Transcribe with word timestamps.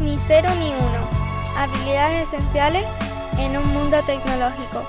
Ni 0.00 0.18
cero 0.26 0.50
ni 0.58 0.74
uno. 0.74 1.08
Habilidades 1.56 2.28
esenciales 2.28 2.84
en 3.38 3.56
un 3.56 3.66
mundo 3.72 3.96
tecnológico. 4.04 4.86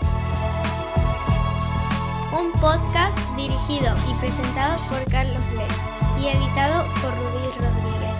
Un 2.38 2.52
podcast 2.60 3.18
dirigido 3.38 3.96
y 4.10 4.14
presentado 4.16 4.78
por 4.90 5.04
Carlos 5.10 5.42
Lee 5.54 6.22
y 6.22 6.28
editado 6.28 6.86
por 6.96 7.16
Rudy 7.16 7.48
Rodríguez. 7.60 8.16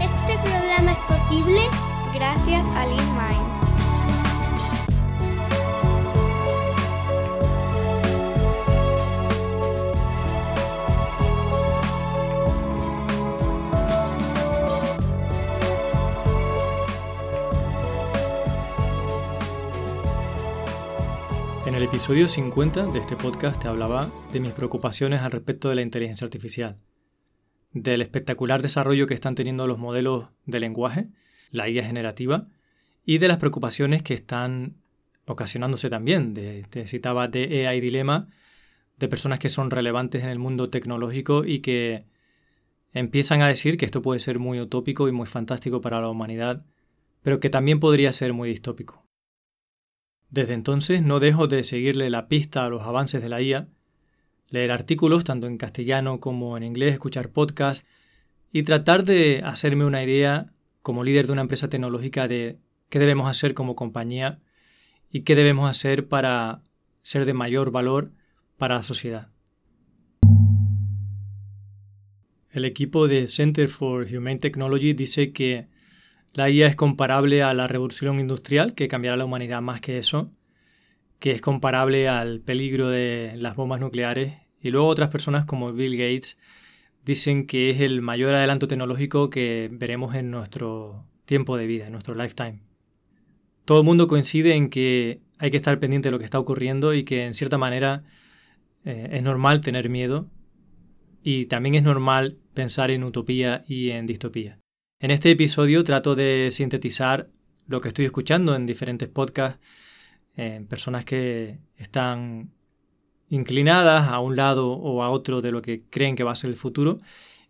Este 0.00 0.38
programa 0.48 0.92
es 0.92 0.98
posible 0.98 1.62
gracias 2.14 2.64
a 2.76 2.86
LeanMind. 2.86 3.49
El 21.80 21.86
episodio 21.86 22.28
50 22.28 22.88
de 22.88 22.98
este 22.98 23.16
podcast 23.16 23.62
te 23.62 23.66
hablaba 23.66 24.12
de 24.34 24.40
mis 24.40 24.52
preocupaciones 24.52 25.22
al 25.22 25.30
respecto 25.30 25.70
de 25.70 25.76
la 25.76 25.80
inteligencia 25.80 26.26
artificial, 26.26 26.76
del 27.72 28.02
espectacular 28.02 28.60
desarrollo 28.60 29.06
que 29.06 29.14
están 29.14 29.34
teniendo 29.34 29.66
los 29.66 29.78
modelos 29.78 30.26
de 30.44 30.60
lenguaje, 30.60 31.08
la 31.50 31.70
IA 31.70 31.82
generativa, 31.82 32.48
y 33.06 33.16
de 33.16 33.28
las 33.28 33.38
preocupaciones 33.38 34.02
que 34.02 34.12
están 34.12 34.74
ocasionándose 35.24 35.88
también. 35.88 36.34
De, 36.34 36.66
te 36.68 36.86
citaba 36.86 37.28
de 37.28 37.66
AI 37.66 37.80
Dilema, 37.80 38.28
de 38.98 39.08
personas 39.08 39.38
que 39.38 39.48
son 39.48 39.70
relevantes 39.70 40.22
en 40.22 40.28
el 40.28 40.38
mundo 40.38 40.68
tecnológico 40.68 41.46
y 41.46 41.60
que 41.60 42.04
empiezan 42.92 43.40
a 43.40 43.48
decir 43.48 43.78
que 43.78 43.86
esto 43.86 44.02
puede 44.02 44.20
ser 44.20 44.38
muy 44.38 44.60
utópico 44.60 45.08
y 45.08 45.12
muy 45.12 45.26
fantástico 45.26 45.80
para 45.80 46.02
la 46.02 46.10
humanidad, 46.10 46.62
pero 47.22 47.40
que 47.40 47.48
también 47.48 47.80
podría 47.80 48.12
ser 48.12 48.34
muy 48.34 48.50
distópico. 48.50 48.99
Desde 50.30 50.54
entonces 50.54 51.02
no 51.02 51.18
dejo 51.18 51.48
de 51.48 51.64
seguirle 51.64 52.08
la 52.08 52.28
pista 52.28 52.64
a 52.64 52.68
los 52.68 52.82
avances 52.82 53.20
de 53.20 53.28
la 53.28 53.42
IA, 53.42 53.68
leer 54.48 54.70
artículos 54.70 55.24
tanto 55.24 55.48
en 55.48 55.58
castellano 55.58 56.20
como 56.20 56.56
en 56.56 56.62
inglés, 56.62 56.92
escuchar 56.92 57.30
podcasts 57.30 57.86
y 58.52 58.62
tratar 58.62 59.04
de 59.04 59.42
hacerme 59.44 59.84
una 59.84 60.04
idea 60.04 60.52
como 60.82 61.02
líder 61.02 61.26
de 61.26 61.32
una 61.32 61.42
empresa 61.42 61.68
tecnológica 61.68 62.28
de 62.28 62.58
qué 62.88 62.98
debemos 62.98 63.28
hacer 63.28 63.54
como 63.54 63.74
compañía 63.74 64.38
y 65.10 65.22
qué 65.22 65.34
debemos 65.34 65.68
hacer 65.68 66.06
para 66.06 66.62
ser 67.02 67.24
de 67.24 67.34
mayor 67.34 67.72
valor 67.72 68.12
para 68.56 68.76
la 68.76 68.82
sociedad. 68.82 69.28
El 72.52 72.64
equipo 72.64 73.08
de 73.08 73.26
Center 73.26 73.68
for 73.68 74.06
Humane 74.06 74.38
Technology 74.38 74.92
dice 74.92 75.32
que 75.32 75.68
la 76.32 76.48
IA 76.48 76.68
es 76.68 76.76
comparable 76.76 77.42
a 77.42 77.54
la 77.54 77.66
revolución 77.66 78.20
industrial, 78.20 78.74
que 78.74 78.88
cambiará 78.88 79.16
la 79.16 79.24
humanidad 79.24 79.62
más 79.62 79.80
que 79.80 79.98
eso, 79.98 80.30
que 81.18 81.32
es 81.32 81.40
comparable 81.40 82.08
al 82.08 82.40
peligro 82.40 82.88
de 82.88 83.32
las 83.36 83.56
bombas 83.56 83.80
nucleares. 83.80 84.34
Y 84.62 84.70
luego 84.70 84.86
otras 84.88 85.10
personas 85.10 85.44
como 85.44 85.72
Bill 85.72 85.96
Gates 85.96 86.38
dicen 87.04 87.46
que 87.46 87.70
es 87.70 87.80
el 87.80 88.02
mayor 88.02 88.34
adelanto 88.34 88.68
tecnológico 88.68 89.30
que 89.30 89.68
veremos 89.72 90.14
en 90.14 90.30
nuestro 90.30 91.04
tiempo 91.24 91.56
de 91.56 91.66
vida, 91.66 91.86
en 91.86 91.92
nuestro 91.92 92.14
lifetime. 92.14 92.60
Todo 93.64 93.80
el 93.80 93.84
mundo 93.84 94.06
coincide 94.06 94.54
en 94.54 94.68
que 94.68 95.20
hay 95.38 95.50
que 95.50 95.56
estar 95.56 95.78
pendiente 95.78 96.08
de 96.08 96.12
lo 96.12 96.18
que 96.18 96.24
está 96.24 96.38
ocurriendo 96.38 96.94
y 96.94 97.04
que 97.04 97.24
en 97.24 97.34
cierta 97.34 97.58
manera 97.58 98.04
eh, 98.84 99.08
es 99.12 99.22
normal 99.22 99.60
tener 99.60 99.88
miedo 99.88 100.28
y 101.22 101.46
también 101.46 101.74
es 101.74 101.82
normal 101.82 102.38
pensar 102.54 102.90
en 102.90 103.04
utopía 103.04 103.64
y 103.66 103.90
en 103.90 104.06
distopía. 104.06 104.58
En 105.02 105.10
este 105.10 105.30
episodio 105.30 105.82
trato 105.82 106.14
de 106.14 106.48
sintetizar 106.50 107.30
lo 107.66 107.80
que 107.80 107.88
estoy 107.88 108.04
escuchando 108.04 108.54
en 108.54 108.66
diferentes 108.66 109.08
podcasts, 109.08 109.58
personas 110.68 111.06
que 111.06 111.58
están 111.76 112.50
inclinadas 113.30 114.08
a 114.08 114.20
un 114.20 114.36
lado 114.36 114.72
o 114.72 115.02
a 115.02 115.08
otro 115.08 115.40
de 115.40 115.52
lo 115.52 115.62
que 115.62 115.84
creen 115.88 116.16
que 116.16 116.22
va 116.22 116.32
a 116.32 116.36
ser 116.36 116.50
el 116.50 116.56
futuro 116.56 116.98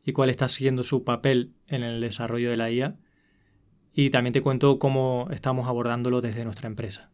y 0.05 0.13
cuál 0.13 0.31
está 0.31 0.47
siendo 0.47 0.85
su 0.85 1.03
papel 1.03 1.53
en 1.67 1.83
el 1.83 2.01
desarrollo 2.01 2.51
de 2.51 2.57
la 2.57 2.71
IA. 2.71 2.97
Y 3.93 4.11
también 4.11 4.33
te 4.33 4.43
cuento 4.43 4.79
cómo 4.79 5.27
estamos 5.33 5.67
abordándolo 5.67 6.21
desde 6.21 6.45
nuestra 6.45 6.69
empresa. 6.69 7.11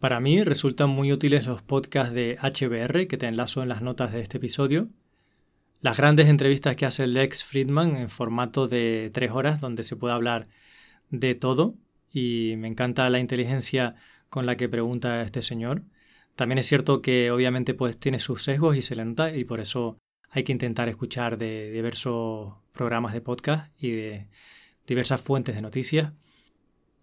Para 0.00 0.20
mí 0.20 0.44
resultan 0.44 0.90
muy 0.90 1.12
útiles 1.12 1.46
los 1.46 1.62
podcasts 1.62 2.12
de 2.12 2.36
HBR 2.42 3.06
que 3.06 3.16
te 3.16 3.26
enlazo 3.26 3.62
en 3.62 3.70
las 3.70 3.80
notas 3.80 4.12
de 4.12 4.20
este 4.20 4.36
episodio 4.36 4.90
las 5.86 5.98
grandes 5.98 6.26
entrevistas 6.26 6.74
que 6.74 6.84
hace 6.84 7.06
Lex 7.06 7.44
Friedman 7.44 7.94
en 7.94 8.08
formato 8.08 8.66
de 8.66 9.08
tres 9.14 9.30
horas, 9.30 9.60
donde 9.60 9.84
se 9.84 9.94
puede 9.94 10.14
hablar 10.14 10.48
de 11.10 11.36
todo. 11.36 11.76
Y 12.12 12.54
me 12.58 12.66
encanta 12.66 13.08
la 13.08 13.20
inteligencia 13.20 13.94
con 14.28 14.46
la 14.46 14.56
que 14.56 14.68
pregunta 14.68 15.22
este 15.22 15.42
señor. 15.42 15.84
También 16.34 16.58
es 16.58 16.66
cierto 16.66 17.02
que 17.02 17.30
obviamente 17.30 17.72
pues 17.72 17.96
tiene 17.98 18.18
sus 18.18 18.42
sesgos 18.42 18.76
y 18.76 18.82
se 18.82 18.96
le 18.96 19.04
nota 19.04 19.30
y 19.30 19.44
por 19.44 19.60
eso 19.60 19.96
hay 20.30 20.42
que 20.42 20.50
intentar 20.50 20.88
escuchar 20.88 21.38
de 21.38 21.70
diversos 21.70 22.54
programas 22.72 23.12
de 23.12 23.20
podcast 23.20 23.70
y 23.80 23.92
de 23.92 24.28
diversas 24.88 25.20
fuentes 25.20 25.54
de 25.54 25.62
noticias. 25.62 26.12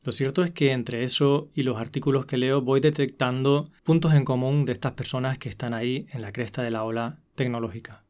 Lo 0.04 0.12
cierto 0.12 0.44
es 0.44 0.52
que 0.52 0.74
entre 0.74 1.06
eso 1.06 1.50
y 1.56 1.64
los 1.64 1.78
artículos 1.78 2.26
que 2.26 2.36
leo 2.36 2.62
voy 2.62 2.82
detectando 2.82 3.72
puntos 3.86 4.14
en 4.14 4.26
común 4.26 4.66
de 4.66 4.74
estas 4.74 4.92
personas 4.92 5.38
que 5.38 5.48
están 5.48 5.74
ahí 5.74 6.06
en 6.12 6.22
la 6.22 6.34
cresta 6.34 6.64
de 6.64 6.72
la 6.72 6.84
ola 6.84 7.22
tecnológica. 7.36 8.03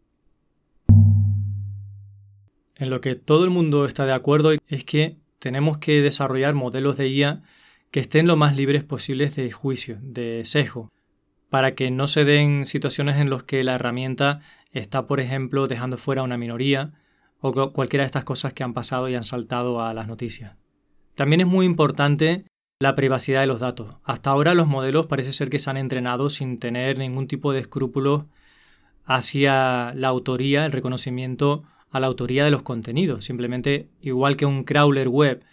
En 2.83 2.89
lo 2.89 2.99
que 2.99 3.15
todo 3.15 3.45
el 3.45 3.49
mundo 3.49 3.85
está 3.85 4.05
de 4.05 4.11
acuerdo 4.11 4.51
es 4.51 4.83
que 4.83 5.15
tenemos 5.39 5.77
que 5.77 6.01
desarrollar 6.01 6.53
modelos 6.53 6.97
de 6.97 7.07
IA 7.07 7.41
que 7.91 8.01
estén 8.01 8.27
lo 8.27 8.35
más 8.35 8.57
libres 8.57 8.83
posibles 8.83 9.37
de 9.37 9.49
juicio, 9.53 9.99
de 10.01 10.41
sesgo, 10.43 10.91
para 11.49 11.75
que 11.75 11.91
no 11.91 12.07
se 12.07 12.25
den 12.25 12.65
situaciones 12.65 13.21
en 13.21 13.29
las 13.29 13.43
que 13.43 13.63
la 13.63 13.75
herramienta 13.75 14.41
está, 14.73 15.07
por 15.07 15.21
ejemplo, 15.21 15.65
dejando 15.67 15.95
fuera 15.95 16.19
a 16.19 16.25
una 16.25 16.37
minoría 16.37 16.91
o 17.39 17.71
cualquiera 17.71 18.03
de 18.03 18.07
estas 18.07 18.25
cosas 18.25 18.51
que 18.51 18.63
han 18.63 18.73
pasado 18.73 19.07
y 19.07 19.15
han 19.15 19.23
saltado 19.23 19.81
a 19.81 19.93
las 19.93 20.07
noticias. 20.07 20.57
También 21.15 21.39
es 21.39 21.47
muy 21.47 21.65
importante 21.65 22.43
la 22.79 22.95
privacidad 22.95 23.39
de 23.39 23.47
los 23.47 23.61
datos. 23.61 23.95
Hasta 24.03 24.29
ahora 24.31 24.55
los 24.55 24.67
modelos 24.67 25.05
parece 25.05 25.31
ser 25.31 25.49
que 25.49 25.59
se 25.59 25.69
han 25.69 25.77
entrenado 25.77 26.29
sin 26.29 26.59
tener 26.59 26.97
ningún 26.97 27.27
tipo 27.27 27.53
de 27.53 27.61
escrúpulos 27.61 28.25
hacia 29.05 29.93
la 29.93 30.09
autoría, 30.09 30.65
el 30.65 30.73
reconocimiento 30.73 31.63
a 31.93 31.99
la 31.99 32.07
autoría 32.07 32.43
de 32.43 32.51
los 32.51 32.63
contenidos. 32.63 33.23
Simplemente, 33.23 33.87
igual 34.01 34.35
que 34.35 34.47
un 34.47 34.63
crawler 34.63 35.07
web 35.07 35.43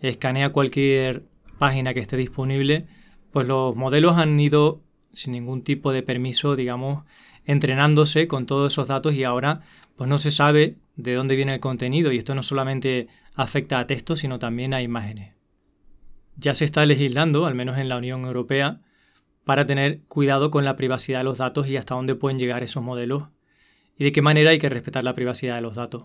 escanea 0.00 0.50
cualquier 0.50 1.24
página 1.58 1.92
que 1.92 2.00
esté 2.00 2.16
disponible, 2.16 2.86
pues 3.30 3.46
los 3.46 3.76
modelos 3.76 4.16
han 4.16 4.40
ido 4.40 4.80
sin 5.12 5.32
ningún 5.32 5.62
tipo 5.62 5.92
de 5.92 6.02
permiso, 6.02 6.56
digamos, 6.56 7.04
entrenándose 7.44 8.26
con 8.26 8.46
todos 8.46 8.72
esos 8.72 8.88
datos 8.88 9.14
y 9.14 9.24
ahora 9.24 9.60
pues 9.96 10.08
no 10.08 10.16
se 10.16 10.30
sabe 10.30 10.78
de 10.96 11.14
dónde 11.14 11.36
viene 11.36 11.52
el 11.52 11.60
contenido 11.60 12.10
y 12.12 12.18
esto 12.18 12.34
no 12.34 12.42
solamente 12.42 13.08
afecta 13.34 13.78
a 13.78 13.86
texto, 13.86 14.16
sino 14.16 14.38
también 14.38 14.72
a 14.72 14.80
imágenes. 14.80 15.34
Ya 16.36 16.54
se 16.54 16.64
está 16.64 16.86
legislando, 16.86 17.44
al 17.44 17.54
menos 17.54 17.76
en 17.76 17.90
la 17.90 17.98
Unión 17.98 18.24
Europea, 18.24 18.80
para 19.44 19.66
tener 19.66 20.00
cuidado 20.08 20.50
con 20.50 20.64
la 20.64 20.76
privacidad 20.76 21.18
de 21.18 21.24
los 21.24 21.38
datos 21.38 21.68
y 21.68 21.76
hasta 21.76 21.94
dónde 21.94 22.14
pueden 22.14 22.38
llegar 22.38 22.62
esos 22.62 22.82
modelos 22.82 23.24
y 23.96 24.04
de 24.04 24.12
qué 24.12 24.22
manera 24.22 24.50
hay 24.50 24.58
que 24.58 24.68
respetar 24.68 25.04
la 25.04 25.14
privacidad 25.14 25.56
de 25.56 25.62
los 25.62 25.76
datos. 25.76 26.04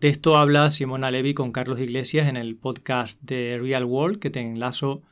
De 0.00 0.08
esto 0.08 0.36
habla 0.36 0.68
Simona 0.70 1.10
Levy 1.10 1.34
con 1.34 1.52
Carlos 1.52 1.78
Iglesias 1.78 2.28
en 2.28 2.36
el 2.36 2.56
podcast 2.56 3.22
de 3.22 3.58
Real 3.62 3.84
World 3.84 4.18
que 4.18 4.30
te 4.30 4.40
enlazo 4.40 5.02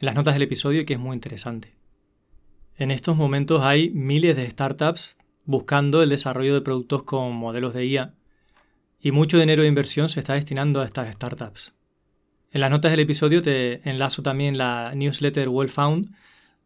en 0.00 0.06
las 0.06 0.14
notas 0.14 0.34
del 0.34 0.42
episodio 0.42 0.82
y 0.82 0.84
que 0.84 0.94
es 0.94 0.98
muy 1.00 1.14
interesante. 1.14 1.74
En 2.76 2.90
estos 2.90 3.16
momentos 3.16 3.62
hay 3.62 3.90
miles 3.90 4.36
de 4.36 4.50
startups 4.50 5.16
buscando 5.44 6.02
el 6.02 6.10
desarrollo 6.10 6.54
de 6.54 6.60
productos 6.60 7.04
con 7.04 7.34
modelos 7.34 7.72
de 7.72 7.86
IA 7.86 8.14
y 9.00 9.12
mucho 9.12 9.38
dinero 9.38 9.62
de 9.62 9.68
inversión 9.68 10.08
se 10.08 10.20
está 10.20 10.34
destinando 10.34 10.80
a 10.80 10.84
estas 10.84 11.12
startups. 11.12 11.74
En 12.52 12.60
las 12.60 12.70
notas 12.70 12.90
del 12.90 13.00
episodio 13.00 13.42
te 13.42 13.88
enlazo 13.88 14.22
también 14.22 14.58
la 14.58 14.92
newsletter 14.94 15.48
Well 15.48 15.68
Found, 15.68 16.14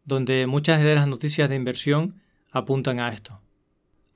donde 0.05 0.47
muchas 0.47 0.81
de 0.81 0.95
las 0.95 1.07
noticias 1.07 1.49
de 1.49 1.55
inversión 1.55 2.21
apuntan 2.51 2.99
a 2.99 3.09
esto. 3.09 3.41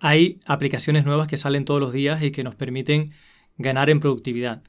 Hay 0.06 0.42
aplicaciones 0.46 1.06
nuevas 1.06 1.30
que 1.30 1.38
salen 1.38 1.64
todos 1.64 1.80
los 1.80 1.94
días 1.94 2.22
y 2.22 2.32
que 2.32 2.44
nos 2.44 2.56
permiten 2.56 3.14
ganar 3.58 3.90
en 3.90 4.02
productividad, 4.02 4.62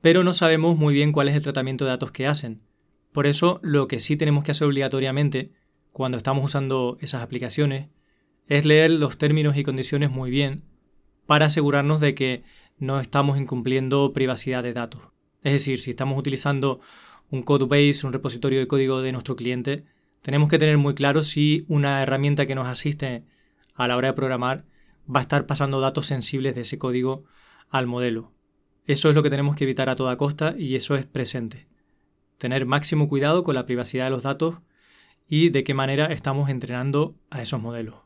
pero 0.00 0.22
no 0.22 0.32
sabemos 0.32 0.78
muy 0.78 0.94
bien 0.94 1.10
cuál 1.10 1.26
es 1.26 1.34
el 1.34 1.42
tratamiento 1.42 1.84
de 1.84 1.90
datos 1.90 2.12
que 2.12 2.28
hacen. 2.28 2.62
Por 3.10 3.26
eso, 3.26 3.58
lo 3.64 3.88
que 3.88 3.98
sí 3.98 4.16
tenemos 4.16 4.44
que 4.44 4.52
hacer 4.52 4.64
obligatoriamente 4.64 5.50
cuando 5.90 6.16
estamos 6.16 6.44
usando 6.44 6.98
esas 7.00 7.24
aplicaciones 7.24 7.88
es 8.46 8.64
leer 8.64 8.92
los 8.92 9.18
términos 9.18 9.56
y 9.56 9.64
condiciones 9.64 10.12
muy 10.12 10.30
bien 10.30 10.62
para 11.26 11.46
asegurarnos 11.46 12.00
de 12.00 12.14
que 12.14 12.44
no 12.78 13.00
estamos 13.00 13.38
incumpliendo 13.38 14.12
privacidad 14.12 14.62
de 14.62 14.72
datos. 14.72 15.00
Es 15.42 15.52
decir, 15.52 15.80
si 15.80 15.90
estamos 15.90 16.16
utilizando 16.16 16.78
un 17.32 17.42
code 17.42 17.64
base, 17.64 18.06
un 18.06 18.12
repositorio 18.12 18.60
de 18.60 18.68
código 18.68 19.02
de 19.02 19.10
nuestro 19.10 19.34
cliente, 19.34 19.82
tenemos 20.22 20.48
que 20.48 20.60
tener 20.60 20.78
muy 20.78 20.94
claro 20.94 21.24
si 21.24 21.64
una 21.66 22.04
herramienta 22.04 22.46
que 22.46 22.54
nos 22.54 22.68
asiste 22.68 23.24
a 23.74 23.88
la 23.88 23.96
hora 23.96 24.06
de 24.06 24.14
programar 24.14 24.64
va 25.12 25.20
a 25.20 25.22
estar 25.22 25.46
pasando 25.46 25.80
datos 25.80 26.06
sensibles 26.06 26.54
de 26.54 26.62
ese 26.62 26.78
código 26.78 27.18
al 27.70 27.86
modelo. 27.86 28.32
Eso 28.86 29.08
es 29.08 29.14
lo 29.14 29.22
que 29.22 29.30
tenemos 29.30 29.56
que 29.56 29.64
evitar 29.64 29.88
a 29.88 29.96
toda 29.96 30.16
costa 30.16 30.54
y 30.58 30.76
eso 30.76 30.94
es 30.94 31.06
presente. 31.06 31.66
Tener 32.38 32.66
máximo 32.66 33.08
cuidado 33.08 33.42
con 33.42 33.54
la 33.54 33.66
privacidad 33.66 34.04
de 34.04 34.10
los 34.10 34.22
datos 34.22 34.58
y 35.28 35.48
de 35.48 35.64
qué 35.64 35.74
manera 35.74 36.06
estamos 36.06 36.50
entrenando 36.50 37.16
a 37.30 37.42
esos 37.42 37.60
modelos. 37.60 37.96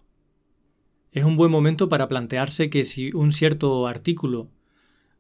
Es 1.13 1.25
un 1.25 1.37
buen 1.37 1.51
momento 1.51 1.89
para 1.89 2.09
plantearse 2.09 2.71
que 2.71 2.85
si 2.85 3.13
un 3.13 3.33
cierto 3.33 3.87
artículo 3.87 4.49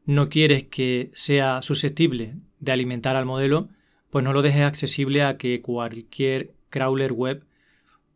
no 0.06 0.28
quieres 0.28 0.64
que 0.64 1.10
sea 1.14 1.62
susceptible 1.62 2.36
de 2.58 2.72
alimentar 2.72 3.16
al 3.16 3.26
modelo, 3.26 3.68
pues 4.08 4.24
no 4.24 4.32
lo 4.32 4.42
dejes 4.42 4.62
accesible 4.62 5.22
a 5.22 5.36
que 5.36 5.60
cualquier 5.60 6.54
crawler 6.70 7.12
web 7.12 7.44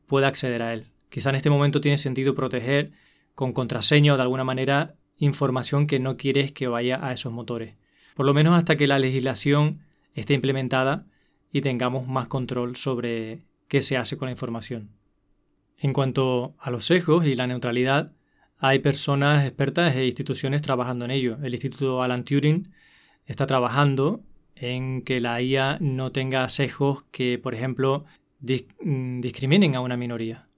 pueda 0.06 0.28
acceder 0.28 0.62
a 0.62 0.72
él. 0.72 0.86
Quizá 1.08 1.30
en 1.30 1.36
este 1.36 1.50
momento 1.50 1.80
tiene 1.80 1.96
sentido 1.96 2.34
proteger 2.34 2.92
con 3.34 3.52
contraseña 3.52 4.14
o 4.14 4.16
de 4.16 4.22
alguna 4.22 4.44
manera 4.44 4.94
información 5.18 5.86
que 5.86 6.00
no 6.00 6.16
quieres 6.16 6.52
que 6.52 6.68
vaya 6.68 7.04
a 7.06 7.12
esos 7.12 7.32
motores. 7.32 7.76
Por 8.14 8.26
lo 8.26 8.34
menos 8.34 8.56
hasta 8.56 8.76
que 8.76 8.86
la 8.86 8.98
legislación 8.98 9.80
esté 10.14 10.34
implementada 10.34 11.06
y 11.52 11.60
tengamos 11.60 12.06
más 12.06 12.28
control 12.28 12.76
sobre 12.76 13.42
qué 13.68 13.80
se 13.80 13.96
hace 13.96 14.16
con 14.16 14.26
la 14.26 14.32
información. 14.32 14.90
En 15.78 15.92
cuanto 15.92 16.54
a 16.58 16.70
los 16.70 16.84
sesgos 16.84 17.26
y 17.26 17.34
la 17.34 17.46
neutralidad, 17.46 18.12
hay 18.58 18.78
personas 18.78 19.44
expertas 19.44 19.94
e 19.96 20.06
instituciones 20.06 20.62
trabajando 20.62 21.04
en 21.04 21.10
ello. 21.10 21.38
El 21.42 21.52
Instituto 21.52 22.02
Alan 22.02 22.24
Turing 22.24 22.72
está 23.26 23.46
trabajando 23.46 24.22
en 24.54 25.02
que 25.02 25.20
la 25.20 25.42
IA 25.42 25.78
no 25.80 26.12
tenga 26.12 26.48
sesgos 26.48 27.04
que, 27.10 27.38
por 27.38 27.54
ejemplo, 27.54 28.04
mm, 28.40 29.20
discriminen 29.20 29.74
a 29.74 29.80
una 29.80 29.96
minoría. 29.96 30.48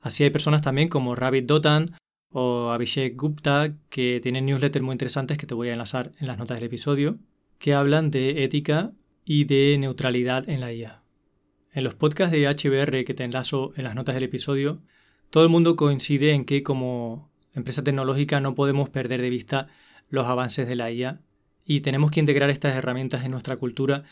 Así 0.00 0.24
hay 0.24 0.30
personas 0.30 0.62
también 0.62 0.88
como 0.88 1.14
Rabbit 1.14 1.46
Dotan 1.46 1.86
o 2.32 2.70
Abhishek 2.70 3.16
Gupta 3.16 3.74
que 3.88 4.20
tienen 4.22 4.46
newsletters 4.46 4.84
muy 4.84 4.92
interesantes 4.92 5.38
que 5.38 5.46
te 5.46 5.54
voy 5.54 5.68
a 5.68 5.72
enlazar 5.72 6.12
en 6.18 6.26
las 6.26 6.38
notas 6.38 6.56
del 6.56 6.66
episodio, 6.66 7.18
que 7.58 7.74
hablan 7.74 8.10
de 8.10 8.44
ética 8.44 8.92
y 9.24 9.44
de 9.44 9.76
neutralidad 9.78 10.48
en 10.48 10.60
la 10.60 10.72
IA. 10.72 11.02
En 11.72 11.84
los 11.84 11.94
podcasts 11.94 12.32
de 12.32 12.46
HBR 12.46 13.04
que 13.04 13.14
te 13.14 13.24
enlazo 13.24 13.72
en 13.76 13.84
las 13.84 13.94
notas 13.94 14.14
del 14.14 14.24
episodio, 14.24 14.82
todo 15.30 15.44
el 15.44 15.48
mundo 15.48 15.76
coincide 15.76 16.32
en 16.32 16.44
que 16.44 16.62
como 16.62 17.30
empresa 17.54 17.84
tecnológica 17.84 18.40
no 18.40 18.54
podemos 18.54 18.90
perder 18.90 19.22
de 19.22 19.30
vista 19.30 19.68
los 20.08 20.26
avances 20.26 20.68
de 20.68 20.76
la 20.76 20.90
IA 20.90 21.20
y 21.64 21.80
tenemos 21.80 22.10
que 22.10 22.20
integrar 22.20 22.50
estas 22.50 22.74
herramientas 22.74 23.24
en 23.24 23.30
nuestra 23.30 23.56
cultura 23.56 24.04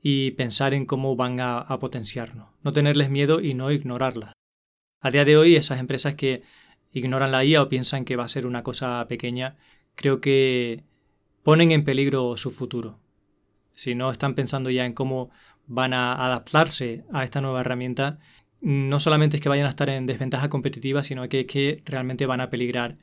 y 0.00 0.32
pensar 0.32 0.74
en 0.74 0.86
cómo 0.86 1.16
van 1.16 1.40
a, 1.40 1.58
a 1.58 1.78
potenciarnos. 1.78 2.48
No 2.62 2.72
tenerles 2.72 3.10
miedo 3.10 3.40
y 3.40 3.54
no 3.54 3.72
ignorarlas. 3.72 4.32
A 5.00 5.10
día 5.10 5.24
de 5.24 5.36
hoy, 5.36 5.56
esas 5.56 5.80
empresas 5.80 6.14
que 6.14 6.42
ignoran 6.92 7.32
la 7.32 7.44
IA 7.44 7.62
o 7.62 7.68
piensan 7.68 8.04
que 8.04 8.16
va 8.16 8.24
a 8.24 8.28
ser 8.28 8.46
una 8.46 8.62
cosa 8.62 9.06
pequeña, 9.08 9.56
creo 9.94 10.20
que 10.20 10.84
ponen 11.42 11.70
en 11.70 11.84
peligro 11.84 12.36
su 12.36 12.50
futuro. 12.50 12.98
Si 13.74 13.94
no 13.94 14.10
están 14.10 14.34
pensando 14.34 14.70
ya 14.70 14.84
en 14.86 14.92
cómo 14.92 15.30
van 15.66 15.92
a 15.92 16.14
adaptarse 16.26 17.04
a 17.12 17.24
esta 17.24 17.40
nueva 17.40 17.60
herramienta, 17.60 18.18
no 18.60 18.98
solamente 19.00 19.36
es 19.36 19.42
que 19.42 19.48
vayan 19.48 19.66
a 19.66 19.70
estar 19.70 19.88
en 19.88 20.06
desventaja 20.06 20.48
competitiva, 20.48 21.02
sino 21.02 21.28
que, 21.28 21.46
que 21.46 21.82
realmente 21.84 22.26
van 22.26 22.40
a 22.40 22.50
peligrar 22.50 22.96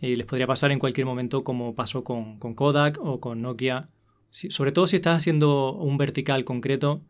y 0.00 0.16
les 0.16 0.26
podría 0.26 0.46
pasar 0.46 0.72
en 0.72 0.78
cualquier 0.78 1.06
momento 1.06 1.44
como 1.44 1.74
pasó 1.74 2.04
con, 2.04 2.38
Kodak 2.38 2.98
o 3.00 3.20
con 3.20 3.42
Nokia. 3.42 3.90
sobre 4.30 4.72
todo 4.72 4.86
si 4.86 4.96
estás 4.96 5.18
haciendo 5.18 5.74
un 5.74 5.98
vertical 5.98 6.44
concreto, 6.44 7.02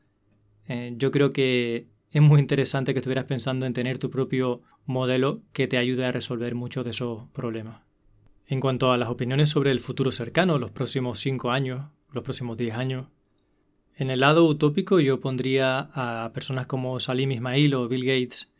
eh, 0.67 0.95
yo 0.97 1.11
creo 1.11 1.33
que 1.33 1.87
es 2.11 2.23
muy 2.23 2.41
interesante 2.41 2.93
que 2.93 2.99
estuvieras 2.99 3.27
pensando 3.27 3.67
en 3.67 3.73
tener 3.73 3.99
tu 3.99 4.11
propio 4.11 4.63
modelo 4.85 5.43
que 5.53 5.69
te 5.69 5.79
ayude 5.79 6.05
a 6.07 6.13
resolver 6.13 6.55
muchos 6.55 6.85
de 6.85 6.91
esos 6.91 7.29
problemas. 7.31 7.87
En 8.47 8.59
cuanto 8.59 8.91
a 8.91 8.99
las 8.99 9.09
opiniones 9.09 9.49
sobre 9.49 9.71
el 9.71 9.79
futuro 9.79 10.11
cercano, 10.11 10.59
los 10.59 10.73
próximos 10.73 11.21
5 11.21 11.53
años, 11.53 11.87
los 12.11 12.25
próximos 12.25 12.57
10 12.57 12.75
años, 12.75 13.07
en 13.95 14.11
el 14.11 14.21
lado 14.21 14.45
utópico 14.45 14.99
yo 14.99 15.21
pondría 15.21 15.91
a 15.95 16.33
personas 16.33 16.67
como 16.67 16.99
Salim 16.99 17.31
Ismail 17.31 17.75
o 17.75 17.87
Bill 17.87 18.05
Gates, 18.05 18.51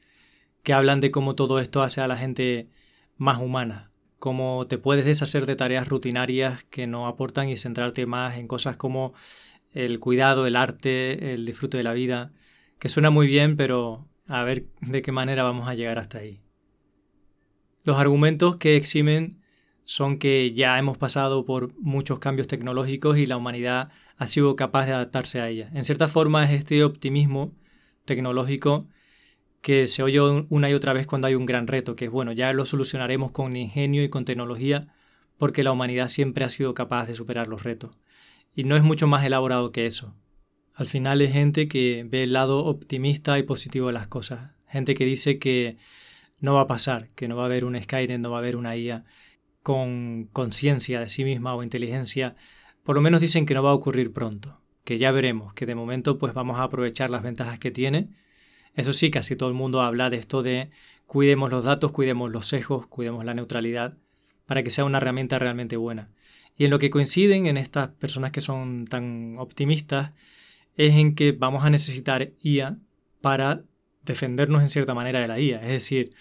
que 0.63 0.73
hablan 0.73 1.01
de 1.01 1.11
cómo 1.11 1.35
todo 1.35 1.59
esto 1.59 1.83
hace 1.83 2.01
a 2.01 2.07
la 2.07 2.17
gente 2.17 2.69
más 3.17 3.41
humana, 3.41 3.91
cómo 4.21 4.67
te 4.69 4.79
puedes 4.79 5.05
deshacer 5.05 5.47
de 5.47 5.57
tareas 5.57 5.89
rutinarias 5.89 6.63
que 6.65 6.87
no 6.87 7.09
aportan 7.09 7.49
y 7.49 7.57
centrarte 7.57 8.07
más 8.07 8.37
en 8.37 8.47
cosas 8.47 8.77
como 8.77 9.15
el 9.73 9.99
cuidado, 9.99 10.47
el 10.47 10.57
arte, 10.57 11.33
el 11.33 11.47
disfrute 11.47 11.79
de 11.79 11.85
la 11.85 11.95
vida, 11.95 12.33
que 12.81 12.89
suena 12.89 13.11
muy 13.11 13.29
bien, 13.29 13.57
pero 13.57 14.09
a 14.27 14.43
ver 14.43 14.65
de 14.81 15.03
qué 15.03 15.13
manera 15.13 15.45
vamos 15.45 15.69
a 15.69 15.75
llegar 15.75 15.99
hasta 15.99 16.19
ahí. 16.19 16.41
Los 17.85 17.99
argumentos 17.99 18.57
que 18.57 18.77
eximen 18.77 19.43
son 19.85 20.19
que 20.19 20.53
ya 20.53 20.79
hemos 20.79 20.99
pasado 20.99 21.45
por 21.45 21.75
muchos 21.79 22.19
cambios 22.19 22.49
tecnológicos 22.49 23.19
y 23.19 23.27
la 23.27 23.37
humanidad 23.37 23.91
ha 24.17 24.27
sido 24.27 24.57
capaz 24.57 24.87
de 24.87 24.93
adaptarse 24.93 25.41
a 25.41 25.49
ella. 25.49 25.71
En 25.75 25.85
cierta 25.85 26.09
forma 26.09 26.45
es 26.45 26.53
este 26.53 26.83
optimismo 26.83 27.53
tecnológico 28.05 28.89
que 29.61 29.87
se 29.87 30.03
oye 30.03 30.21
una 30.49 30.71
y 30.71 30.75
otra 30.75 30.95
vez 30.95 31.07
cuando 31.07 31.29
hay 31.29 31.35
un 31.35 31.45
gran 31.45 31.67
reto, 31.67 31.97
que 31.97 32.07
es 32.07 32.11
bueno, 32.11 32.33
ya 32.33 32.53
lo 32.53 32.65
solucionaremos 32.65 33.31
con 33.31 33.57
ingenio 33.57 34.03
y 34.03 34.09
con 34.09 34.25
tecnología 34.25 34.89
porque 35.37 35.63
la 35.63 35.73
humanidad 35.73 36.09
siempre 36.09 36.45
ha 36.45 36.49
sido 36.49 36.73
capaz 36.73 37.07
de 37.07 37.15
superar 37.15 37.47
los 37.47 37.63
retos. 37.63 37.91
Y 38.55 38.65
no 38.65 38.77
es 38.77 38.83
mucho 38.83 39.07
más 39.07 39.25
elaborado 39.25 39.71
que 39.71 39.87
eso. 39.87 40.15
Al 40.81 40.87
final 40.87 41.21
es 41.21 41.35
gente 41.35 41.69
que 41.69 42.07
ve 42.09 42.23
el 42.23 42.33
lado 42.33 42.65
optimista 42.65 43.39
y 43.39 43.43
positivo 43.43 43.89
de 43.89 43.93
las 43.93 44.09
cosas. 44.09 44.53
Gente 44.67 44.95
que 44.95 45.05
dice 45.05 45.39
que 45.39 45.77
no 46.39 46.55
va 46.55 46.63
a 46.63 46.67
pasar, 46.67 47.11
que 47.11 47.29
no 47.29 47.37
va 47.37 47.43
a 47.43 47.47
haber 47.47 47.67
un 47.67 47.79
Skynet, 47.79 48.19
no 48.19 48.31
va 48.31 48.39
a 48.39 48.41
haber 48.41 48.57
una 48.57 48.75
IA 48.79 49.05
con 49.63 50.31
conciencia 50.33 50.99
de 50.99 51.11
sí 51.11 51.23
misma 51.23 51.55
o 51.55 51.63
inteligencia. 51.63 52.35
Por 52.83 52.97
lo 52.97 53.03
menos 53.03 53.21
dicen 53.21 53.45
que 53.45 53.53
no 53.53 53.63
va 53.63 53.73
a 53.73 53.75
ocurrir 53.75 54.15
pronto, 54.15 54.59
que 54.85 54.97
ya 54.97 55.13
veremos, 55.13 55.53
que 55.53 55.67
de 55.67 55.75
momento 55.75 56.17
pues 56.17 56.33
vamos 56.33 56.59
a 56.59 56.63
aprovechar 56.63 57.11
las 57.11 57.23
ventajas 57.23 57.59
que 57.59 57.71
tiene. 57.71 58.09
Eso 58.75 58.95
sí, 58.95 59.11
casi 59.11 59.37
todo 59.37 59.51
el 59.51 59.55
mundo 59.55 59.81
habla 59.83 60.09
de 60.09 60.17
esto 60.17 60.43
de 60.43 60.71
cuidemos 61.05 61.51
los 61.51 61.65
datos, 61.65 61.93
cuidemos 61.93 62.31
los 62.31 62.47
sesgos, 62.47 62.87
cuidemos 62.87 63.27
la 63.27 63.35
neutralidad, 63.35 63.99
para 64.47 64.63
que 64.63 64.71
sea 64.71 64.87
una 64.87 64.97
herramienta 64.97 65.39
realmente 65.39 65.77
buena. 65.77 66.09
Y 66.57 66.65
en 66.65 66.71
lo 66.71 66.79
que 66.79 66.89
coinciden 66.89 67.45
en 67.45 67.59
estas 67.59 67.91
personas 67.91 68.33
que 68.33 68.41
son 68.41 68.87
tan 68.87 69.37
optimistas 69.37 70.13
es 70.87 70.95
en 70.95 71.15
que 71.15 71.33
vamos 71.33 71.65
a 71.65 71.71
necesitar 71.71 72.33
IA 72.43 72.79
para 73.21 73.61
defendernos 74.03 74.63
en 74.63 74.71
cierta 74.71 74.95
manera 74.95 75.21
de 75.21 75.29
la 75.29 75.39
IA. 75.39 75.61
Es 75.63 75.69
decir, 75.69 76.15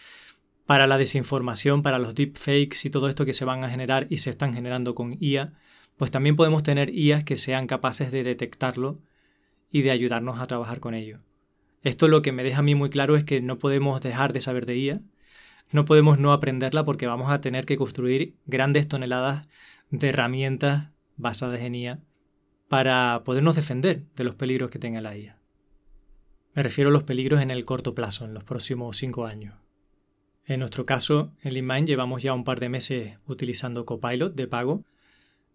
para 0.65 0.85
la 0.85 0.97
desinformación, 0.97 1.81
para 1.81 1.97
los 1.97 2.13
deepfakes 2.13 2.79
y 2.83 2.89
todo 2.89 3.07
esto 3.07 3.25
que 3.25 3.31
se 3.31 3.45
van 3.45 3.63
a 3.63 3.69
generar 3.69 4.07
y 4.09 4.17
se 4.17 4.29
están 4.29 4.53
generando 4.53 4.95
con 4.95 5.17
IA, 5.21 5.53
pues 5.95 6.11
también 6.11 6.35
podemos 6.35 6.61
tener 6.61 6.89
IAs 6.93 7.23
que 7.23 7.37
sean 7.37 7.67
capaces 7.67 8.11
de 8.11 8.23
detectarlo 8.23 8.95
y 9.71 9.81
de 9.81 9.91
ayudarnos 9.91 10.41
a 10.41 10.45
trabajar 10.45 10.81
con 10.81 10.93
ello. 10.93 11.19
Esto 11.81 12.09
lo 12.09 12.21
que 12.21 12.33
me 12.33 12.43
deja 12.43 12.59
a 12.59 12.63
mí 12.63 12.75
muy 12.75 12.89
claro 12.89 13.15
es 13.15 13.23
que 13.23 13.39
no 13.39 13.59
podemos 13.59 14.01
dejar 14.01 14.33
de 14.33 14.41
saber 14.41 14.65
de 14.65 14.77
IA, 14.77 15.01
no 15.71 15.85
podemos 15.85 16.19
no 16.19 16.33
aprenderla 16.33 16.83
porque 16.83 17.07
vamos 17.07 17.31
a 17.31 17.39
tener 17.39 17.65
que 17.65 17.77
construir 17.77 18.35
grandes 18.45 18.89
toneladas 18.89 19.47
de 19.89 20.09
herramientas 20.09 20.89
basadas 21.15 21.61
en 21.61 21.75
IA 21.75 21.99
para 22.69 23.23
podernos 23.25 23.55
defender 23.55 24.05
de 24.15 24.23
los 24.23 24.35
peligros 24.35 24.71
que 24.71 24.79
tenga 24.79 25.01
la 25.01 25.17
IA. 25.17 25.37
Me 26.53 26.63
refiero 26.63 26.89
a 26.89 26.93
los 26.93 27.03
peligros 27.03 27.41
en 27.41 27.49
el 27.49 27.65
corto 27.65 27.93
plazo, 27.95 28.25
en 28.25 28.33
los 28.33 28.43
próximos 28.43 28.95
cinco 28.95 29.25
años. 29.25 29.55
En 30.45 30.59
nuestro 30.61 30.85
caso, 30.85 31.33
en 31.41 31.53
LeanMind 31.53 31.87
llevamos 31.87 32.23
ya 32.23 32.33
un 32.33 32.43
par 32.43 32.59
de 32.59 32.69
meses 32.69 33.17
utilizando 33.25 33.85
Copilot 33.85 34.35
de 34.35 34.47
pago 34.47 34.85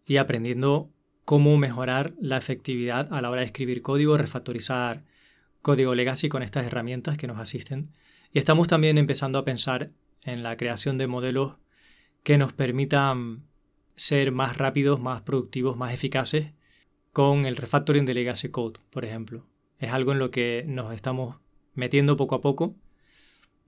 y 0.04 0.18
aprendiendo 0.18 0.90
cómo 1.24 1.56
mejorar 1.56 2.12
la 2.20 2.36
efectividad 2.36 3.12
a 3.12 3.22
la 3.22 3.30
hora 3.30 3.40
de 3.40 3.46
escribir 3.46 3.80
código, 3.80 4.18
refactorizar 4.18 5.04
código 5.62 5.94
legacy 5.94 6.28
con 6.28 6.42
estas 6.42 6.66
herramientas 6.66 7.16
que 7.16 7.26
nos 7.26 7.38
asisten. 7.38 7.90
Y 8.32 8.38
estamos 8.38 8.66
también 8.66 8.98
empezando 8.98 9.38
a 9.38 9.44
pensar 9.44 9.90
en 10.22 10.42
la 10.42 10.56
creación 10.56 10.98
de 10.98 11.06
modelos 11.06 11.54
que 12.24 12.38
nos 12.38 12.52
permitan 12.52 13.44
ser 13.94 14.32
más 14.32 14.56
rápidos, 14.56 15.00
más 15.00 15.22
productivos, 15.22 15.76
más 15.76 15.92
eficaces 15.92 16.52
con 17.14 17.46
el 17.46 17.56
refactoring 17.56 18.04
de 18.04 18.12
legacy 18.12 18.50
code, 18.50 18.80
por 18.90 19.04
ejemplo. 19.04 19.46
Es 19.78 19.92
algo 19.92 20.10
en 20.10 20.18
lo 20.18 20.32
que 20.32 20.64
nos 20.66 20.92
estamos 20.92 21.36
metiendo 21.72 22.16
poco 22.16 22.34
a 22.34 22.40
poco 22.40 22.74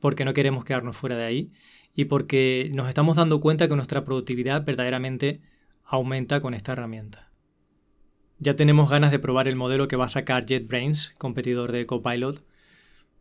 porque 0.01 0.25
no 0.25 0.35
queremos 0.35 0.65
quedarnos 0.65 0.97
fuera 0.97 1.17
de 1.17 1.25
ahí 1.25 1.53
y 1.95 2.07
porque 2.07 2.73
nos 2.75 2.89
estamos 2.89 3.17
dando 3.17 3.41
cuenta 3.41 3.69
que 3.69 3.77
nuestra 3.77 4.05
productividad 4.05 4.65
verdaderamente 4.65 5.43
aumenta 5.85 6.41
con 6.41 6.55
esta 6.55 6.73
herramienta. 6.73 7.31
Ya 8.41 8.57
tenemos 8.57 8.91
ganas 8.91 9.13
de 9.13 9.21
probar 9.21 9.47
el 9.47 9.55
modelo 9.55 9.87
que 9.87 9.97
va 9.97 10.07
a 10.07 10.11
sacar 10.11 10.45
JetBrains, 10.45 11.15
competidor 11.17 11.71
de 11.71 11.87
Copilot, 11.87 12.45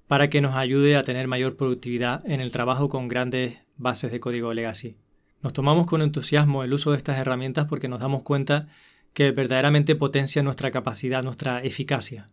para 0.08 0.32
que 0.32 0.42
nos 0.42 0.56
ayude 0.56 0.96
a 0.96 1.04
tener 1.04 1.28
mayor 1.28 1.56
productividad 1.56 2.26
en 2.26 2.42
el 2.42 2.52
trabajo 2.52 2.90
con 2.90 3.08
grandes 3.08 3.60
bases 3.78 4.12
de 4.12 4.20
código 4.20 4.54
legacy. 4.56 4.98
Nos 5.46 5.54
tomamos 5.54 5.86
con 5.86 6.02
entusiasmo 6.02 6.64
el 6.64 6.74
uso 6.74 6.90
de 6.90 6.98
estas 6.98 7.20
herramientas 7.20 7.68
porque 7.68 7.88
nos 7.88 8.00
damos 8.00 8.24
cuenta 8.24 8.68
que 9.14 9.30
verdaderamente 9.30 9.96
potencia 9.96 10.42
nuestra 10.42 10.72
capacidad, 10.72 11.22
nuestra 11.22 11.62
eficacia. 11.62 12.26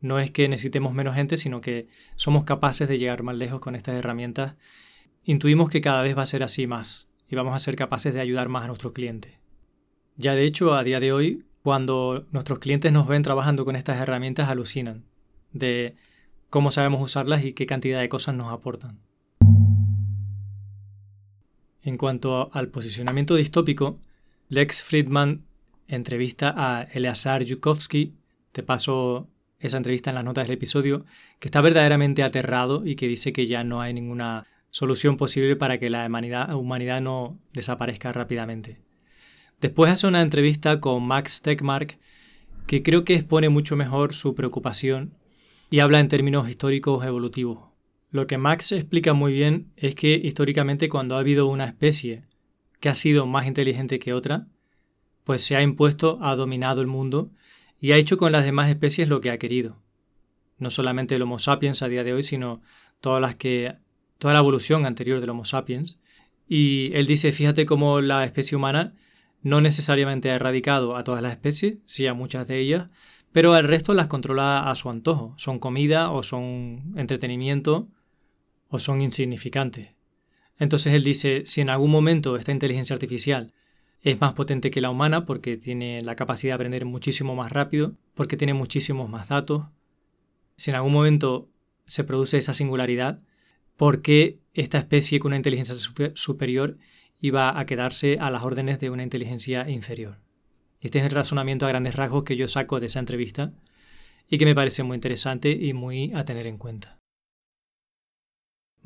No 0.00 0.20
es 0.20 0.30
que 0.30 0.48
necesitemos 0.48 0.94
menos 0.94 1.16
gente, 1.16 1.36
sino 1.38 1.60
que 1.60 1.88
somos 2.14 2.44
capaces 2.44 2.88
de 2.88 2.98
llegar 2.98 3.24
más 3.24 3.34
lejos 3.34 3.58
con 3.58 3.74
estas 3.74 3.98
herramientas. 3.98 4.54
Intuimos 5.24 5.70
que 5.70 5.80
cada 5.80 6.02
vez 6.02 6.16
va 6.16 6.22
a 6.22 6.26
ser 6.26 6.44
así 6.44 6.68
más 6.68 7.08
y 7.28 7.34
vamos 7.34 7.52
a 7.52 7.58
ser 7.58 7.74
capaces 7.74 8.14
de 8.14 8.20
ayudar 8.20 8.48
más 8.48 8.62
a 8.62 8.68
nuestros 8.68 8.92
clientes. 8.92 9.32
Ya 10.16 10.36
de 10.36 10.44
hecho, 10.44 10.76
a 10.76 10.84
día 10.84 11.00
de 11.00 11.12
hoy, 11.12 11.46
cuando 11.64 12.26
nuestros 12.30 12.60
clientes 12.60 12.92
nos 12.92 13.08
ven 13.08 13.24
trabajando 13.24 13.64
con 13.64 13.74
estas 13.74 14.00
herramientas, 14.00 14.48
alucinan 14.48 15.02
de 15.50 15.96
cómo 16.48 16.70
sabemos 16.70 17.02
usarlas 17.02 17.44
y 17.44 17.54
qué 17.54 17.66
cantidad 17.66 17.98
de 17.98 18.08
cosas 18.08 18.36
nos 18.36 18.52
aportan. 18.52 19.00
En 21.86 21.98
cuanto 21.98 22.50
al 22.52 22.66
posicionamiento 22.66 23.36
distópico, 23.36 24.00
Lex 24.48 24.82
Friedman 24.82 25.44
entrevista 25.86 26.52
a 26.56 26.82
Eleazar 26.82 27.44
Yukovsky, 27.44 28.12
te 28.50 28.64
paso 28.64 29.28
esa 29.60 29.76
entrevista 29.76 30.10
en 30.10 30.16
las 30.16 30.24
notas 30.24 30.48
del 30.48 30.56
episodio, 30.56 31.04
que 31.38 31.46
está 31.46 31.60
verdaderamente 31.60 32.24
aterrado 32.24 32.84
y 32.84 32.96
que 32.96 33.06
dice 33.06 33.32
que 33.32 33.46
ya 33.46 33.62
no 33.62 33.80
hay 33.80 33.94
ninguna 33.94 34.48
solución 34.70 35.16
posible 35.16 35.54
para 35.54 35.78
que 35.78 35.88
la 35.88 36.06
humanidad, 36.06 37.00
no 37.00 37.38
desaparezca 37.52 38.12
rápidamente. 38.12 38.80
Después 39.60 39.92
hace 39.92 40.08
una 40.08 40.22
entrevista 40.22 40.80
con 40.80 41.06
Max 41.06 41.40
Tegmark, 41.40 42.00
que 42.66 42.82
creo 42.82 43.04
que 43.04 43.14
expone 43.14 43.48
mucho 43.48 43.76
mejor 43.76 44.12
su 44.12 44.34
preocupación 44.34 45.14
y 45.70 45.78
habla 45.78 46.00
en 46.00 46.08
términos 46.08 46.50
históricos 46.50 47.04
evolutivos. 47.04 47.75
Lo 48.16 48.26
que 48.26 48.38
Max 48.38 48.72
explica 48.72 49.12
muy 49.12 49.34
bien 49.34 49.70
es 49.76 49.94
que 49.94 50.14
históricamente 50.14 50.88
cuando 50.88 51.16
ha 51.16 51.18
habido 51.18 51.48
una 51.48 51.66
especie 51.66 52.22
que 52.80 52.88
ha 52.88 52.94
sido 52.94 53.26
más 53.26 53.46
inteligente 53.46 53.98
que 53.98 54.14
otra, 54.14 54.46
pues 55.24 55.44
se 55.44 55.54
ha 55.54 55.60
impuesto, 55.60 56.18
ha 56.22 56.34
dominado 56.34 56.80
el 56.80 56.86
mundo 56.86 57.30
y 57.78 57.92
ha 57.92 57.96
hecho 57.96 58.16
con 58.16 58.32
las 58.32 58.46
demás 58.46 58.70
especies 58.70 59.10
lo 59.10 59.20
que 59.20 59.30
ha 59.30 59.36
querido. 59.36 59.76
No 60.56 60.70
solamente 60.70 61.14
el 61.14 61.20
Homo 61.20 61.38
sapiens 61.38 61.82
a 61.82 61.88
día 61.88 62.04
de 62.04 62.14
hoy, 62.14 62.22
sino 62.22 62.62
todas 63.02 63.20
las 63.20 63.34
que, 63.34 63.76
toda 64.16 64.32
la 64.32 64.40
evolución 64.40 64.86
anterior 64.86 65.20
del 65.20 65.28
Homo 65.28 65.44
sapiens. 65.44 65.98
Y 66.48 66.92
él 66.94 67.06
dice, 67.06 67.32
fíjate 67.32 67.66
cómo 67.66 68.00
la 68.00 68.24
especie 68.24 68.56
humana 68.56 68.94
no 69.42 69.60
necesariamente 69.60 70.30
ha 70.30 70.36
erradicado 70.36 70.96
a 70.96 71.04
todas 71.04 71.20
las 71.20 71.32
especies, 71.32 71.80
sí 71.84 72.06
a 72.06 72.14
muchas 72.14 72.48
de 72.48 72.60
ellas, 72.60 72.88
pero 73.32 73.52
al 73.52 73.64
resto 73.64 73.92
las 73.92 74.06
controla 74.06 74.70
a 74.70 74.74
su 74.74 74.88
antojo. 74.88 75.34
Son 75.36 75.58
comida 75.58 76.10
o 76.10 76.22
son 76.22 76.94
entretenimiento 76.96 77.90
son 78.78 79.00
insignificantes. 79.00 79.94
Entonces 80.58 80.94
él 80.94 81.04
dice, 81.04 81.42
si 81.44 81.60
en 81.60 81.70
algún 81.70 81.90
momento 81.90 82.36
esta 82.36 82.52
inteligencia 82.52 82.94
artificial 82.94 83.52
es 84.02 84.20
más 84.20 84.34
potente 84.34 84.70
que 84.70 84.80
la 84.80 84.90
humana 84.90 85.26
porque 85.26 85.56
tiene 85.56 86.00
la 86.02 86.16
capacidad 86.16 86.52
de 86.52 86.54
aprender 86.54 86.84
muchísimo 86.84 87.34
más 87.34 87.52
rápido, 87.52 87.94
porque 88.14 88.36
tiene 88.36 88.54
muchísimos 88.54 89.10
más 89.10 89.28
datos. 89.28 89.64
Si 90.56 90.70
en 90.70 90.76
algún 90.76 90.92
momento 90.92 91.48
se 91.86 92.04
produce 92.04 92.38
esa 92.38 92.54
singularidad, 92.54 93.20
¿por 93.76 94.02
qué 94.02 94.38
esta 94.54 94.78
especie 94.78 95.18
con 95.18 95.30
una 95.30 95.36
inteligencia 95.36 95.74
superior 96.14 96.78
iba 97.18 97.58
a 97.58 97.66
quedarse 97.66 98.16
a 98.20 98.30
las 98.30 98.42
órdenes 98.42 98.80
de 98.80 98.90
una 98.90 99.02
inteligencia 99.02 99.68
inferior? 99.68 100.18
Este 100.80 100.98
es 100.98 101.04
el 101.04 101.10
razonamiento 101.10 101.66
a 101.66 101.70
grandes 101.70 101.96
rasgos 101.96 102.24
que 102.24 102.36
yo 102.36 102.48
saco 102.48 102.80
de 102.80 102.86
esa 102.86 103.00
entrevista 103.00 103.52
y 104.28 104.38
que 104.38 104.44
me 104.44 104.54
parece 104.54 104.82
muy 104.82 104.94
interesante 104.94 105.50
y 105.50 105.72
muy 105.72 106.12
a 106.14 106.24
tener 106.24 106.46
en 106.46 106.58
cuenta. 106.58 106.98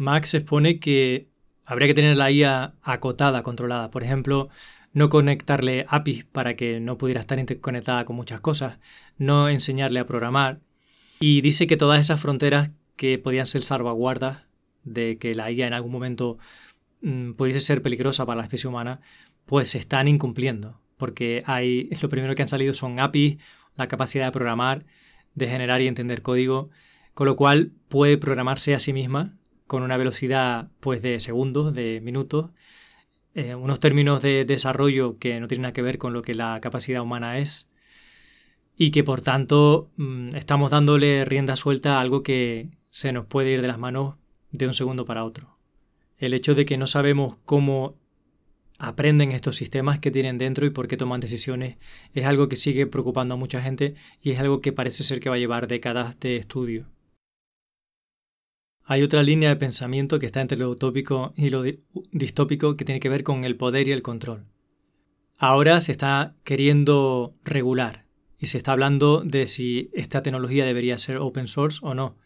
Max 0.00 0.33
expone 0.33 0.80
que 0.80 1.28
habría 1.66 1.87
que 1.87 1.92
tener 1.92 2.16
la 2.16 2.30
IA 2.30 2.73
acotada, 2.83 3.42
controlada. 3.42 3.90
Por 3.90 4.02
ejemplo, 4.02 4.49
no 4.95 5.11
conectarle 5.11 5.85
APIs 5.90 6.25
para 6.25 6.57
que 6.57 6.80
no 6.80 6.97
pudiera 6.97 7.21
estar 7.21 7.38
interconectada 7.38 8.07
con 8.07 8.16
muchas 8.16 8.40
cosas, 8.40 8.78
no 9.19 9.50
enseñarle 9.50 10.00
a 10.00 10.07
programar. 10.07 10.61
Y 11.21 11.42
dice 11.42 11.66
que 11.66 11.76
todas 11.76 12.00
esas 12.00 12.19
fronteras 12.19 12.71
que 12.97 13.19
podían 13.19 13.45
ser 13.45 13.62
salvaguardas 13.62 14.38
de 14.85 15.19
que 15.19 15.35
la 15.35 15.50
IA 15.50 15.66
en 15.66 15.75
algún 15.75 15.92
momento 15.92 16.38
mm, 17.02 17.33
pudiese 17.33 17.61
ser 17.61 17.83
peligrosa 17.83 18.25
para 18.25 18.38
la 18.38 18.45
especie 18.45 18.69
humana, 18.69 19.02
pues 19.45 19.69
se 19.69 19.76
están 19.76 20.09
incumpliendo. 20.09 20.80
Porque 20.97 21.42
hay, 21.45 21.90
lo 22.00 22.09
primero 22.09 22.35
que 22.35 22.40
han 22.40 22.49
salido 22.49 22.73
son 22.73 23.00
APIs, 23.00 23.37
la 23.76 23.87
capacidad 23.87 24.25
de 24.25 24.33
programar, 24.33 24.87
de 25.35 25.47
generar 25.47 25.83
y 25.83 25.88
entender 25.88 26.23
código, 26.23 26.71
con 27.12 27.26
lo 27.26 27.37
cual 27.37 27.73
puede 27.88 28.16
programarse 28.16 28.75
a 28.75 28.80
sí 28.80 28.95
misma 28.95 29.37
con 29.71 29.85
una 29.85 29.97
velocidad 29.97 30.67
pues 30.81 31.00
de 31.00 31.21
segundos, 31.21 31.73
de 31.73 32.00
minutos, 32.00 32.50
eh, 33.37 33.55
unos 33.55 33.79
términos 33.79 34.21
de 34.21 34.45
desarrollo 34.45 35.17
que 35.21 35.39
no 35.39 35.47
tienen 35.47 35.62
nada 35.62 35.73
que 35.73 35.81
ver 35.81 35.97
con 35.97 36.12
lo 36.12 36.23
que 36.23 36.35
la 36.35 36.61
capacidad 36.61 37.03
humana 37.03 37.39
es 37.39 37.69
y 38.77 38.91
que 38.91 39.05
por 39.05 39.21
tanto 39.21 39.89
mm, 39.97 40.31
estamos 40.35 40.73
dándole 40.73 41.25
rienda 41.25 41.55
suelta 41.55 41.99
a 41.99 42.00
algo 42.00 42.25
que 42.25 42.71
se 42.91 43.12
nos 43.12 43.27
puede 43.27 43.53
ir 43.53 43.62
de 43.62 43.69
las 43.69 43.79
manos 43.79 44.17
de 44.50 44.67
un 44.67 44.75
segundo 44.75 45.05
para 45.05 45.25
otro. 45.25 45.57
El 46.19 46.35
hecho 46.35 46.57
de 46.57 46.65
que 46.65 46.77
no 46.77 46.89
sabemos 46.89 47.39
cómo 47.45 47.95
aprenden 48.77 49.31
estos 49.31 49.55
sistemas 49.55 50.00
que 50.00 50.11
tienen 50.11 50.37
dentro 50.37 50.67
y 50.67 50.71
por 50.71 50.89
qué 50.89 50.97
toman 50.97 51.21
decisiones 51.21 51.77
es 52.12 52.27
algo 52.27 52.49
que 52.49 52.57
sigue 52.57 52.89
preocupando 52.89 53.35
a 53.35 53.37
mucha 53.37 53.62
gente 53.62 53.95
y 54.21 54.33
es 54.33 54.41
algo 54.41 54.61
que 54.62 54.73
parece 54.73 55.05
ser 55.05 55.21
que 55.21 55.29
va 55.29 55.37
a 55.37 55.39
llevar 55.39 55.69
décadas 55.69 56.19
de 56.19 56.35
estudio. 56.35 56.87
Hay 58.90 59.04
otra 59.04 59.23
línea 59.23 59.50
de 59.50 59.54
pensamiento 59.54 60.18
que 60.18 60.26
está 60.26 60.40
entre 60.40 60.59
lo 60.59 60.68
utópico 60.68 61.32
y 61.37 61.50
lo 61.50 61.62
distópico 62.11 62.76
que 62.76 62.85
tiene 62.85 62.99
que 62.99 63.09
ver 63.09 63.23
con 63.23 63.44
el 63.44 63.54
poder 63.54 63.87
y 63.87 63.92
el 63.92 64.02
control. 64.02 64.47
Ahora 65.38 65.78
se 65.78 65.92
está 65.92 66.35
queriendo 66.42 67.32
regular 67.44 68.06
y 68.37 68.47
se 68.47 68.59
está 68.59 68.73
hablando 68.73 69.23
de 69.25 69.47
si 69.47 69.90
esta 69.92 70.25
tecnología 70.25 70.64
debería 70.64 70.99
ser 70.99 71.18
open 71.18 71.47
source 71.47 71.78
o 71.82 71.94
no. 71.94 72.18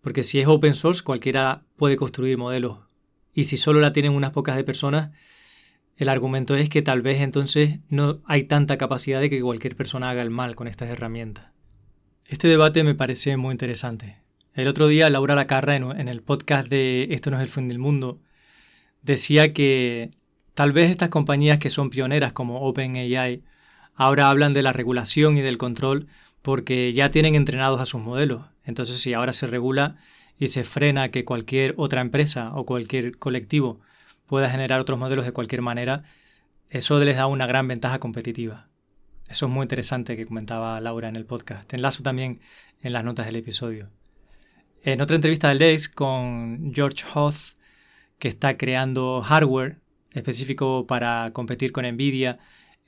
Porque 0.00 0.22
si 0.22 0.40
es 0.40 0.46
open 0.46 0.74
source 0.74 1.02
cualquiera 1.02 1.66
puede 1.76 1.96
construir 1.96 2.38
modelos 2.38 2.78
y 3.34 3.44
si 3.44 3.58
solo 3.58 3.80
la 3.80 3.92
tienen 3.92 4.12
unas 4.12 4.30
pocas 4.30 4.56
de 4.56 4.64
personas, 4.64 5.10
el 5.98 6.08
argumento 6.08 6.54
es 6.54 6.70
que 6.70 6.80
tal 6.80 7.02
vez 7.02 7.20
entonces 7.20 7.80
no 7.90 8.22
hay 8.24 8.44
tanta 8.44 8.78
capacidad 8.78 9.20
de 9.20 9.28
que 9.28 9.42
cualquier 9.42 9.76
persona 9.76 10.08
haga 10.08 10.22
el 10.22 10.30
mal 10.30 10.56
con 10.56 10.66
estas 10.66 10.88
herramientas. 10.88 11.52
Este 12.24 12.48
debate 12.48 12.84
me 12.84 12.94
parece 12.94 13.36
muy 13.36 13.52
interesante. 13.52 14.19
El 14.60 14.68
otro 14.68 14.88
día 14.88 15.08
Laura 15.08 15.34
Lacarra 15.34 15.74
en, 15.74 16.08
el 16.08 16.20
podcast 16.20 16.68
de 16.68 17.08
Esto 17.12 17.30
no 17.30 17.38
es 17.38 17.42
el 17.42 17.48
fin 17.48 17.66
del 17.66 17.78
mundo 17.78 18.20
decía 19.00 19.54
que 19.54 20.10
tal 20.52 20.72
vez 20.72 20.90
estas 20.90 21.08
compañías 21.08 21.58
que 21.58 21.70
son 21.70 21.88
pioneras 21.88 22.34
como 22.34 22.60
OpenAI 22.60 23.42
ahora 23.94 24.28
hablan 24.28 24.52
de 24.52 24.62
la 24.62 24.74
regulación 24.74 25.38
y 25.38 25.40
del 25.40 25.56
control 25.56 26.08
porque 26.42 26.92
ya 26.92 27.10
tienen 27.10 27.36
entrenados 27.36 27.80
a 27.80 27.86
sus 27.86 28.02
modelos. 28.02 28.44
Entonces 28.62 29.00
si 29.00 29.14
ahora 29.14 29.32
se 29.32 29.46
regula 29.46 29.96
y 30.38 30.48
se 30.48 30.62
frena 30.62 31.10
que 31.10 31.24
cualquier 31.24 31.72
otra 31.78 32.02
empresa 32.02 32.52
o 32.54 32.66
cualquier 32.66 33.16
colectivo 33.16 33.80
pueda 34.26 34.50
generar 34.50 34.78
otros 34.78 34.98
modelos 34.98 35.24
de 35.24 35.32
cualquier 35.32 35.62
manera, 35.62 36.02
eso 36.68 37.02
les 37.02 37.16
da 37.16 37.26
una 37.26 37.46
gran 37.46 37.66
ventaja 37.66 37.98
competitiva. 37.98 38.68
Eso 39.26 39.46
es 39.46 39.52
muy 39.52 39.62
interesante 39.62 40.18
que 40.18 40.26
comentaba 40.26 40.78
Laura 40.80 41.08
en 41.08 41.16
el 41.16 41.24
podcast. 41.24 41.66
Te 41.66 41.76
enlazo 41.76 42.02
también 42.02 42.40
en 42.82 42.92
las 42.92 43.04
notas 43.04 43.24
del 43.24 43.36
episodio. 43.36 43.88
En 44.82 45.02
otra 45.02 45.16
entrevista 45.16 45.48
de 45.48 45.56
Lex 45.56 45.90
con 45.90 46.72
George 46.74 47.04
Hoth, 47.14 47.56
que 48.18 48.28
está 48.28 48.56
creando 48.56 49.20
hardware 49.20 49.78
específico 50.14 50.86
para 50.86 51.32
competir 51.34 51.70
con 51.70 51.84
Nvidia 51.84 52.38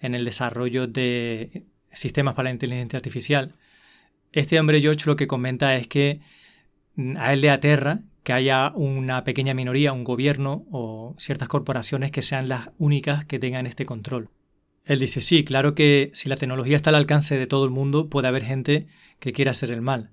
en 0.00 0.14
el 0.14 0.24
desarrollo 0.24 0.86
de 0.86 1.64
sistemas 1.92 2.34
para 2.34 2.44
la 2.44 2.52
inteligencia 2.52 2.96
artificial, 2.96 3.54
este 4.32 4.58
hombre 4.58 4.80
George 4.80 5.04
lo 5.04 5.16
que 5.16 5.26
comenta 5.26 5.76
es 5.76 5.86
que 5.86 6.20
a 7.16 7.34
él 7.34 7.42
le 7.42 7.50
aterra 7.50 8.00
que 8.22 8.32
haya 8.32 8.72
una 8.74 9.22
pequeña 9.24 9.52
minoría, 9.52 9.92
un 9.92 10.04
gobierno 10.04 10.64
o 10.70 11.14
ciertas 11.18 11.48
corporaciones 11.48 12.10
que 12.10 12.22
sean 12.22 12.48
las 12.48 12.70
únicas 12.78 13.26
que 13.26 13.38
tengan 13.38 13.66
este 13.66 13.84
control. 13.84 14.30
Él 14.86 14.98
dice, 14.98 15.20
sí, 15.20 15.44
claro 15.44 15.74
que 15.74 16.10
si 16.14 16.30
la 16.30 16.36
tecnología 16.36 16.76
está 16.76 16.88
al 16.88 16.96
alcance 16.96 17.36
de 17.36 17.46
todo 17.46 17.66
el 17.66 17.70
mundo, 17.70 18.08
puede 18.08 18.28
haber 18.28 18.44
gente 18.44 18.86
que 19.18 19.32
quiera 19.32 19.50
hacer 19.50 19.70
el 19.72 19.82
mal. 19.82 20.10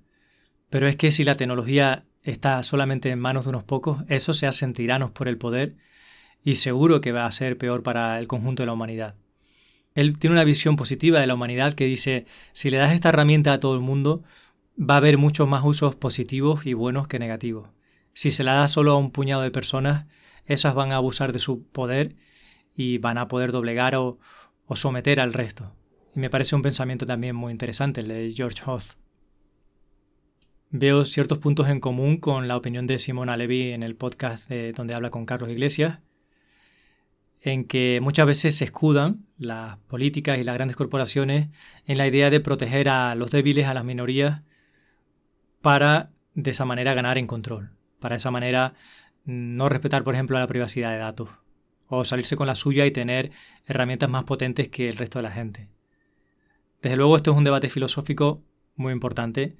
Pero 0.70 0.88
es 0.88 0.96
que 0.96 1.10
si 1.10 1.24
la 1.24 1.34
tecnología 1.34 2.04
está 2.22 2.62
solamente 2.62 3.10
en 3.10 3.18
manos 3.18 3.44
de 3.44 3.50
unos 3.50 3.64
pocos, 3.64 4.02
eso 4.08 4.32
se 4.32 4.46
hacen 4.46 4.72
tiranos 4.72 5.10
por 5.10 5.28
el 5.28 5.36
poder 5.36 5.76
y 6.42 6.54
seguro 6.54 7.00
que 7.00 7.12
va 7.12 7.26
a 7.26 7.32
ser 7.32 7.58
peor 7.58 7.82
para 7.82 8.18
el 8.18 8.28
conjunto 8.28 8.62
de 8.62 8.68
la 8.68 8.72
humanidad. 8.72 9.16
Él 9.94 10.18
tiene 10.18 10.34
una 10.34 10.44
visión 10.44 10.76
positiva 10.76 11.20
de 11.20 11.26
la 11.26 11.34
humanidad 11.34 11.74
que 11.74 11.86
dice, 11.86 12.26
si 12.52 12.70
le 12.70 12.78
das 12.78 12.92
esta 12.92 13.08
herramienta 13.08 13.52
a 13.52 13.60
todo 13.60 13.74
el 13.74 13.80
mundo, 13.80 14.22
va 14.78 14.94
a 14.94 14.98
haber 14.98 15.18
muchos 15.18 15.48
más 15.48 15.64
usos 15.64 15.96
positivos 15.96 16.64
y 16.64 16.74
buenos 16.74 17.08
que 17.08 17.18
negativos. 17.18 17.68
Si 18.12 18.30
se 18.30 18.44
la 18.44 18.54
da 18.54 18.68
solo 18.68 18.92
a 18.92 18.98
un 18.98 19.10
puñado 19.10 19.42
de 19.42 19.50
personas, 19.50 20.06
esas 20.46 20.74
van 20.74 20.92
a 20.92 20.96
abusar 20.96 21.32
de 21.32 21.40
su 21.40 21.64
poder 21.64 22.16
y 22.74 22.98
van 22.98 23.18
a 23.18 23.28
poder 23.28 23.52
doblegar 23.52 23.96
o, 23.96 24.18
o 24.66 24.76
someter 24.76 25.20
al 25.20 25.32
resto. 25.32 25.74
Y 26.14 26.20
me 26.20 26.30
parece 26.30 26.54
un 26.54 26.62
pensamiento 26.62 27.06
también 27.06 27.34
muy 27.34 27.52
interesante 27.52 28.00
el 28.00 28.08
de 28.08 28.32
George 28.34 28.62
Hoth. 28.64 28.99
Veo 30.72 31.04
ciertos 31.04 31.38
puntos 31.38 31.68
en 31.68 31.80
común 31.80 32.18
con 32.18 32.46
la 32.46 32.56
opinión 32.56 32.86
de 32.86 32.98
Simona 32.98 33.36
Levy 33.36 33.72
en 33.72 33.82
el 33.82 33.96
podcast 33.96 34.48
donde 34.48 34.94
habla 34.94 35.10
con 35.10 35.26
Carlos 35.26 35.50
Iglesias, 35.50 35.98
en 37.40 37.64
que 37.64 37.98
muchas 38.00 38.24
veces 38.24 38.54
se 38.54 38.66
escudan 38.66 39.26
las 39.36 39.78
políticas 39.88 40.38
y 40.38 40.44
las 40.44 40.54
grandes 40.54 40.76
corporaciones 40.76 41.48
en 41.86 41.98
la 41.98 42.06
idea 42.06 42.30
de 42.30 42.38
proteger 42.38 42.88
a 42.88 43.16
los 43.16 43.32
débiles, 43.32 43.66
a 43.66 43.74
las 43.74 43.84
minorías, 43.84 44.42
para 45.60 46.12
de 46.34 46.52
esa 46.52 46.64
manera 46.64 46.94
ganar 46.94 47.18
en 47.18 47.26
control, 47.26 47.72
para 47.98 48.12
de 48.12 48.18
esa 48.18 48.30
manera 48.30 48.74
no 49.24 49.68
respetar, 49.68 50.04
por 50.04 50.14
ejemplo, 50.14 50.38
la 50.38 50.46
privacidad 50.46 50.92
de 50.92 50.98
datos 50.98 51.30
o 51.88 52.04
salirse 52.04 52.36
con 52.36 52.46
la 52.46 52.54
suya 52.54 52.86
y 52.86 52.92
tener 52.92 53.32
herramientas 53.66 54.08
más 54.08 54.22
potentes 54.22 54.68
que 54.68 54.88
el 54.88 54.98
resto 54.98 55.18
de 55.18 55.24
la 55.24 55.32
gente. 55.32 55.68
Desde 56.80 56.96
luego 56.96 57.16
esto 57.16 57.32
es 57.32 57.36
un 57.36 57.42
debate 57.42 57.68
filosófico 57.68 58.44
muy 58.76 58.92
importante 58.92 59.56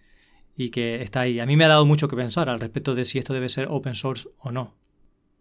y 0.56 0.70
que 0.70 1.02
está 1.02 1.20
ahí. 1.20 1.40
A 1.40 1.46
mí 1.46 1.56
me 1.56 1.64
ha 1.64 1.68
dado 1.68 1.86
mucho 1.86 2.08
que 2.08 2.16
pensar 2.16 2.48
al 2.48 2.60
respecto 2.60 2.94
de 2.94 3.04
si 3.04 3.18
esto 3.18 3.32
debe 3.32 3.48
ser 3.48 3.68
open 3.70 3.94
source 3.94 4.28
o 4.38 4.50
no. 4.50 4.74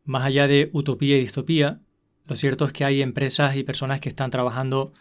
Más 0.06 0.24
allá 0.24 0.48
de 0.48 0.70
utopía 0.74 1.18
y 1.18 1.22
distopía, 1.22 1.82
lo 2.26 2.36
cierto 2.36 2.66
es 2.66 2.74
que 2.74 2.86
hay 2.86 3.02
empresas 3.02 3.56
y 3.56 3.64
personas 3.64 4.00
que 4.00 4.10
están 4.10 4.32
trabajando 4.32 4.94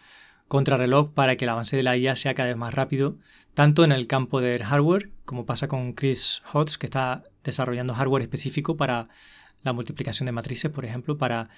contra 0.47 0.77
reloj 0.77 1.13
para 1.13 1.35
que 1.35 1.45
el 1.45 1.49
avance 1.49 1.77
de 1.77 1.83
la 1.83 1.95
IA 1.95 2.15
sea 2.15 2.33
cada 2.33 2.49
vez 2.49 2.57
más 2.57 2.73
rápido, 2.73 3.17
tanto 3.53 3.83
en 3.83 3.91
el 3.91 4.07
campo 4.07 4.41
del 4.41 4.63
hardware, 4.63 5.11
como 5.25 5.45
pasa 5.45 5.67
con 5.67 5.93
Chris 5.93 6.41
Hodge, 6.51 6.77
que 6.77 6.87
está 6.87 7.23
desarrollando 7.43 7.93
hardware 7.93 8.23
específico 8.23 8.75
para 8.75 9.09
la 9.63 9.73
multiplicación 9.73 10.25
de 10.25 10.31
matrices, 10.31 10.71
por 10.71 10.85
ejemplo, 10.85 11.17
para 11.17 11.49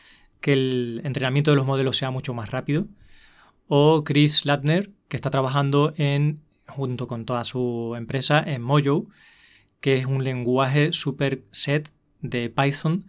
que 0.42 0.54
el 0.54 1.02
entrenamiento 1.04 1.52
de 1.52 1.58
los 1.58 1.66
modelos 1.66 1.98
sea 1.98 2.12
mucho 2.12 2.34
más 2.34 2.52
rápido, 2.52 2.88
o 3.68 4.04
Chris 4.04 4.46
Latner, 4.46 4.92
que 5.08 5.16
está 5.16 5.30
trabajando 5.30 5.94
en, 5.96 6.42
junto 6.72 7.08
con 7.08 7.26
toda 7.26 7.44
su 7.44 7.94
empresa, 7.98 8.44
en 8.46 8.62
Mojo, 8.62 9.08
que 9.80 9.96
es 9.96 10.06
un 10.06 10.24
lenguaje 10.24 10.94
superset 10.94 11.90
de 12.22 12.50
Python 12.50 13.06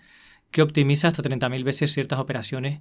que 0.51 0.63
optimiza 0.63 1.09
hasta 1.09 1.23
30.000 1.23 1.65
veces 1.65 1.93
ciertas 1.93 2.19
operaciones 2.19 2.81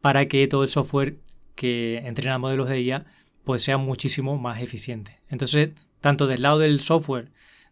para 0.00 0.26
que 0.26 0.46
todo 0.48 0.62
el 0.62 0.68
software 0.68 1.16
que 1.54 1.98
entrena 2.04 2.38
modelos 2.38 2.68
de 2.68 2.80
IA 2.80 3.06
pues 3.44 3.62
sea 3.62 3.78
muchísimo 3.78 4.36
más 4.38 4.60
eficiente. 4.60 5.20
Entonces, 5.28 5.70
tanto 6.00 6.26
del 6.26 6.42
lado 6.42 6.58
del 6.58 6.80
software, 6.80 7.30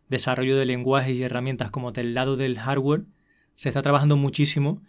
desarrollo 0.08 0.56
de 0.56 0.64
lenguajes 0.64 1.16
y 1.16 1.22
herramientas, 1.22 1.70
como 1.70 1.92
del 1.92 2.14
lado 2.14 2.36
del 2.36 2.58
hardware, 2.58 3.02
se 3.52 3.68
está 3.68 3.82
trabajando 3.82 4.16
muchísimo 4.16 4.82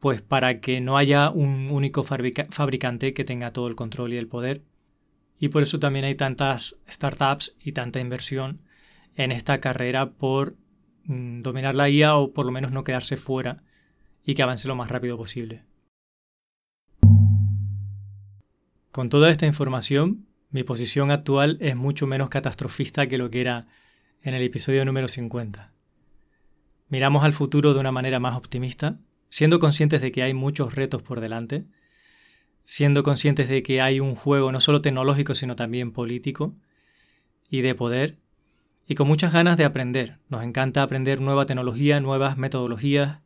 pues 0.00 0.20
para 0.20 0.60
que 0.60 0.82
no 0.82 0.98
haya 0.98 1.30
un 1.30 1.70
único 1.70 2.04
fabricante 2.04 3.14
que 3.14 3.24
tenga 3.24 3.54
todo 3.54 3.68
el 3.68 3.74
control 3.74 4.12
y 4.12 4.18
el 4.18 4.28
poder. 4.28 4.60
Y 5.44 5.50
por 5.50 5.62
eso 5.62 5.78
también 5.78 6.06
hay 6.06 6.14
tantas 6.14 6.80
startups 6.90 7.54
y 7.62 7.72
tanta 7.72 8.00
inversión 8.00 8.62
en 9.14 9.30
esta 9.30 9.60
carrera 9.60 10.12
por 10.12 10.56
mm, 11.04 11.42
dominar 11.42 11.74
la 11.74 11.90
IA 11.90 12.16
o 12.16 12.32
por 12.32 12.46
lo 12.46 12.50
menos 12.50 12.72
no 12.72 12.82
quedarse 12.82 13.18
fuera 13.18 13.62
y 14.24 14.34
que 14.34 14.42
avance 14.42 14.68
lo 14.68 14.74
más 14.74 14.90
rápido 14.90 15.18
posible. 15.18 15.62
Con 18.90 19.10
toda 19.10 19.30
esta 19.30 19.44
información, 19.44 20.24
mi 20.48 20.64
posición 20.64 21.10
actual 21.10 21.58
es 21.60 21.76
mucho 21.76 22.06
menos 22.06 22.30
catastrofista 22.30 23.06
que 23.06 23.18
lo 23.18 23.28
que 23.28 23.42
era 23.42 23.66
en 24.22 24.32
el 24.32 24.40
episodio 24.40 24.82
número 24.86 25.08
50. 25.08 25.74
Miramos 26.88 27.22
al 27.22 27.34
futuro 27.34 27.74
de 27.74 27.80
una 27.80 27.92
manera 27.92 28.18
más 28.18 28.34
optimista, 28.34 28.98
siendo 29.28 29.58
conscientes 29.58 30.00
de 30.00 30.10
que 30.10 30.22
hay 30.22 30.32
muchos 30.32 30.74
retos 30.74 31.02
por 31.02 31.20
delante, 31.20 31.66
siendo 32.64 33.02
conscientes 33.02 33.48
de 33.48 33.62
que 33.62 33.80
hay 33.80 34.00
un 34.00 34.16
juego 34.16 34.50
no 34.50 34.60
solo 34.60 34.80
tecnológico, 34.80 35.34
sino 35.34 35.54
también 35.54 35.92
político 35.92 36.54
y 37.48 37.60
de 37.60 37.74
poder, 37.74 38.18
y 38.86 38.96
con 38.96 39.06
muchas 39.06 39.32
ganas 39.32 39.56
de 39.56 39.64
aprender. 39.64 40.18
Nos 40.28 40.42
encanta 40.42 40.82
aprender 40.82 41.20
nueva 41.20 41.46
tecnología, 41.46 42.00
nuevas 42.00 42.36
metodologías, 42.36 43.20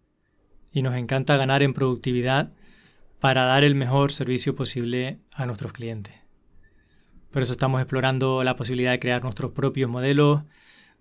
y 0.72 0.82
nos 0.82 0.94
encanta 0.96 1.36
ganar 1.36 1.62
en 1.62 1.72
productividad 1.72 2.52
para 3.20 3.44
dar 3.44 3.64
el 3.64 3.74
mejor 3.74 4.12
servicio 4.12 4.54
posible 4.54 5.18
a 5.32 5.46
nuestros 5.46 5.72
clientes. 5.72 6.14
Por 7.30 7.42
eso 7.42 7.52
estamos 7.52 7.80
explorando 7.80 8.44
la 8.44 8.56
posibilidad 8.56 8.92
de 8.92 9.00
crear 9.00 9.22
nuestros 9.22 9.52
propios 9.52 9.90
modelos, 9.90 10.42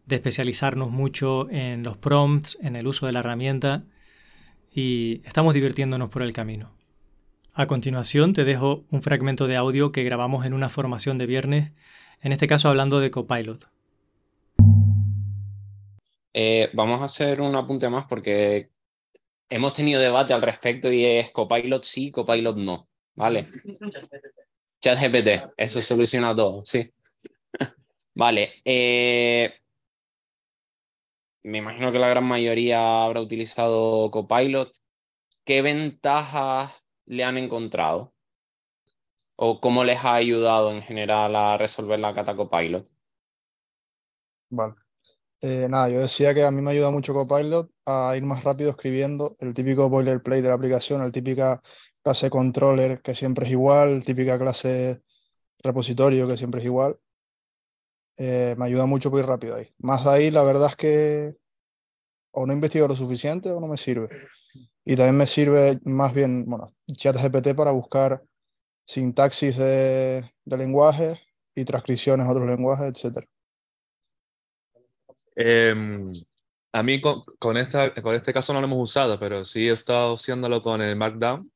de 0.06 0.16
especializarnos 0.16 0.90
mucho 0.90 1.50
en 1.50 1.84
los 1.84 1.98
prompts, 1.98 2.58
en 2.62 2.76
el 2.76 2.88
uso 2.88 3.06
de 3.06 3.12
la 3.12 3.20
herramienta 3.20 3.84
y 4.72 5.22
estamos 5.26 5.54
divirtiéndonos 5.54 6.10
por 6.10 6.22
el 6.22 6.34
camino. 6.34 6.77
A 7.60 7.66
continuación 7.66 8.34
te 8.34 8.44
dejo 8.44 8.86
un 8.92 9.02
fragmento 9.02 9.48
de 9.48 9.56
audio 9.56 9.92
que 9.92 10.04
grabamos 10.04 10.46
en 10.46 10.54
una 10.54 10.70
formación 10.70 11.18
de 11.18 11.26
viernes, 11.26 11.72
en 12.22 12.32
este 12.32 12.46
caso 12.46 12.70
hablando 12.70 13.00
de 13.00 13.10
Copilot. 13.10 13.68
Eh, 16.36 16.70
vamos 16.74 17.02
a 17.02 17.06
hacer 17.06 17.42
un 17.42 17.56
apunte 17.56 17.90
más 17.90 18.06
porque 18.06 18.70
hemos 19.50 19.74
tenido 19.74 20.00
debate 20.00 20.36
al 20.36 20.44
respecto 20.44 20.92
y 20.92 21.04
es 21.04 21.32
Copilot 21.32 21.84
sí, 21.84 22.12
Copilot 22.12 22.58
no, 22.58 22.90
¿vale? 23.16 23.48
ChatGPT, 24.80 25.52
eso 25.58 25.82
soluciona 25.82 26.36
todo, 26.36 26.64
sí. 26.64 26.92
vale, 28.14 28.62
eh, 28.66 29.52
me 31.42 31.58
imagino 31.58 31.92
que 31.92 31.98
la 31.98 32.10
gran 32.10 32.26
mayoría 32.26 33.04
habrá 33.04 33.20
utilizado 33.20 34.12
Copilot. 34.12 34.72
¿Qué 35.44 35.64
ventajas 35.64 36.72
le 37.08 37.24
han 37.24 37.38
encontrado? 37.38 38.14
¿O 39.36 39.60
cómo 39.60 39.84
les 39.84 39.98
ha 40.04 40.14
ayudado 40.16 40.72
en 40.72 40.82
general 40.82 41.36
a 41.36 41.58
resolver 41.58 42.00
la 42.00 42.14
cata 42.14 42.36
Copilot? 42.36 42.88
Vale. 44.50 44.76
Eh, 45.42 45.68
nada, 45.70 45.90
yo 45.90 46.00
decía 46.00 46.34
que 46.34 46.44
a 46.44 46.52
mí 46.52 46.62
me 46.62 46.72
ayuda 46.72 46.90
mucho 46.90 47.14
Copilot 47.14 47.70
a 47.86 48.14
ir 48.18 48.24
más 48.24 48.44
rápido 48.44 48.72
escribiendo 48.72 49.38
el 49.40 49.54
típico 49.54 49.88
boilerplate 49.90 50.42
de 50.42 50.48
la 50.48 50.56
aplicación, 50.56 51.04
el 51.04 51.12
típica 51.12 51.62
clase 52.02 52.30
controller 52.30 53.02
que 53.02 53.14
siempre 53.14 53.46
es 53.46 53.52
igual, 53.52 54.04
típica 54.04 54.40
clase 54.40 55.04
repositorio 55.60 56.28
que 56.28 56.38
siempre 56.38 56.62
es 56.62 56.66
igual. 56.66 56.98
Eh, 58.18 58.56
me 58.58 58.66
ayuda 58.66 58.88
mucho 58.88 59.12
para 59.12 59.24
ir 59.24 59.30
rápido 59.30 59.56
ahí. 59.56 59.72
Más 59.78 60.04
de 60.04 60.10
ahí, 60.10 60.32
la 60.32 60.42
verdad 60.42 60.70
es 60.70 60.76
que 60.76 61.36
o 62.32 62.48
no 62.48 62.54
investigo 62.54 62.88
lo 62.88 62.96
suficiente 62.96 63.52
o 63.52 63.60
no 63.60 63.68
me 63.68 63.78
sirve. 63.78 64.10
Y 64.90 64.96
también 64.96 65.18
me 65.18 65.28
sirve 65.28 65.82
más 65.84 66.14
bien, 66.14 66.46
bueno, 66.46 66.74
ChatGPT 66.90 67.54
para 67.58 67.72
buscar 67.72 68.24
sintaxis 68.86 69.58
de, 69.58 70.32
de 70.46 70.58
lenguajes 70.58 71.20
y 71.54 71.66
transcripciones 71.66 72.26
a 72.26 72.32
otros 72.32 72.48
lenguajes, 72.48 72.94
etcétera. 72.94 73.28
Em, 75.36 76.14
a 76.72 76.84
mí 76.84 77.02
con, 77.02 77.58
esta, 77.58 77.94
con 78.02 78.16
este 78.16 78.32
caso 78.32 78.54
no 78.54 78.62
lo 78.62 78.68
hemos 78.68 78.90
usado, 78.90 79.20
pero 79.20 79.44
sí 79.44 79.68
he 79.68 79.74
estado 79.74 80.14
haciéndolo 80.14 80.62
con 80.62 80.82
el 80.82 80.96
Markdown. 80.96 81.52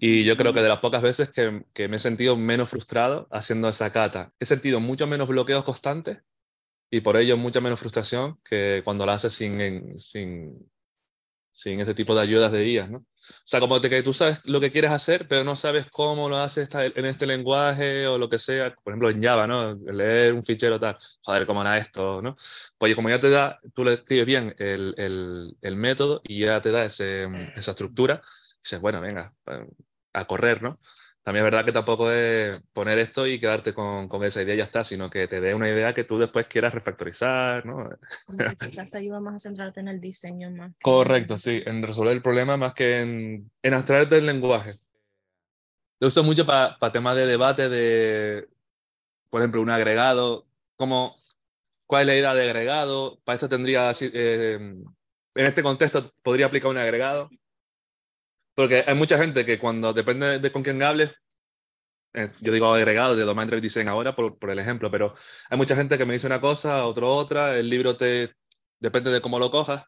Y 0.00 0.24
yo 0.24 0.38
creo 0.38 0.54
que 0.54 0.62
de 0.62 0.70
las 0.70 0.80
pocas 0.80 1.02
veces 1.02 1.28
que, 1.28 1.66
que, 1.74 1.88
me 1.88 1.96
he 1.96 1.98
sentido 2.00 2.38
menos 2.38 2.70
frustrado 2.70 3.28
haciendo 3.30 3.68
esa 3.68 3.90
cata, 3.90 4.32
he 4.38 4.46
sentido 4.46 4.80
mucho 4.80 5.06
menos 5.06 5.28
bloqueos 5.28 5.62
constantes 5.62 6.22
y 6.90 7.02
por 7.02 7.18
ello 7.18 7.36
mucha 7.36 7.60
menos 7.60 7.80
frustración 7.80 8.38
que 8.42 8.80
cuando 8.82 9.04
la 9.04 9.14
haces 9.14 9.34
sin, 9.34 9.98
sin, 9.98 10.71
sin 11.52 11.80
este 11.80 11.94
tipo 11.94 12.14
de 12.14 12.22
ayudas 12.22 12.50
de 12.50 12.64
guías, 12.64 12.90
¿no? 12.90 12.98
O 12.98 13.04
sea, 13.44 13.60
como 13.60 13.80
que 13.80 14.02
tú 14.02 14.12
sabes 14.12 14.40
lo 14.44 14.60
que 14.60 14.72
quieres 14.72 14.90
hacer, 14.90 15.28
pero 15.28 15.44
no 15.44 15.54
sabes 15.54 15.86
cómo 15.90 16.28
lo 16.28 16.38
haces 16.38 16.68
en 16.72 17.04
este 17.04 17.26
lenguaje 17.26 18.06
o 18.06 18.18
lo 18.18 18.28
que 18.28 18.38
sea, 18.38 18.74
por 18.74 18.92
ejemplo 18.92 19.10
en 19.10 19.22
Java, 19.22 19.46
¿no? 19.46 19.74
Leer 19.74 20.32
un 20.32 20.42
fichero 20.42 20.80
tal, 20.80 20.98
joder, 21.22 21.46
¿cómo 21.46 21.60
era 21.62 21.78
esto, 21.78 22.20
no? 22.22 22.36
Pues 22.78 22.94
como 22.96 23.10
ya 23.10 23.20
te 23.20 23.30
da, 23.30 23.60
tú 23.74 23.84
le 23.84 23.94
escribes 23.94 24.26
bien 24.26 24.54
el, 24.58 24.94
el, 24.96 25.56
el 25.60 25.76
método 25.76 26.20
y 26.24 26.40
ya 26.40 26.60
te 26.60 26.70
da 26.72 26.84
ese, 26.84 27.28
esa 27.54 27.70
estructura, 27.72 28.22
y 28.56 28.58
dices, 28.64 28.80
bueno, 28.80 29.00
venga, 29.00 29.34
a 30.12 30.24
correr, 30.24 30.62
¿no? 30.62 30.78
También 31.22 31.44
es 31.46 31.52
verdad 31.52 31.64
que 31.64 31.72
tampoco 31.72 32.10
es 32.10 32.60
poner 32.72 32.98
esto 32.98 33.26
y 33.26 33.38
quedarte 33.38 33.72
con, 33.72 34.08
con, 34.08 34.24
esa 34.24 34.42
idea 34.42 34.54
y 34.54 34.58
ya 34.58 34.64
está, 34.64 34.82
sino 34.82 35.08
que 35.08 35.28
te 35.28 35.40
dé 35.40 35.54
una 35.54 35.68
idea 35.68 35.94
que 35.94 36.02
tú 36.02 36.18
después 36.18 36.48
quieras 36.48 36.74
refactorizar, 36.74 37.64
¿no? 37.64 37.88
te 38.90 38.98
ayuda 38.98 39.20
más 39.20 39.36
a 39.36 39.38
centrarte 39.38 39.80
en 39.80 39.88
el 39.88 40.00
diseño 40.00 40.50
más. 40.50 40.72
Correcto, 40.82 41.38
sí, 41.38 41.62
en 41.64 41.82
resolver 41.82 42.12
el 42.12 42.22
problema 42.22 42.56
más 42.56 42.74
que 42.74 43.00
en, 43.00 43.50
en 43.62 43.74
abstraerte 43.74 44.16
del 44.16 44.26
lenguaje. 44.26 44.80
Lo 46.00 46.08
uso 46.08 46.24
mucho 46.24 46.44
para 46.44 46.76
temas 46.90 47.14
de 47.14 47.26
debate 47.26 47.68
de, 47.68 48.48
por 49.30 49.40
ejemplo, 49.40 49.62
un 49.62 49.70
agregado, 49.70 50.48
como, 50.76 51.16
¿cuál 51.86 52.02
es 52.02 52.06
la 52.08 52.16
idea 52.16 52.34
de 52.34 52.42
agregado? 52.42 53.20
Para 53.24 53.36
esto 53.36 53.48
tendría, 53.48 53.92
eh, 54.00 54.54
en 54.56 55.46
este 55.46 55.62
contexto 55.62 56.12
podría 56.22 56.46
aplicar 56.46 56.72
un 56.72 56.78
agregado. 56.78 57.30
Porque 58.62 58.84
hay 58.86 58.94
mucha 58.94 59.18
gente 59.18 59.44
que 59.44 59.58
cuando 59.58 59.92
depende 59.92 60.38
de 60.38 60.52
con 60.52 60.62
quién 60.62 60.80
hables, 60.84 61.12
eh, 62.14 62.30
yo 62.40 62.52
digo 62.52 62.72
agregado 62.72 63.16
de 63.16 63.24
Domain 63.24 63.48
Drive 63.48 63.60
Design 63.60 63.88
ahora 63.88 64.14
por, 64.14 64.38
por, 64.38 64.52
el 64.52 64.60
ejemplo, 64.60 64.88
pero 64.88 65.14
hay 65.50 65.58
mucha 65.58 65.74
gente 65.74 65.98
que 65.98 66.06
me 66.06 66.12
dice 66.12 66.28
una 66.28 66.40
cosa, 66.40 66.86
otro 66.86 67.12
otra, 67.12 67.58
el 67.58 67.68
libro 67.68 67.96
te 67.96 68.36
depende 68.78 69.10
de 69.10 69.20
cómo 69.20 69.40
lo 69.40 69.50
cojas. 69.50 69.84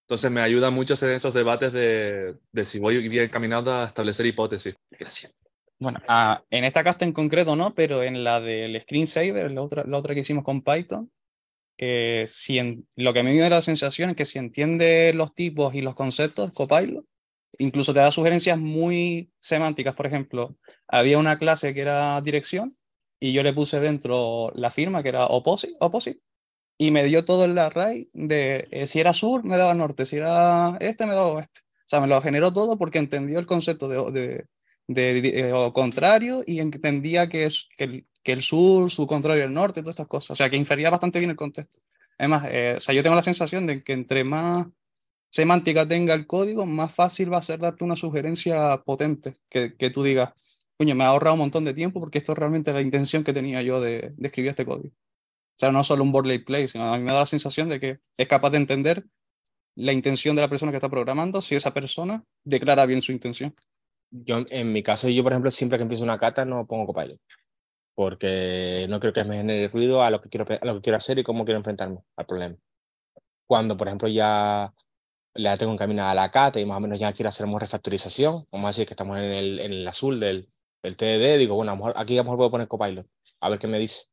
Entonces 0.00 0.32
me 0.32 0.40
ayuda 0.40 0.70
mucho 0.70 0.94
hacer 0.94 1.10
esos 1.10 1.32
debates 1.32 1.72
de, 1.72 2.34
de 2.50 2.64
si 2.64 2.80
voy 2.80 3.08
bien 3.08 3.22
encaminado 3.22 3.72
a 3.72 3.84
establecer 3.84 4.26
hipótesis. 4.26 4.74
Gracias. 4.90 5.32
Bueno, 5.78 6.00
ah, 6.08 6.42
en 6.50 6.64
esta 6.64 6.82
casta 6.82 7.04
en 7.04 7.12
concreto 7.12 7.54
no, 7.54 7.72
pero 7.72 8.02
en 8.02 8.24
la 8.24 8.40
del 8.40 8.82
screensaver, 8.82 9.52
la 9.52 9.62
otra, 9.62 9.84
la 9.84 9.96
otra 9.96 10.12
que 10.12 10.22
hicimos 10.22 10.42
con 10.42 10.62
Python, 10.62 11.08
eh, 11.76 12.24
si 12.26 12.84
lo 12.96 13.12
que 13.12 13.20
a 13.20 13.22
mí 13.22 13.32
me 13.32 13.42
da 13.42 13.50
la 13.50 13.62
sensación 13.62 14.10
es 14.10 14.16
que 14.16 14.24
si 14.24 14.40
entiende 14.40 15.12
los 15.14 15.36
tipos 15.36 15.72
y 15.76 15.82
los 15.82 15.94
conceptos, 15.94 16.52
Copilot, 16.52 17.04
incluso 17.58 17.94
te 17.94 18.00
da 18.00 18.10
sugerencias 18.10 18.58
muy 18.58 19.30
semánticas. 19.40 19.94
Por 19.94 20.06
ejemplo, 20.06 20.56
había 20.86 21.18
una 21.18 21.38
clase 21.38 21.74
que 21.74 21.80
era 21.80 22.20
dirección 22.20 22.76
y 23.20 23.32
yo 23.32 23.42
le 23.42 23.52
puse 23.52 23.80
dentro 23.80 24.52
la 24.54 24.70
firma 24.70 25.02
que 25.02 25.08
era 25.10 25.26
opposite, 25.26 25.76
opposite 25.80 26.22
y 26.78 26.92
me 26.92 27.04
dio 27.04 27.24
todo 27.24 27.44
el 27.44 27.58
array 27.58 28.08
de 28.12 28.68
eh, 28.70 28.86
si 28.86 29.00
era 29.00 29.12
sur, 29.12 29.44
me 29.44 29.56
daba 29.56 29.74
norte, 29.74 30.06
si 30.06 30.16
era 30.16 30.76
este, 30.80 31.06
me 31.06 31.14
daba 31.14 31.26
oeste. 31.26 31.60
O 31.60 31.88
sea, 31.88 32.00
me 32.00 32.06
lo 32.06 32.22
generó 32.22 32.52
todo 32.52 32.78
porque 32.78 32.98
entendió 32.98 33.38
el 33.40 33.46
concepto 33.46 33.88
de, 33.88 34.44
de, 34.86 35.20
de, 35.20 35.70
contrario 35.74 36.44
y 36.46 36.60
entendía 36.60 37.28
que, 37.28 37.44
es, 37.44 37.68
que, 37.76 37.84
el, 37.84 38.06
que 38.22 38.32
el 38.32 38.42
sur, 38.42 38.90
su 38.90 39.06
contrario 39.06 39.44
el 39.44 39.54
norte, 39.54 39.80
todas 39.80 39.94
estas 39.94 40.06
cosas. 40.06 40.30
O 40.32 40.34
sea, 40.36 40.50
que 40.50 40.56
infería 40.56 40.90
bastante 40.90 41.18
bien 41.18 41.30
el 41.30 41.36
contexto. 41.36 41.80
Además, 42.18 42.46
eh, 42.50 42.74
o 42.76 42.80
sea, 42.80 42.94
yo 42.94 43.02
tengo 43.02 43.16
la 43.16 43.22
sensación 43.22 43.66
de 43.66 43.82
que 43.82 43.92
entre 43.92 44.22
más 44.22 44.66
semántica 45.30 45.86
tenga 45.86 46.14
el 46.14 46.26
código, 46.26 46.66
más 46.66 46.94
fácil 46.94 47.32
va 47.32 47.38
a 47.38 47.42
ser 47.42 47.60
darte 47.60 47.84
una 47.84 47.96
sugerencia 47.96 48.82
potente, 48.84 49.36
que, 49.48 49.76
que 49.76 49.90
tú 49.90 50.02
digas, 50.02 50.32
coño, 50.76 50.94
me 50.94 51.04
ha 51.04 51.08
ahorrado 51.08 51.34
un 51.34 51.40
montón 51.40 51.64
de 51.64 51.74
tiempo 51.74 52.00
porque 52.00 52.18
esto 52.18 52.32
es 52.32 52.38
realmente 52.38 52.72
la 52.72 52.80
intención 52.80 53.24
que 53.24 53.32
tenía 53.32 53.62
yo 53.62 53.80
de, 53.80 54.14
de 54.16 54.26
escribir 54.26 54.50
este 54.50 54.64
código. 54.64 54.94
O 54.94 55.60
sea, 55.60 55.72
no 55.72 55.82
solo 55.82 56.04
un 56.04 56.12
play, 56.44 56.68
sino 56.68 56.94
a 56.94 56.96
mí 56.96 57.02
me 57.02 57.12
da 57.12 57.18
la 57.20 57.26
sensación 57.26 57.68
de 57.68 57.80
que 57.80 57.98
es 58.16 58.28
capaz 58.28 58.50
de 58.50 58.58
entender 58.58 59.04
la 59.74 59.92
intención 59.92 60.36
de 60.36 60.42
la 60.42 60.48
persona 60.48 60.70
que 60.70 60.76
está 60.76 60.88
programando 60.88 61.42
si 61.42 61.56
esa 61.56 61.74
persona 61.74 62.24
declara 62.44 62.86
bien 62.86 63.02
su 63.02 63.10
intención. 63.10 63.54
Yo, 64.10 64.44
en 64.50 64.72
mi 64.72 64.82
caso, 64.84 65.08
yo, 65.08 65.22
por 65.24 65.32
ejemplo, 65.32 65.50
siempre 65.50 65.78
que 65.78 65.82
empiezo 65.82 66.04
una 66.04 66.18
cata 66.18 66.44
no 66.44 66.66
pongo 66.66 66.86
copilot, 66.86 67.20
porque 67.94 68.86
no 68.88 69.00
creo 69.00 69.12
que 69.12 69.24
me 69.24 69.36
genere 69.36 69.68
ruido 69.68 70.02
a 70.02 70.10
lo 70.10 70.20
que 70.20 70.28
quiero, 70.28 70.46
a 70.48 70.64
lo 70.64 70.76
que 70.76 70.80
quiero 70.80 70.96
hacer 70.96 71.18
y 71.18 71.24
cómo 71.24 71.44
quiero 71.44 71.58
enfrentarme 71.58 71.98
al 72.16 72.26
problema. 72.26 72.56
Cuando, 73.46 73.76
por 73.76 73.88
ejemplo, 73.88 74.08
ya 74.08 74.72
la 75.38 75.56
tengo 75.56 75.72
encaminada 75.72 76.10
a 76.10 76.14
la 76.14 76.30
cata 76.30 76.58
y 76.60 76.66
más 76.66 76.78
o 76.78 76.80
menos 76.80 76.98
ya 76.98 77.12
quiero 77.12 77.28
hacer 77.28 77.46
una 77.46 77.58
refactorización, 77.60 78.46
vamos 78.50 78.66
a 78.66 78.70
decir 78.70 78.86
que 78.86 78.94
estamos 78.94 79.18
en 79.18 79.24
el, 79.24 79.60
en 79.60 79.72
el 79.72 79.88
azul 79.88 80.18
del, 80.18 80.48
del 80.82 80.96
TDD, 80.96 81.38
digo, 81.38 81.54
bueno, 81.54 81.72
a 81.72 81.74
lo 81.76 81.78
mejor, 81.78 81.94
aquí 81.96 82.14
a 82.14 82.18
lo 82.18 82.24
mejor 82.24 82.38
puedo 82.38 82.50
poner 82.50 82.68
copilot, 82.68 83.06
a 83.40 83.48
ver 83.48 83.58
qué 83.58 83.68
me 83.68 83.78
dice. 83.78 84.06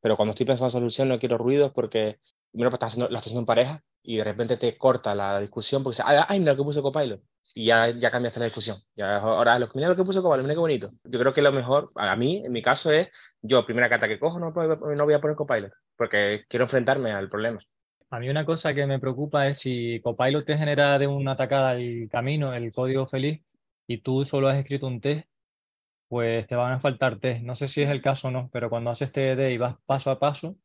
Pero 0.00 0.16
cuando 0.16 0.30
estoy 0.32 0.46
pensando 0.46 0.66
en 0.66 0.70
solución 0.72 1.08
no 1.08 1.18
quiero 1.18 1.38
ruidos 1.38 1.72
porque 1.72 2.18
primero 2.50 2.70
pues, 2.70 2.78
estás 2.78 2.92
haciendo, 2.92 3.08
lo 3.08 3.16
estás 3.16 3.26
haciendo 3.26 3.40
en 3.42 3.46
pareja 3.46 3.84
y 4.02 4.16
de 4.16 4.24
repente 4.24 4.56
te 4.56 4.76
corta 4.76 5.14
la 5.14 5.40
discusión 5.40 5.82
porque 5.84 6.02
dices, 6.02 6.24
ay, 6.28 6.40
mira 6.40 6.52
lo 6.52 6.58
que 6.58 6.64
puse 6.64 6.82
copilot. 6.82 7.22
Y 7.54 7.66
ya, 7.66 7.88
ya 7.90 8.10
cambiaste 8.10 8.40
la 8.40 8.46
discusión. 8.46 8.78
Ya, 8.96 9.16
ahora, 9.18 9.58
lo, 9.58 9.68
mira 9.74 9.88
lo 9.88 9.96
que 9.96 10.04
puse 10.04 10.20
copilot, 10.20 10.42
mira 10.42 10.54
qué 10.54 10.60
bonito. 10.60 10.90
Yo 11.04 11.18
creo 11.18 11.32
que 11.32 11.42
lo 11.42 11.52
mejor, 11.52 11.90
a 11.94 12.14
mí, 12.16 12.44
en 12.44 12.52
mi 12.52 12.60
caso, 12.60 12.90
es 12.90 13.08
yo, 13.40 13.64
primera 13.64 13.88
carta 13.88 14.08
que 14.08 14.18
cojo, 14.18 14.38
no, 14.38 14.50
no 14.50 15.04
voy 15.04 15.14
a 15.14 15.20
poner 15.20 15.36
copilot 15.36 15.72
porque 15.96 16.44
quiero 16.48 16.64
enfrentarme 16.64 17.12
al 17.12 17.28
problema. 17.28 17.60
A 18.10 18.20
mí 18.20 18.28
una 18.28 18.44
cosa 18.44 18.74
que 18.74 18.86
me 18.86 18.98
preocupa 19.00 19.48
es 19.48 19.58
si 19.58 20.00
Copilot 20.00 20.46
te 20.46 20.56
genera 20.58 20.98
de 20.98 21.06
una 21.06 21.32
atacada 21.32 21.74
el 21.74 22.08
camino, 22.08 22.54
el 22.54 22.72
código 22.72 23.06
feliz, 23.06 23.42
y 23.86 23.98
tú 23.98 24.24
solo 24.24 24.48
has 24.48 24.58
escrito 24.58 24.86
un 24.86 25.00
test, 25.00 25.28
pues 26.08 26.46
te 26.46 26.56
van 26.56 26.72
a 26.74 26.80
faltar 26.80 27.18
test. 27.20 27.42
No 27.42 27.56
sé 27.56 27.68
si 27.68 27.82
es 27.82 27.90
el 27.90 28.02
caso 28.02 28.28
o 28.28 28.30
no, 28.30 28.50
pero 28.52 28.70
cuando 28.70 28.90
haces 28.90 29.12
TDD 29.12 29.50
y 29.50 29.58
vas 29.58 29.76
paso 29.86 30.10
a 30.10 30.18
paso, 30.20 30.56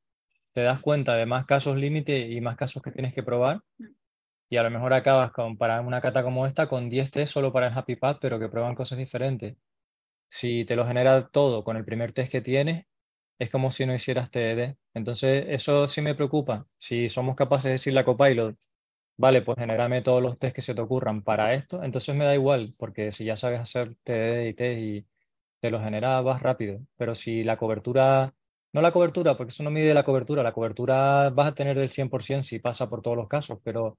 te 0.54 0.62
das 0.64 0.82
cuenta 0.82 1.16
de 1.16 1.26
más 1.26 1.46
casos 1.46 1.78
límite 1.78 2.20
y 2.30 2.42
más 2.42 2.58
casos 2.58 2.84
que 2.84 2.92
tienes 2.92 3.14
que 3.14 3.24
probar. 3.24 3.64
Y 4.50 4.58
a 4.58 4.64
lo 4.64 4.72
mejor 4.72 4.94
acabas 4.94 5.32
con, 5.32 5.58
para 5.58 5.82
una 5.82 6.02
cata 6.02 6.24
como 6.24 6.46
esta 6.48 6.68
con 6.68 6.90
10 6.90 7.12
test 7.12 7.34
solo 7.34 7.54
para 7.54 7.68
el 7.68 7.78
Happy 7.78 7.96
Path, 7.96 8.20
pero 8.22 8.40
que 8.40 8.50
prueban 8.50 8.76
cosas 8.76 8.98
diferentes. 9.00 9.58
Si 10.30 10.66
te 10.66 10.76
lo 10.76 10.88
genera 10.88 11.30
todo 11.30 11.64
con 11.64 11.78
el 11.78 11.86
primer 11.86 12.14
test 12.14 12.32
que 12.32 12.42
tienes, 12.42 12.88
es 13.40 13.50
como 13.50 13.72
si 13.72 13.86
no 13.86 13.96
hicieras 13.96 14.32
TDD. 14.32 14.78
Entonces, 14.94 15.46
eso 15.50 15.88
sí 15.88 16.02
me 16.02 16.16
preocupa. 16.16 16.68
Si 16.78 17.10
somos 17.10 17.36
capaces 17.36 17.66
de 17.66 17.72
decirle 17.74 18.02
a 18.02 18.06
Copilot, 18.06 18.58
vale, 19.18 19.42
pues 19.44 19.58
genérame 19.60 20.02
todos 20.04 20.22
los 20.24 20.40
test 20.40 20.56
que 20.56 20.62
se 20.62 20.76
te 20.76 20.82
ocurran 20.82 21.24
para 21.24 21.54
esto, 21.56 21.84
entonces 21.84 22.16
me 22.16 22.26
da 22.26 22.36
igual, 22.36 22.74
porque 22.78 23.12
si 23.12 23.26
ya 23.26 23.38
sabes 23.38 23.62
hacer 23.62 23.96
TDD 24.04 24.50
y 24.50 24.54
test 24.56 24.80
y 24.82 25.08
te 25.62 25.72
lo 25.72 25.82
genera, 25.82 26.22
vas 26.22 26.42
rápido. 26.44 26.82
Pero 26.98 27.16
si 27.16 27.44
la 27.44 27.58
cobertura, 27.58 28.34
no 28.74 28.82
la 28.82 28.92
cobertura, 28.94 29.38
porque 29.38 29.52
eso 29.52 29.64
no 29.64 29.72
mide 29.72 29.94
la 29.94 30.04
cobertura, 30.06 30.44
la 30.44 30.54
cobertura 30.54 31.30
vas 31.32 31.50
a 31.50 31.56
tener 31.56 31.78
del 31.80 31.90
100% 31.92 32.44
si 32.44 32.60
pasa 32.60 32.90
por 32.90 33.02
todos 33.02 33.18
los 33.18 33.30
casos, 33.30 33.60
pero 33.64 33.98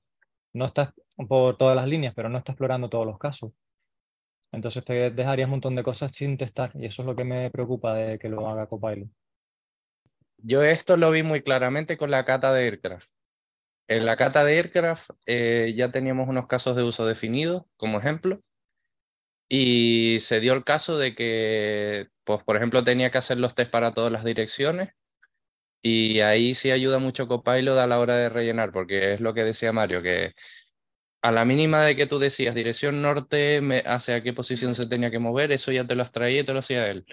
no 0.55 0.67
estás 0.67 0.93
por 1.29 1.57
todas 1.59 1.77
las 1.77 1.89
líneas, 1.89 2.15
pero 2.17 2.29
no 2.31 2.39
está 2.39 2.53
explorando 2.53 2.89
todos 2.91 3.07
los 3.07 3.19
casos. 3.19 3.53
Entonces 4.53 4.85
te 4.85 5.11
dejarías 5.11 5.47
un 5.47 5.51
montón 5.51 5.75
de 5.75 5.83
cosas 5.83 6.11
sin 6.15 6.39
testar 6.39 6.71
y 6.75 6.87
eso 6.87 7.03
es 7.03 7.07
lo 7.07 7.15
que 7.17 7.25
me 7.25 7.51
preocupa 7.51 7.95
de 7.95 8.19
que 8.19 8.29
lo 8.31 8.49
haga 8.49 8.67
Copilot. 8.67 9.09
Yo 10.45 10.63
esto 10.63 10.97
lo 10.97 11.11
vi 11.11 11.23
muy 11.23 11.43
claramente 11.43 11.97
con 11.97 12.11
la 12.11 12.25
cata 12.25 12.53
de 12.53 12.65
Aircraft. 12.65 13.09
En 13.89 14.07
la 14.07 14.17
cata 14.17 14.45
de 14.45 14.57
Aircraft 14.57 15.11
eh, 15.27 15.75
ya 15.77 15.93
teníamos 15.93 16.29
unos 16.29 16.47
casos 16.49 16.77
de 16.77 16.83
uso 16.83 17.07
definidos, 17.07 17.65
como 17.77 17.99
ejemplo, 17.99 18.41
y 19.49 20.19
se 20.21 20.41
dio 20.41 20.55
el 20.55 20.65
caso 20.65 20.99
de 20.99 21.15
que, 21.15 22.09
pues, 22.25 22.43
por 22.43 22.57
ejemplo, 22.57 22.85
tenía 22.85 23.11
que 23.11 23.19
hacer 23.19 23.39
los 23.39 23.55
test 23.55 23.71
para 23.71 23.93
todas 23.93 24.11
las 24.11 24.25
direcciones, 24.25 24.91
y 25.83 26.21
ahí 26.21 26.55
sí 26.55 26.71
ayuda 26.71 26.99
mucho 26.99 27.29
Copilot 27.29 27.79
a 27.79 27.87
la 27.87 28.01
hora 28.01 28.17
de 28.17 28.29
rellenar, 28.29 28.73
porque 28.73 29.15
es 29.15 29.21
lo 29.21 29.35
que 29.35 29.45
decía 29.45 29.73
Mario, 29.73 30.03
que 30.03 30.35
a 31.23 31.33
la 31.33 31.45
mínima 31.45 31.83
de 31.85 31.97
que 31.97 32.07
tú 32.07 32.19
decías 32.19 32.55
dirección 32.55 33.03
norte, 33.03 33.61
hacia 33.87 34.23
qué 34.23 34.33
posición 34.33 34.75
se 34.75 34.87
tenía 34.87 35.11
que 35.11 35.19
mover, 35.19 35.53
eso 35.53 35.73
ya 35.73 35.87
te 35.87 35.95
lo 35.95 36.03
extraía 36.03 36.41
y 36.41 36.45
te 36.45 36.53
lo 36.53 36.61
hacía 36.61 36.89
él. 36.89 37.07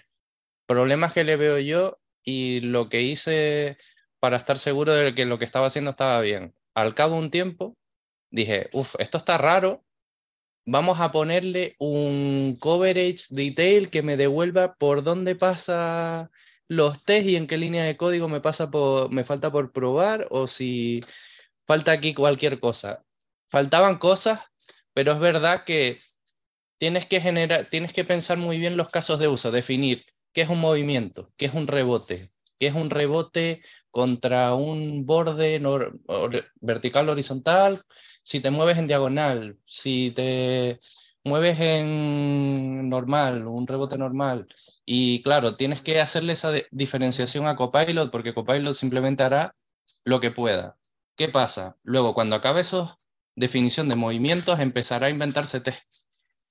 Problemas 0.67 1.13
que 1.13 1.23
le 1.23 1.35
veo 1.35 1.59
yo 1.59 1.99
y 2.23 2.61
lo 2.61 2.89
que 2.89 3.01
hice 3.01 3.77
para 4.19 4.37
estar 4.37 4.57
seguro 4.57 4.93
de 4.93 5.15
que 5.15 5.25
lo 5.25 5.39
que 5.39 5.45
estaba 5.45 5.67
haciendo 5.67 5.91
estaba 5.91 6.21
bien. 6.21 6.53
Al 6.73 6.95
cabo 6.95 7.15
de 7.15 7.21
un 7.21 7.31
tiempo, 7.31 7.77
dije, 8.31 8.69
uff, 8.73 8.95
esto 8.99 9.17
está 9.17 9.37
raro, 9.37 9.83
vamos 10.65 10.99
a 10.99 11.11
ponerle 11.11 11.75
un 11.79 12.57
coverage 12.59 13.25
detail 13.29 13.89
que 13.89 14.03
me 14.03 14.17
devuelva 14.17 14.75
por 14.75 15.03
dónde 15.03 15.35
pasa 15.35 16.29
los 16.67 17.03
test 17.03 17.27
y 17.27 17.35
en 17.35 17.47
qué 17.47 17.57
línea 17.57 17.83
de 17.83 17.97
código 17.97 18.29
me, 18.29 18.41
pasa 18.41 18.69
por, 18.69 19.11
me 19.11 19.23
falta 19.23 19.51
por 19.51 19.71
probar 19.71 20.27
o 20.29 20.47
si 20.47 21.03
falta 21.65 21.91
aquí 21.91 22.13
cualquier 22.13 22.59
cosa. 22.59 23.03
Faltaban 23.47 23.97
cosas, 23.97 24.41
pero 24.93 25.13
es 25.13 25.19
verdad 25.19 25.63
que 25.65 25.99
tienes 26.77 27.07
que 27.07 27.21
generar, 27.21 27.69
tienes 27.69 27.93
que 27.93 28.05
pensar 28.05 28.37
muy 28.37 28.59
bien 28.59 28.77
los 28.77 28.89
casos 28.89 29.19
de 29.19 29.27
uso, 29.27 29.51
definir 29.51 30.05
¿Qué 30.33 30.41
es 30.41 30.49
un 30.49 30.59
movimiento? 30.59 31.31
¿Qué 31.37 31.45
es 31.45 31.53
un 31.53 31.67
rebote? 31.67 32.31
¿Qué 32.59 32.67
es 32.67 32.75
un 32.75 32.89
rebote 32.89 33.61
contra 33.91 34.53
un 34.53 35.05
borde 35.05 35.61
vertical 36.61 37.09
horizontal? 37.09 37.83
Si 38.23 38.39
te 38.39 38.51
mueves 38.51 38.77
en 38.77 38.87
diagonal, 38.87 39.57
si 39.65 40.11
te 40.11 40.79
mueves 41.23 41.59
en 41.59 42.89
normal, 42.89 43.47
un 43.47 43.65
rebote 43.67 43.97
normal. 43.97 44.47
Y 44.85 45.21
claro, 45.23 45.55
tienes 45.55 45.81
que 45.81 45.99
hacerle 45.99 46.33
esa 46.33 46.51
diferenciación 46.71 47.47
a 47.47 47.55
Copilot 47.55 48.11
porque 48.11 48.33
Copilot 48.33 48.73
simplemente 48.73 49.23
hará 49.23 49.55
lo 50.03 50.19
que 50.19 50.31
pueda. 50.31 50.77
¿Qué 51.15 51.29
pasa? 51.29 51.77
Luego, 51.83 52.13
cuando 52.13 52.35
acabe 52.35 52.61
esa 52.61 52.97
definición 53.35 53.89
de 53.89 53.95
movimientos, 53.95 54.59
empezará 54.59 55.07
a 55.07 55.11
inventarse 55.11 55.59
test. 55.59 55.83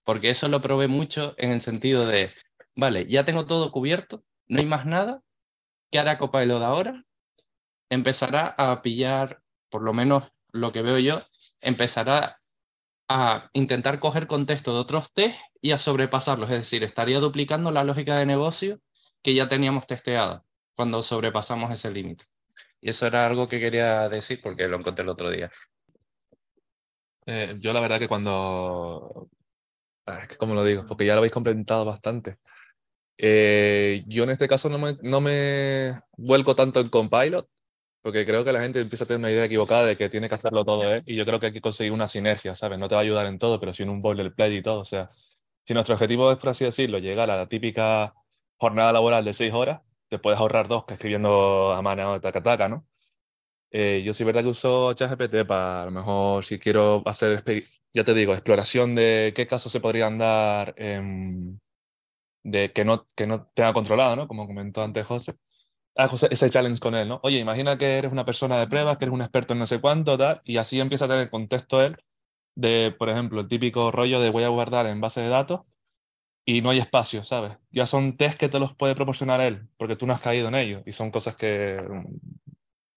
Porque 0.04 0.30
eso 0.30 0.48
lo 0.48 0.60
probé 0.62 0.88
mucho 0.88 1.34
en 1.38 1.52
el 1.52 1.60
sentido 1.60 2.06
de 2.06 2.30
vale, 2.78 3.06
ya 3.08 3.24
tengo 3.24 3.44
todo 3.46 3.72
cubierto, 3.72 4.22
no 4.46 4.60
hay 4.60 4.66
más 4.66 4.86
nada, 4.86 5.20
¿qué 5.90 5.98
hará 5.98 6.16
Copilot 6.16 6.62
ahora? 6.62 7.04
Empezará 7.90 8.54
a 8.56 8.82
pillar, 8.82 9.42
por 9.68 9.82
lo 9.82 9.92
menos 9.92 10.30
lo 10.52 10.70
que 10.72 10.82
veo 10.82 10.98
yo, 10.98 11.20
empezará 11.60 12.38
a 13.08 13.50
intentar 13.52 13.98
coger 13.98 14.28
contexto 14.28 14.72
de 14.72 14.78
otros 14.78 15.12
test 15.12 15.36
y 15.60 15.72
a 15.72 15.78
sobrepasarlos, 15.78 16.50
es 16.50 16.58
decir, 16.58 16.84
estaría 16.84 17.18
duplicando 17.18 17.72
la 17.72 17.82
lógica 17.82 18.16
de 18.16 18.26
negocio 18.26 18.80
que 19.22 19.34
ya 19.34 19.48
teníamos 19.48 19.88
testeada 19.88 20.44
cuando 20.76 21.02
sobrepasamos 21.02 21.72
ese 21.72 21.90
límite. 21.90 22.26
Y 22.80 22.90
eso 22.90 23.08
era 23.08 23.26
algo 23.26 23.48
que 23.48 23.58
quería 23.58 24.08
decir 24.08 24.40
porque 24.40 24.68
lo 24.68 24.76
encontré 24.76 25.02
el 25.02 25.08
otro 25.08 25.30
día. 25.30 25.50
Eh, 27.26 27.56
yo 27.58 27.72
la 27.72 27.80
verdad 27.80 27.98
que 27.98 28.08
cuando... 28.08 29.28
Ah, 30.06 30.20
es 30.22 30.28
que 30.28 30.46
lo 30.46 30.64
digo, 30.64 30.86
porque 30.86 31.04
ya 31.04 31.14
lo 31.14 31.18
habéis 31.18 31.32
complementado 31.32 31.84
bastante. 31.84 32.38
Eh, 33.18 34.04
yo 34.06 34.24
en 34.24 34.30
este 34.30 34.48
caso 34.48 34.68
no 34.68 34.78
me, 34.78 34.96
no 35.02 35.20
me 35.20 36.00
vuelco 36.16 36.54
tanto 36.54 36.80
en 36.80 36.88
Compilot, 36.88 37.48
porque 38.02 38.24
creo 38.24 38.44
que 38.44 38.52
la 38.52 38.60
gente 38.60 38.80
empieza 38.80 39.04
a 39.04 39.06
tener 39.08 39.18
una 39.18 39.30
idea 39.30 39.44
equivocada 39.44 39.86
de 39.86 39.96
que 39.96 40.08
tiene 40.08 40.28
que 40.28 40.36
hacerlo 40.36 40.64
todo 40.64 40.94
¿eh? 40.94 41.02
y 41.06 41.16
yo 41.16 41.26
creo 41.26 41.40
que 41.40 41.46
hay 41.46 41.52
que 41.52 41.60
conseguir 41.60 41.92
una 41.92 42.06
sinergia, 42.06 42.54
¿sabes? 42.54 42.78
No 42.78 42.88
te 42.88 42.94
va 42.94 43.00
a 43.02 43.04
ayudar 43.04 43.26
en 43.26 43.38
todo, 43.38 43.58
pero 43.60 43.72
sí 43.74 43.82
en 43.82 43.90
un 43.90 44.00
boilerplate 44.02 44.54
y 44.54 44.62
todo. 44.62 44.80
O 44.80 44.84
sea, 44.84 45.10
si 45.66 45.74
nuestro 45.74 45.94
objetivo 45.94 46.32
es, 46.32 46.38
por 46.38 46.50
así 46.50 46.64
decirlo, 46.64 46.98
llegar 46.98 47.30
a 47.30 47.36
la 47.36 47.48
típica 47.48 48.14
jornada 48.56 48.92
laboral 48.92 49.24
de 49.24 49.34
seis 49.34 49.52
horas, 49.52 49.82
te 50.08 50.18
puedes 50.18 50.38
ahorrar 50.40 50.68
dos 50.68 50.84
que 50.84 50.94
escribiendo 50.94 51.72
a 51.72 51.82
mano 51.82 52.20
taca 52.20 52.42
taca, 52.42 52.68
¿no? 52.68 52.86
Eh, 53.70 54.02
yo 54.04 54.14
sí, 54.14 54.24
verdad 54.24 54.42
que 54.42 54.48
uso 54.48 54.92
ChatGPT 54.94 55.46
para 55.46 55.82
a 55.82 55.84
lo 55.86 55.90
mejor 55.90 56.44
si 56.44 56.58
quiero 56.58 57.02
hacer, 57.06 57.44
ya 57.92 58.04
te 58.04 58.14
digo, 58.14 58.32
exploración 58.32 58.94
de 58.94 59.32
qué 59.36 59.46
casos 59.46 59.72
se 59.72 59.80
podrían 59.80 60.18
dar 60.18 60.74
en 60.78 61.60
de 62.50 62.72
que 62.72 62.84
no, 62.84 63.06
que 63.16 63.26
no 63.26 63.46
tenga 63.54 63.72
controlado, 63.72 64.16
¿no? 64.16 64.28
Como 64.28 64.46
comentó 64.46 64.82
antes 64.82 65.06
José. 65.06 65.34
Ah, 65.96 66.10
ese 66.30 66.50
challenge 66.50 66.80
con 66.80 66.94
él, 66.94 67.08
¿no? 67.08 67.20
Oye, 67.24 67.38
imagina 67.38 67.76
que 67.78 67.98
eres 67.98 68.12
una 68.12 68.24
persona 68.24 68.58
de 68.58 68.68
pruebas, 68.68 68.98
que 68.98 69.04
eres 69.06 69.14
un 69.14 69.22
experto 69.22 69.52
en 69.54 69.58
no 69.60 69.66
sé 69.66 69.80
cuánto, 69.80 70.16
tal, 70.16 70.40
y 70.44 70.56
así 70.58 70.80
empieza 70.80 71.06
a 71.06 71.08
tener 71.08 71.30
contexto 71.30 71.80
él 71.80 71.96
de, 72.54 72.94
por 72.98 73.08
ejemplo, 73.10 73.40
el 73.40 73.48
típico 73.48 73.90
rollo 73.92 74.20
de 74.20 74.30
voy 74.30 74.44
a 74.44 74.48
guardar 74.48 74.86
en 74.86 75.00
base 75.00 75.20
de 75.20 75.28
datos 75.28 75.62
y 76.44 76.62
no 76.62 76.70
hay 76.70 76.78
espacio, 76.78 77.24
¿sabes? 77.24 77.58
Ya 77.70 77.86
son 77.86 78.16
test 78.16 78.38
que 78.38 78.48
te 78.48 78.58
los 78.60 78.74
puede 78.74 78.94
proporcionar 78.94 79.40
él, 79.40 79.68
porque 79.76 79.96
tú 79.96 80.06
no 80.06 80.14
has 80.14 80.20
caído 80.20 80.48
en 80.48 80.54
ellos 80.56 80.82
y 80.86 80.92
son 80.92 81.10
cosas 81.10 81.36
que 81.36 81.78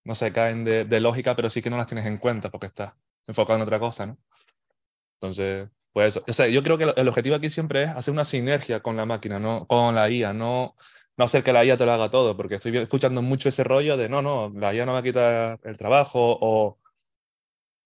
no 0.04 0.16
se 0.16 0.32
caen 0.32 0.64
de, 0.64 0.86
de 0.86 1.00
lógica, 1.00 1.36
pero 1.36 1.50
sí 1.50 1.62
que 1.62 1.70
no 1.70 1.78
las 1.78 1.88
tienes 1.88 2.06
en 2.06 2.18
cuenta 2.18 2.50
porque 2.50 2.68
estás 2.68 2.94
enfocado 3.28 3.58
en 3.58 3.64
otra 3.64 3.80
cosa, 3.80 4.06
¿no? 4.08 4.18
Entonces, 5.20 5.70
pues 5.94 6.16
eso. 6.16 6.26
O 6.28 6.34
sea, 6.34 6.48
yo 6.48 6.64
creo 6.64 6.78
que 6.78 6.94
el 6.96 7.08
objetivo 7.08 7.36
aquí 7.36 7.50
siempre 7.50 7.84
es 7.84 7.90
hacer 7.90 8.14
una 8.14 8.26
sinergia 8.26 8.82
con 8.82 8.98
la 8.98 9.06
máquina, 9.06 9.40
no 9.40 9.66
con 9.68 9.96
la 9.96 10.10
IA, 10.10 10.34
no, 10.34 10.76
no 11.18 11.26
hacer 11.26 11.44
que 11.44 11.54
la 11.54 11.66
IA 11.66 11.78
te 11.78 11.86
lo 11.86 11.92
haga 11.92 12.10
todo, 12.10 12.36
porque 12.38 12.56
estoy 12.56 12.78
escuchando 12.78 13.22
mucho 13.22 13.50
ese 13.50 13.64
rollo 13.64 13.98
de 13.98 14.10
no, 14.10 14.22
no, 14.22 14.52
la 14.56 14.74
IA 14.74 14.86
no 14.86 14.94
va 14.94 15.00
a 15.00 15.04
quitar 15.04 15.60
el 15.64 15.78
trabajo 15.78 16.38
o, 16.42 16.80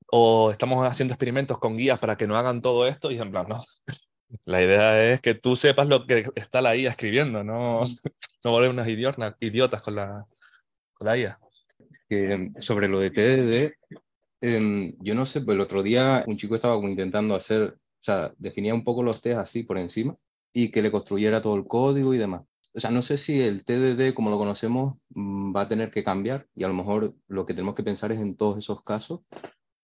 o 0.08 0.52
estamos 0.52 0.86
haciendo 0.86 1.14
experimentos 1.14 1.58
con 1.60 1.78
guías 1.78 2.00
para 2.00 2.16
que 2.16 2.28
no 2.28 2.38
hagan 2.38 2.62
todo 2.62 2.88
esto 2.88 3.12
y 3.12 3.18
en 3.18 3.32
plan, 3.32 3.48
no. 3.48 3.62
La 4.46 4.62
idea 4.62 5.14
es 5.14 5.22
que 5.22 5.36
tú 5.36 5.56
sepas 5.56 5.88
lo 5.88 6.06
que 6.06 6.30
está 6.36 6.62
la 6.62 6.76
IA 6.76 6.90
escribiendo, 6.90 7.44
no, 7.44 7.82
no 8.44 8.52
volver 8.52 8.70
unas 8.70 8.88
idiotas, 8.88 9.36
idiotas 9.40 9.82
con 9.82 9.96
la, 9.96 10.26
con 10.94 11.08
la 11.08 11.18
IA. 11.18 11.40
Que, 12.10 12.52
sobre 12.60 12.88
lo 12.88 13.00
de 13.00 13.12
TDD, 13.12 13.74
em, 14.42 14.94
yo 15.00 15.16
no 15.16 15.26
sé, 15.26 15.42
pues 15.42 15.56
el 15.56 15.62
otro 15.62 15.84
día 15.84 16.24
un 16.28 16.38
chico 16.38 16.56
estaba 16.56 16.76
intentando 16.78 17.36
hacer, 17.36 17.78
sea, 18.06 18.34
definía 18.38 18.74
un 18.74 18.84
poco 18.84 19.04
los 19.04 19.22
test 19.22 19.40
así 19.40 19.64
por 19.64 19.78
encima 19.78 20.16
y 20.54 20.72
que 20.72 20.82
le 20.82 20.92
construyera 20.92 21.42
todo 21.42 21.56
el 21.56 21.66
código 21.68 22.14
y 22.14 22.18
demás. 22.18 22.44
O 22.74 22.80
sea, 22.80 22.92
no 22.92 23.02
sé 23.02 23.18
si 23.18 23.42
el 23.42 23.64
TDD 23.64 24.14
como 24.14 24.30
lo 24.30 24.38
conocemos 24.38 24.98
mm, 25.10 25.56
va 25.56 25.62
a 25.62 25.68
tener 25.68 25.92
que 25.92 26.04
cambiar 26.04 26.48
y 26.56 26.64
a 26.64 26.68
lo 26.68 26.74
mejor 26.74 27.16
lo 27.28 27.46
que 27.46 27.54
tenemos 27.54 27.76
que 27.76 27.84
pensar 27.84 28.12
es 28.12 28.20
en 28.20 28.36
todos 28.36 28.58
esos 28.58 28.84
casos, 28.84 29.22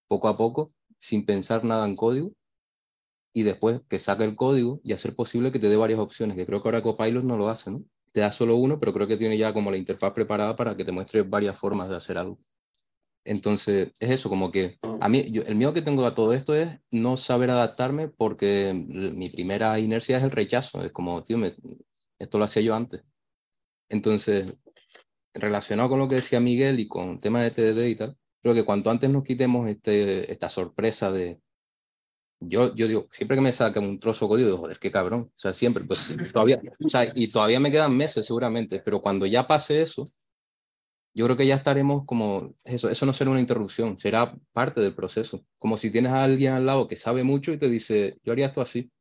poco 0.07 0.27
a 0.27 0.37
poco, 0.37 0.69
sin 0.99 1.25
pensar 1.25 1.63
nada 1.63 1.87
en 1.87 1.95
código 1.95 2.33
y 3.33 3.43
después 3.43 3.81
que 3.89 3.99
saque 3.99 4.23
el 4.23 4.35
código 4.35 4.81
y 4.83 4.93
hacer 4.93 5.15
posible 5.15 5.51
que 5.51 5.59
te 5.59 5.69
dé 5.69 5.77
varias 5.77 5.99
opciones, 5.99 6.35
que 6.35 6.45
creo 6.45 6.61
que 6.61 6.67
ahora 6.67 6.83
Copilot 6.83 7.23
no 7.23 7.37
lo 7.37 7.49
hace, 7.49 7.71
¿no? 7.71 7.83
Te 8.11 8.19
da 8.21 8.31
solo 8.31 8.57
uno, 8.57 8.77
pero 8.77 8.93
creo 8.93 9.07
que 9.07 9.17
tiene 9.17 9.37
ya 9.37 9.53
como 9.53 9.71
la 9.71 9.77
interfaz 9.77 10.11
preparada 10.13 10.55
para 10.55 10.75
que 10.75 10.83
te 10.83 10.91
muestre 10.91 11.21
varias 11.23 11.57
formas 11.57 11.89
de 11.89 11.95
hacer 11.95 12.17
algo. 12.17 12.39
Entonces, 13.23 13.91
es 13.99 14.09
eso, 14.09 14.29
como 14.29 14.51
que 14.51 14.79
a 14.99 15.09
mí, 15.09 15.31
yo, 15.31 15.43
el 15.43 15.55
miedo 15.55 15.73
que 15.73 15.81
tengo 15.81 16.05
a 16.05 16.13
todo 16.13 16.33
esto 16.33 16.55
es 16.55 16.79
no 16.91 17.17
saber 17.17 17.49
adaptarme 17.49 18.07
porque 18.07 18.73
mi 18.73 19.29
primera 19.29 19.77
inercia 19.79 20.17
es 20.17 20.23
el 20.23 20.31
rechazo. 20.31 20.83
Es 20.83 20.91
como, 20.91 21.23
tío, 21.23 21.37
me, 21.37 21.55
esto 22.19 22.37
lo 22.37 22.45
hacía 22.45 22.61
yo 22.61 22.75
antes. 22.75 23.03
Entonces, 23.89 24.53
relacionado 25.33 25.89
con 25.89 25.99
lo 25.99 26.07
que 26.07 26.15
decía 26.15 26.39
Miguel 26.39 26.79
y 26.79 26.87
con 26.87 27.09
el 27.09 27.19
tema 27.19 27.41
de 27.41 27.51
TDD 27.51 27.87
y 27.87 27.95
tal, 27.95 28.17
creo 28.41 28.53
que 28.53 28.65
cuanto 28.65 28.89
antes 28.89 29.09
nos 29.09 29.23
quitemos 29.23 29.67
este, 29.69 30.31
esta 30.31 30.49
sorpresa 30.49 31.11
de... 31.11 31.39
Yo, 32.39 32.73
yo 32.75 32.87
digo, 32.87 33.07
siempre 33.11 33.37
que 33.37 33.41
me 33.41 33.53
sacan 33.53 33.83
un 33.83 33.99
trozo 33.99 34.25
de 34.25 34.29
código, 34.29 34.47
digo, 34.47 34.59
joder, 34.59 34.79
qué 34.79 34.91
cabrón. 34.91 35.31
O 35.35 35.39
sea, 35.39 35.53
siempre, 35.53 35.83
pues 35.83 36.15
todavía, 36.33 36.59
o 36.83 36.89
sea, 36.89 37.11
y 37.13 37.27
todavía 37.27 37.59
me 37.59 37.69
quedan 37.69 37.95
meses 37.95 38.25
seguramente, 38.25 38.81
pero 38.83 38.99
cuando 38.99 39.27
ya 39.27 39.47
pase 39.47 39.81
eso, 39.81 40.11
yo 41.13 41.25
creo 41.25 41.37
que 41.37 41.47
ya 41.47 41.55
estaremos 41.55 42.05
como, 42.05 42.55
eso, 42.63 42.89
eso 42.89 43.05
no 43.05 43.13
será 43.13 43.31
una 43.31 43.39
interrupción, 43.41 43.97
será 43.99 44.35
parte 44.53 44.81
del 44.81 44.95
proceso. 44.95 45.45
Como 45.57 45.77
si 45.77 45.91
tienes 45.91 46.11
a 46.13 46.23
alguien 46.23 46.53
al 46.53 46.65
lado 46.65 46.87
que 46.87 46.95
sabe 46.95 47.23
mucho 47.23 47.51
y 47.53 47.57
te 47.57 47.69
dice, 47.69 48.17
yo 48.23 48.33
haría 48.33 48.47
esto 48.47 48.61
así 48.61 48.91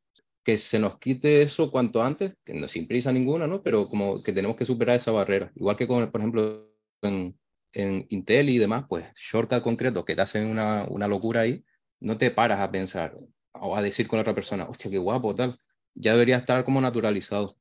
que 0.43 0.57
se 0.57 0.79
nos 0.79 0.97
quite 0.99 1.41
eso 1.41 1.71
cuanto 1.71 2.03
antes, 2.03 2.35
que 2.43 2.53
no 2.53 2.67
sin 2.67 2.87
prisa 2.87 3.11
ninguna, 3.11 3.47
¿no? 3.47 3.61
Pero 3.61 3.87
como 3.87 4.23
que 4.23 4.33
tenemos 4.33 4.57
que 4.57 4.65
superar 4.65 4.95
esa 4.95 5.11
barrera. 5.11 5.51
Igual 5.55 5.75
que 5.75 5.87
con, 5.87 6.09
por 6.11 6.21
ejemplo, 6.21 6.71
en, 7.01 7.37
en 7.73 8.07
Intel 8.09 8.49
y 8.49 8.57
demás, 8.57 8.85
pues 8.89 9.05
shortcut 9.15 9.61
concretos 9.63 10.03
que 10.05 10.15
te 10.15 10.21
hacen 10.21 10.47
una, 10.47 10.85
una 10.89 11.07
locura 11.07 11.41
ahí, 11.41 11.63
no 11.99 12.17
te 12.17 12.31
paras 12.31 12.59
a 12.59 12.71
pensar 12.71 13.17
o 13.53 13.75
a 13.75 13.81
decir 13.81 14.07
con 14.07 14.19
otra 14.19 14.33
persona, 14.33 14.65
hostia, 14.65 14.89
qué 14.89 14.97
guapo, 14.97 15.35
tal. 15.35 15.57
Ya 15.93 16.13
debería 16.13 16.37
estar 16.37 16.63
como 16.63 16.81
naturalizado. 16.81 17.55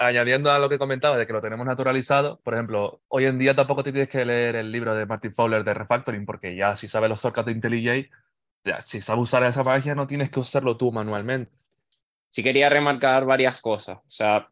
Añadiendo 0.00 0.50
a 0.50 0.58
lo 0.58 0.68
que 0.68 0.78
comentaba 0.78 1.16
de 1.16 1.26
que 1.26 1.32
lo 1.32 1.42
tenemos 1.42 1.66
naturalizado, 1.66 2.40
por 2.42 2.54
ejemplo, 2.54 3.02
hoy 3.08 3.26
en 3.26 3.38
día 3.38 3.54
tampoco 3.54 3.82
te 3.82 3.92
tienes 3.92 4.08
que 4.08 4.24
leer 4.24 4.56
el 4.56 4.72
libro 4.72 4.94
de 4.94 5.06
Martin 5.06 5.34
Fowler 5.34 5.62
de 5.62 5.74
Refactoring, 5.74 6.26
porque 6.26 6.56
ya 6.56 6.74
si 6.74 6.88
sabes 6.88 7.10
los 7.10 7.22
shortcuts 7.22 7.46
de 7.46 7.52
IntelliJ, 7.52 8.10
si 8.80 9.02
sabes 9.02 9.22
usar 9.22 9.44
esa 9.44 9.62
página 9.62 9.94
no 9.94 10.06
tienes 10.06 10.30
que 10.30 10.40
usarlo 10.40 10.76
tú 10.76 10.90
manualmente 10.90 11.52
sí 12.30 12.42
quería 12.42 12.68
remarcar 12.68 13.26
varias 13.26 13.60
cosas. 13.60 13.98
O 13.98 14.10
sea, 14.10 14.48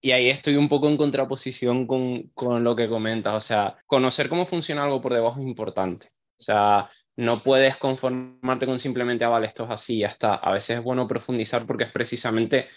y 0.00 0.12
ahí 0.12 0.28
estoy 0.28 0.56
un 0.56 0.68
poco 0.68 0.88
en 0.88 0.96
contraposición 0.96 1.86
con, 1.86 2.28
con 2.34 2.62
lo 2.62 2.76
que 2.76 2.88
comentas. 2.88 3.34
O 3.34 3.40
sea, 3.40 3.76
conocer 3.86 4.28
cómo 4.28 4.46
funciona 4.46 4.84
algo 4.84 5.00
por 5.00 5.14
debajo 5.14 5.40
es 5.40 5.46
importante. 5.46 6.08
O 6.38 6.42
sea, 6.42 6.90
no 7.16 7.42
puedes 7.42 7.76
conformarte 7.78 8.66
con 8.66 8.78
simplemente, 8.78 9.24
ah, 9.24 9.30
vale, 9.30 9.46
esto 9.46 9.64
es 9.64 9.70
así, 9.70 9.98
ya 9.98 10.08
está. 10.08 10.34
A 10.34 10.52
veces 10.52 10.78
es 10.78 10.84
bueno 10.84 11.08
profundizar 11.08 11.66
porque 11.66 11.84
es 11.84 11.90
precisamente 11.90 12.68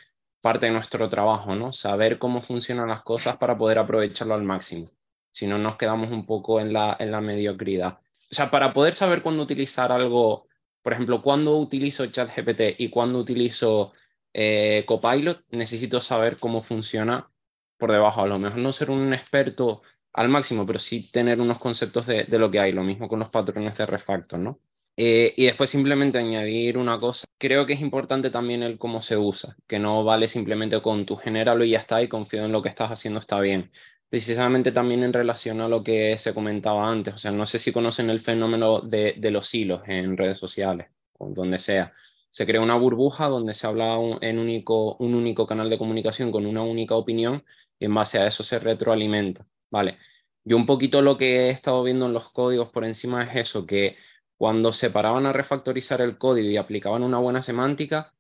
parte 0.42 0.68
de 0.68 0.72
nuestro 0.72 1.10
trabajo, 1.10 1.56
¿no? 1.56 1.72
Saber 1.74 2.20
cómo 2.20 2.42
funcionan 2.42 2.90
las 2.90 3.02
cosas 3.04 3.38
para 3.38 3.58
poder 3.58 3.80
aprovecharlo 3.80 4.34
al 4.34 4.44
máximo. 4.44 4.90
Si 5.32 5.48
no, 5.48 5.58
nos 5.58 5.78
quedamos 5.78 6.12
un 6.12 6.26
poco 6.26 6.60
en 6.60 6.74
la, 6.74 6.96
en 7.00 7.12
la 7.12 7.22
mediocridad. 7.22 8.00
O 8.32 8.36
sea, 8.36 8.52
para 8.52 8.74
poder 8.74 8.94
saber 8.94 9.22
cuándo 9.22 9.44
utilizar 9.44 9.92
algo, 9.92 10.48
por 10.82 10.94
ejemplo, 10.94 11.22
cuándo 11.22 11.58
utilizo 11.58 12.06
ChatGPT 12.06 12.80
y 12.80 12.90
cuándo 12.90 13.20
utilizo 13.20 13.94
eh, 14.34 14.84
Copilot, 14.88 15.44
necesito 15.52 16.02
saber 16.02 16.38
cómo 16.38 16.62
funciona 16.62 17.30
por 17.78 17.92
debajo. 17.92 18.22
A 18.22 18.28
lo 18.28 18.40
mejor 18.40 18.60
no 18.60 18.72
ser 18.74 18.92
un 18.92 19.14
experto 19.14 19.82
al 20.14 20.30
máximo, 20.30 20.66
pero 20.66 20.80
sí 20.80 21.10
tener 21.12 21.42
unos 21.42 21.60
conceptos 21.60 22.06
de, 22.06 22.26
lo 22.30 22.52
que 22.52 22.60
hay. 22.60 22.72
Lo 22.72 22.84
mismo 22.84 23.08
con 23.08 23.20
los 23.20 23.30
patrones 23.30 23.78
de 23.78 23.86
refactor, 23.86 24.40
¿no? 24.40 24.60
Eh, 25.02 25.34
y 25.38 25.46
después 25.46 25.70
simplemente 25.70 26.18
añadir 26.18 26.78
una 26.78 27.00
cosa. 27.00 27.26
Creo 27.38 27.66
que 27.66 27.72
es 27.72 27.80
importante 27.80 28.30
también 28.30 28.64
el 28.64 28.78
cómo 28.78 29.02
se 29.02 29.16
usa, 29.16 29.56
que 29.66 29.80
no 29.80 30.04
vale 30.04 30.28
simplemente 30.28 30.82
con 30.82 31.06
tu 31.06 31.16
genéralo 31.16 31.64
y 31.64 31.70
ya 31.70 31.80
está 31.80 32.04
y 32.04 32.10
confío 32.10 32.44
en 32.44 32.52
lo 32.52 32.62
que 32.62 32.68
estás 32.68 32.92
haciendo 32.92 33.22
está 33.22 33.40
bien. 33.40 33.72
Precisamente 34.10 34.74
también 34.74 35.04
en 35.04 35.14
relación 35.14 35.62
a 35.62 35.70
lo 35.70 35.84
que 35.86 36.18
se 36.18 36.34
comentaba 36.34 36.90
antes. 36.92 37.14
O 37.14 37.18
sea, 37.18 37.32
no 37.32 37.46
sé 37.46 37.60
si 37.60 37.72
conocen 37.72 38.10
el 38.10 38.20
fenómeno 38.20 38.82
de, 38.82 39.16
de 39.18 39.32
los 39.32 39.54
hilos 39.54 39.84
en 39.88 40.18
redes 40.18 40.38
sociales 40.38 40.88
o 41.18 41.30
donde 41.30 41.60
sea 41.60 41.94
se 42.30 42.46
crea 42.46 42.62
una 42.62 42.76
burbuja 42.76 43.28
donde 43.28 43.54
se 43.54 43.68
habla 43.68 43.98
en 44.22 44.38
único, 44.38 44.96
un 44.98 45.16
único 45.16 45.48
canal 45.48 45.70
de 45.70 45.78
comunicación 45.78 46.32
con 46.32 46.46
una 46.46 46.62
única 46.62 46.96
opinión 46.96 47.46
y 47.80 47.86
en 47.86 47.96
base 47.96 48.20
a 48.20 48.28
eso 48.28 48.44
se 48.44 48.60
retroalimenta. 48.60 49.48
Vale. 49.72 49.98
Yo 50.44 50.58
un 50.58 50.66
poquito 50.66 51.02
lo 51.02 51.18
que 51.18 51.48
he 51.48 51.50
estado 51.52 51.84
viendo 51.84 52.06
en 52.06 52.14
los 52.14 52.32
códigos 52.32 52.70
por 52.70 52.86
encima 52.86 53.24
es 53.24 53.48
eso, 53.48 53.66
que 53.66 53.98
cuando 54.40 54.72
se 54.72 54.90
paraban 54.90 55.26
a 55.26 55.34
refactorizar 55.34 56.00
el 56.00 56.18
código 56.18 56.50
y 56.50 56.56
aplicaban 56.56 57.04
una 57.04 57.18
buena 57.18 57.42
semántica, 57.42 58.14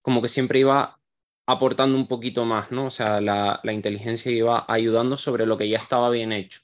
como 0.00 0.22
que 0.22 0.28
siempre 0.28 0.60
iba 0.60 1.00
aportando 1.44 1.98
un 1.98 2.06
poquito 2.06 2.44
más, 2.44 2.70
¿no? 2.70 2.86
O 2.86 2.90
sea, 2.90 3.20
la, 3.20 3.60
inteligencia 3.64 4.30
iba 4.30 4.64
ayudando 4.68 5.16
sobre 5.16 5.44
lo 5.44 5.58
que 5.58 5.68
ya 5.68 5.78
estaba 5.78 6.08
bien 6.10 6.32
hecho 6.32 6.60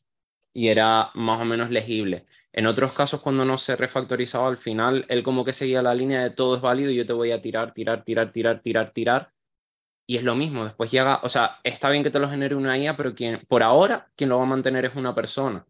y 0.54 0.68
era 0.68 1.11
más 1.14 1.42
o 1.42 1.44
menos 1.44 1.70
legible. 1.70 2.26
En 2.52 2.66
otros 2.66 2.92
casos, 2.92 3.20
cuando 3.20 3.44
no 3.44 3.59
se 3.59 3.74
refactorizaba 3.74 4.46
al 4.46 4.56
final, 4.56 5.04
él 5.09 5.24
como 5.24 5.44
que 5.44 5.52
seguía 5.52 5.83
la 5.83 5.94
línea 5.94 6.22
de 6.22 6.30
todo 6.30 6.54
es 6.54 6.62
válido 6.62 6.92
y 6.92 6.96
yo 6.96 7.06
te 7.06 7.12
voy 7.12 7.33
a 7.33 7.42
tirar, 7.42 7.74
tirar, 7.74 8.04
tirar, 8.04 8.33
tirar, 8.33 8.62
tirar, 8.62 8.90
tirar. 8.92 9.33
Y 10.06 10.16
es 10.16 10.22
lo 10.22 10.37
mismo, 10.37 10.64
después 10.64 10.92
llega, 10.92 11.18
o 11.24 11.28
sea, 11.28 11.59
está 11.64 11.90
bien 11.90 12.04
que 12.04 12.11
te 12.11 12.20
lo 12.20 12.30
genere 12.30 12.54
una 12.54 12.78
IA, 12.78 12.96
pero 12.96 13.16
quien, 13.16 13.40
por 13.48 13.64
ahora, 13.64 14.11
quien 14.14 14.30
lo 14.30 14.38
va 14.38 14.44
a 14.44 14.46
mantener 14.46 14.85
es 14.85 14.94
una 14.94 15.12
persona. 15.12 15.66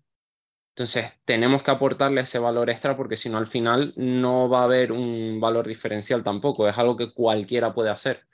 Entonces, 0.75 1.13
tenemos 1.25 1.63
que 1.63 1.71
aportarle 1.71 2.23
ese 2.23 2.39
valor 2.39 2.71
extra 2.71 2.97
porque 2.97 3.17
si 3.17 3.29
no, 3.29 3.39
al 3.39 3.47
final 3.47 3.93
no 3.97 4.49
va 4.49 4.63
a 4.63 4.65
haber 4.65 4.93
un 4.93 5.39
valor 5.41 5.67
diferencial 5.69 6.23
tampoco. 6.23 6.67
Es 6.69 6.79
algo 6.79 6.97
que 6.97 7.13
cualquiera 7.13 7.75
puede 7.75 7.91
hacer. 7.91 8.27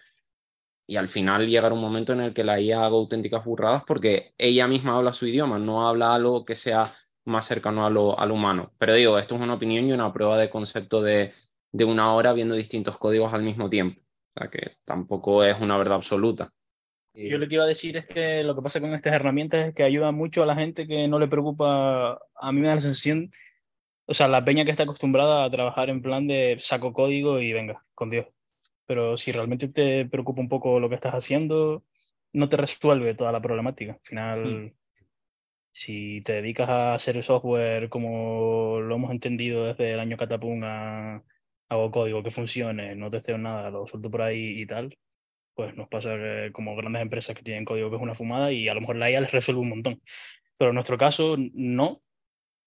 Y 0.87 0.97
al 0.97 1.09
final 1.09 1.47
llegará 1.49 1.75
un 1.75 1.81
momento 1.81 2.13
en 2.13 2.21
el 2.21 2.35
que 2.35 2.45
la 2.45 2.61
IA 2.61 2.79
haga 2.87 2.97
auténticas 2.97 3.45
burradas 3.45 3.83
porque 3.87 4.35
ella 4.39 4.69
misma 4.69 4.97
habla 4.97 5.13
su 5.13 5.27
idioma, 5.27 5.59
no 5.59 5.89
habla 5.89 6.15
algo 6.15 6.45
que 6.45 6.55
sea 6.57 6.95
más 7.25 7.47
cercano 7.47 7.85
a 7.87 7.91
lo, 7.91 8.19
al 8.19 8.31
humano. 8.31 8.73
Pero 8.79 8.95
digo, 8.95 9.19
esto 9.19 9.35
es 9.35 9.41
una 9.41 9.55
opinión 9.55 9.85
y 9.87 9.93
una 9.93 10.13
prueba 10.13 10.39
de 10.39 10.51
concepto 10.51 11.03
de, 11.03 11.35
de 11.73 11.85
una 11.85 12.15
hora 12.15 12.33
viendo 12.33 12.55
distintos 12.55 12.99
códigos 12.99 13.35
al 13.35 13.43
mismo 13.43 13.69
tiempo. 13.69 14.01
O 14.37 14.41
sea 14.41 14.51
que 14.51 14.73
tampoco 14.85 15.43
es 15.45 15.61
una 15.61 15.77
verdad 15.79 15.97
absoluta. 15.97 16.53
Yo 17.17 17.39
lo 17.39 17.49
que 17.49 17.55
iba 17.55 17.65
a 17.65 17.69
decir 17.69 17.97
es 17.97 18.07
que 18.07 18.43
lo 18.43 18.55
que 18.55 18.63
pasa 18.63 18.81
con 18.81 18.95
estas 18.95 19.15
herramientas 19.15 19.69
es 19.69 19.75
que 19.75 19.83
ayudan 19.83 20.15
mucho 20.15 20.43
a 20.43 20.47
la 20.47 20.55
gente 20.55 20.87
que 20.87 21.09
no 21.09 21.19
le 21.19 21.29
preocupa, 21.29 22.21
a 22.35 22.53
mí 22.53 22.61
me 22.61 22.69
da 22.69 22.75
la 22.75 22.81
sensación, 22.81 23.33
o 24.05 24.15
sea, 24.15 24.29
la 24.29 24.45
peña 24.45 24.65
que 24.65 24.71
está 24.71 24.83
acostumbrada 24.83 25.45
a 25.45 25.51
trabajar 25.51 25.89
en 25.89 26.03
plan 26.03 26.27
de 26.27 26.57
saco 26.61 26.93
código 26.93 27.41
y 27.41 27.53
venga, 27.53 27.85
con 27.95 28.11
Dios. 28.11 28.27
Pero 28.87 29.17
si 29.17 29.33
realmente 29.33 29.69
te 29.69 30.07
preocupa 30.07 30.41
un 30.41 30.49
poco 30.49 30.79
lo 30.79 30.89
que 30.89 30.95
estás 30.95 31.15
haciendo, 31.15 31.85
no 32.33 32.49
te 32.49 32.57
resuelve 32.57 33.15
toda 33.15 33.33
la 33.33 33.41
problemática. 33.41 33.93
Al 33.93 34.01
final, 34.05 34.45
mm. 34.45 34.73
Si 35.79 36.23
te 36.23 36.33
dedicas 36.33 36.71
a 36.71 36.95
hacer 36.95 37.23
software 37.23 37.91
como 37.91 38.81
lo 38.81 38.95
hemos 38.95 39.11
entendido 39.11 39.67
desde 39.67 39.93
el 39.93 40.01
año 40.01 40.17
Catapum 40.17 40.63
a 40.65 41.23
hago 41.69 41.91
código 41.91 42.23
que 42.23 42.31
funcione, 42.31 42.95
no 42.95 43.11
testeo 43.11 43.37
nada, 43.37 43.69
lo 43.69 43.87
suelto 43.87 44.11
por 44.11 44.23
ahí 44.23 44.59
y 44.59 44.67
tal, 44.67 44.97
pues 45.57 45.75
nos 45.77 45.89
pasa 45.89 46.17
que 46.17 46.51
como 46.53 46.77
grandes 46.77 47.03
empresas 47.03 47.35
que 47.35 47.43
tienen 47.43 47.65
código 47.65 47.91
que 47.91 47.97
es 47.97 48.03
una 48.03 48.15
fumada 48.15 48.53
y 48.53 48.69
a 48.69 48.75
lo 48.75 48.81
mejor 48.83 48.97
la 48.97 49.11
IA 49.11 49.23
les 49.23 49.33
resuelve 49.33 49.63
un 49.63 49.71
montón. 49.71 50.03
Pero 50.59 50.71
en 50.71 50.77
nuestro 50.77 50.99
caso, 50.99 51.37
no. 51.55 52.03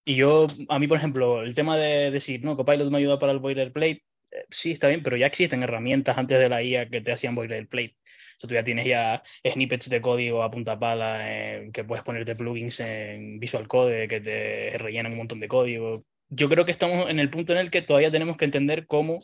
Y 0.05 0.15
yo, 0.17 0.47
a 0.69 0.79
mí, 0.79 0.87
por 0.87 0.97
ejemplo, 0.97 1.43
el 1.43 1.53
tema 1.55 1.77
de 1.77 2.11
decir, 2.11 2.43
no, 2.43 2.57
Copilot 2.57 2.91
me 2.91 2.99
ayuda 2.99 3.19
para 3.19 3.33
el 3.33 3.39
boilerplate, 3.39 4.03
eh, 4.31 4.45
sí, 4.51 4.71
está 4.73 4.87
bien, 4.89 5.03
pero 5.03 5.17
ya 5.17 5.27
existen 5.27 5.63
herramientas 5.63 6.17
antes 6.17 6.39
de 6.39 6.49
la 6.49 6.63
IA 6.63 6.89
que 6.89 7.01
te 7.01 7.11
hacían 7.11 7.35
boilerplate. 7.35 7.97
O 8.37 8.39
sea, 8.41 8.47
tú 8.49 8.55
ya 8.55 8.63
tienes 8.63 8.85
ya 8.85 9.23
snippets 9.45 9.89
de 9.89 10.01
código 10.01 10.43
a 10.43 10.51
punta 10.51 10.79
pala, 10.79 11.19
eh, 11.57 11.71
que 11.73 11.83
puedes 11.83 12.03
ponerte 12.03 12.35
plugins 12.35 12.79
en 12.79 13.39
Visual 13.39 13.67
Code 13.67 14.07
que 14.07 14.21
te 14.21 14.77
rellenan 14.77 15.13
un 15.13 15.19
montón 15.19 15.39
de 15.39 15.47
código. 15.47 16.05
Yo 16.29 16.49
creo 16.49 16.65
que 16.65 16.71
estamos 16.71 17.09
en 17.09 17.19
el 17.19 17.29
punto 17.29 17.53
en 17.53 17.59
el 17.59 17.71
que 17.71 17.81
todavía 17.81 18.11
tenemos 18.11 18.37
que 18.37 18.45
entender 18.45 18.87
cómo 18.87 19.19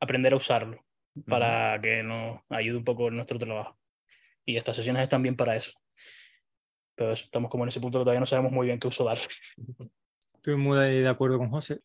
aprender 0.00 0.32
a 0.34 0.36
usarlo 0.36 0.84
para 1.26 1.80
que 1.80 2.02
nos 2.02 2.40
ayude 2.48 2.78
un 2.78 2.84
poco 2.84 3.08
en 3.08 3.16
nuestro 3.16 3.38
trabajo. 3.38 3.78
Y 4.44 4.56
estas 4.56 4.76
sesiones 4.76 5.02
están 5.02 5.22
bien 5.22 5.36
para 5.36 5.56
eso. 5.56 5.72
Pero 6.94 7.12
estamos 7.12 7.50
como 7.50 7.64
en 7.64 7.68
ese 7.68 7.80
punto 7.80 7.98
que 7.98 8.04
todavía 8.04 8.20
no 8.20 8.26
sabemos 8.26 8.52
muy 8.52 8.66
bien 8.66 8.78
qué 8.78 8.88
uso 8.88 9.04
dar. 9.04 9.18
Estoy 10.34 10.56
muy 10.56 10.78
de 10.78 11.08
acuerdo 11.08 11.38
con 11.38 11.50
José. 11.50 11.80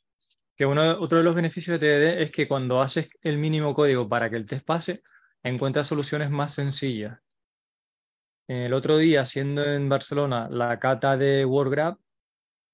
Que 0.56 0.66
uno, 0.66 1.00
otro 1.02 1.18
de 1.18 1.24
los 1.24 1.36
beneficios 1.36 1.80
de 1.80 1.86
TDD 1.86 2.22
es 2.22 2.32
que 2.32 2.48
cuando 2.48 2.82
haces 2.82 3.10
el 3.22 3.38
mínimo 3.38 3.74
código 3.74 4.08
para 4.08 4.30
que 4.30 4.38
el 4.38 4.46
test 4.46 4.66
pase, 4.66 5.04
encuentras 5.44 5.88
soluciones 5.88 6.30
más 6.30 6.54
sencillas. 6.54 7.20
El 8.48 8.74
otro 8.74 8.98
día, 8.98 9.22
haciendo 9.22 9.64
en 9.64 9.90
Barcelona 9.90 10.48
la 10.50 10.80
cata 10.80 11.18
de 11.18 11.44
WordGraph, 11.46 11.98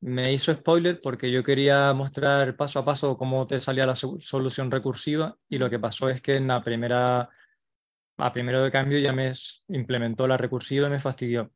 me 0.01 0.33
hizo 0.33 0.53
spoiler 0.53 0.99
porque 1.01 1.31
yo 1.31 1.43
quería 1.43 1.93
mostrar 1.93 2.55
paso 2.55 2.79
a 2.79 2.85
paso 2.85 3.17
cómo 3.17 3.45
te 3.47 3.59
salía 3.59 3.85
la 3.85 3.95
solución 3.95 4.71
recursiva 4.71 5.37
y 5.47 5.57
lo 5.59 5.69
que 5.69 5.79
pasó 5.79 6.09
es 6.09 6.21
que 6.21 6.37
en 6.37 6.47
la 6.47 6.63
primera, 6.63 7.29
a 8.17 8.33
primero 8.33 8.63
de 8.63 8.71
cambio 8.71 8.99
ya 8.99 9.13
me 9.13 9.31
implementó 9.69 10.27
la 10.27 10.37
recursiva 10.37 10.87
y 10.87 10.91
me 10.91 10.99
fastidió. 10.99 11.51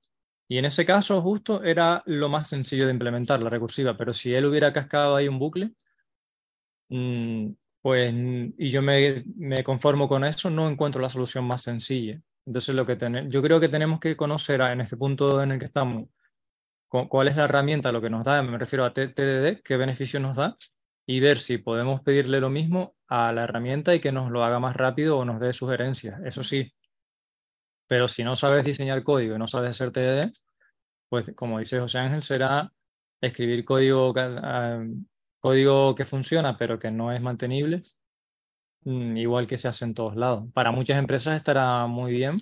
Y 0.48 0.60
en 0.60 0.66
ese 0.66 0.86
caso 0.86 1.22
justo 1.22 1.64
era 1.64 2.04
lo 2.06 2.30
más 2.30 2.48
sencillo 2.50 2.86
de 2.86 2.94
implementar, 2.94 3.42
la 3.42 3.50
recursiva, 3.50 3.98
pero 3.98 4.14
si 4.14 4.34
él 4.34 4.46
hubiera 4.46 4.72
cascado 4.74 5.16
ahí 5.16 5.28
un 5.28 5.40
bucle, 5.40 5.72
mm, 6.90 7.50
pues, 7.82 8.14
y 8.58 8.70
yo 8.70 8.82
me, 8.82 9.24
me, 9.38 9.64
conformo 9.64 10.08
con 10.08 10.24
eso, 10.26 10.50
no 10.50 10.70
encuentro 10.70 11.02
la 11.02 11.10
solución 11.10 11.46
más 11.46 11.62
sencilla. 11.64 12.22
Entonces, 12.46 12.76
lo 12.76 12.86
que 12.86 12.98
yo 13.30 13.42
creo 13.42 13.60
que 13.60 13.70
tenemos 13.70 14.00
que 14.00 14.16
conocer 14.16 14.62
en 14.62 14.82
este 14.82 14.98
punto 14.98 15.42
en 15.42 15.52
el 15.54 15.60
que 15.60 15.66
estamos, 15.66 16.08
cuál 16.90 17.28
es 17.28 17.36
la 17.36 17.46
herramienta, 17.46 17.92
lo 17.92 18.02
que 18.02 18.10
nos 18.10 18.24
da, 18.24 18.42
me 18.42 18.58
refiero 18.58 18.86
a 18.86 18.94
TDD, 18.94 19.62
qué 19.64 19.78
beneficio 19.78 20.20
nos 20.20 20.36
da, 20.36 20.56
y 21.06 21.20
ver 21.20 21.40
si 21.40 21.58
podemos 21.58 22.02
pedirle 22.02 22.40
lo 22.40 22.50
mismo 22.50 22.96
a 23.08 23.32
la 23.32 23.44
herramienta 23.44 23.94
y 23.94 24.00
que 24.00 24.12
nos 24.12 24.32
lo 24.32 24.44
haga 24.44 24.60
más 24.60 24.76
rápido 24.76 25.18
o 25.18 25.26
nos 25.26 25.40
dé 25.40 25.54
sugerencias. 25.54 26.22
Eso 26.24 26.44
sí, 26.44 26.74
pero 27.88 28.08
si 28.08 28.24
no 28.24 28.36
sabes 28.36 28.66
diseñar 28.66 29.04
código 29.04 29.36
y 29.36 29.40
no 29.40 29.48
sabes 29.48 29.72
hacer 29.72 29.92
TDD, 29.92 30.34
pues 31.10 31.26
como 31.36 31.60
dice 31.60 31.80
José 31.80 32.00
Ángel, 32.00 32.22
será 32.22 32.72
escribir 33.22 33.64
código, 33.66 34.14
ah, 34.18 34.84
código 35.40 35.96
que 35.96 36.06
funciona 36.06 36.58
pero 36.58 36.80
que 36.80 36.92
no 36.92 37.12
es 37.12 37.22
mantenible, 37.22 37.84
mm, 38.82 39.18
igual 39.18 39.48
que 39.48 39.58
se 39.58 39.68
hace 39.68 39.86
en 39.86 39.94
todos 39.94 40.16
lados. 40.16 40.52
Para 40.54 40.72
muchas 40.72 40.98
empresas 40.98 41.38
estará 41.38 41.86
muy 41.88 42.12
bien 42.14 42.40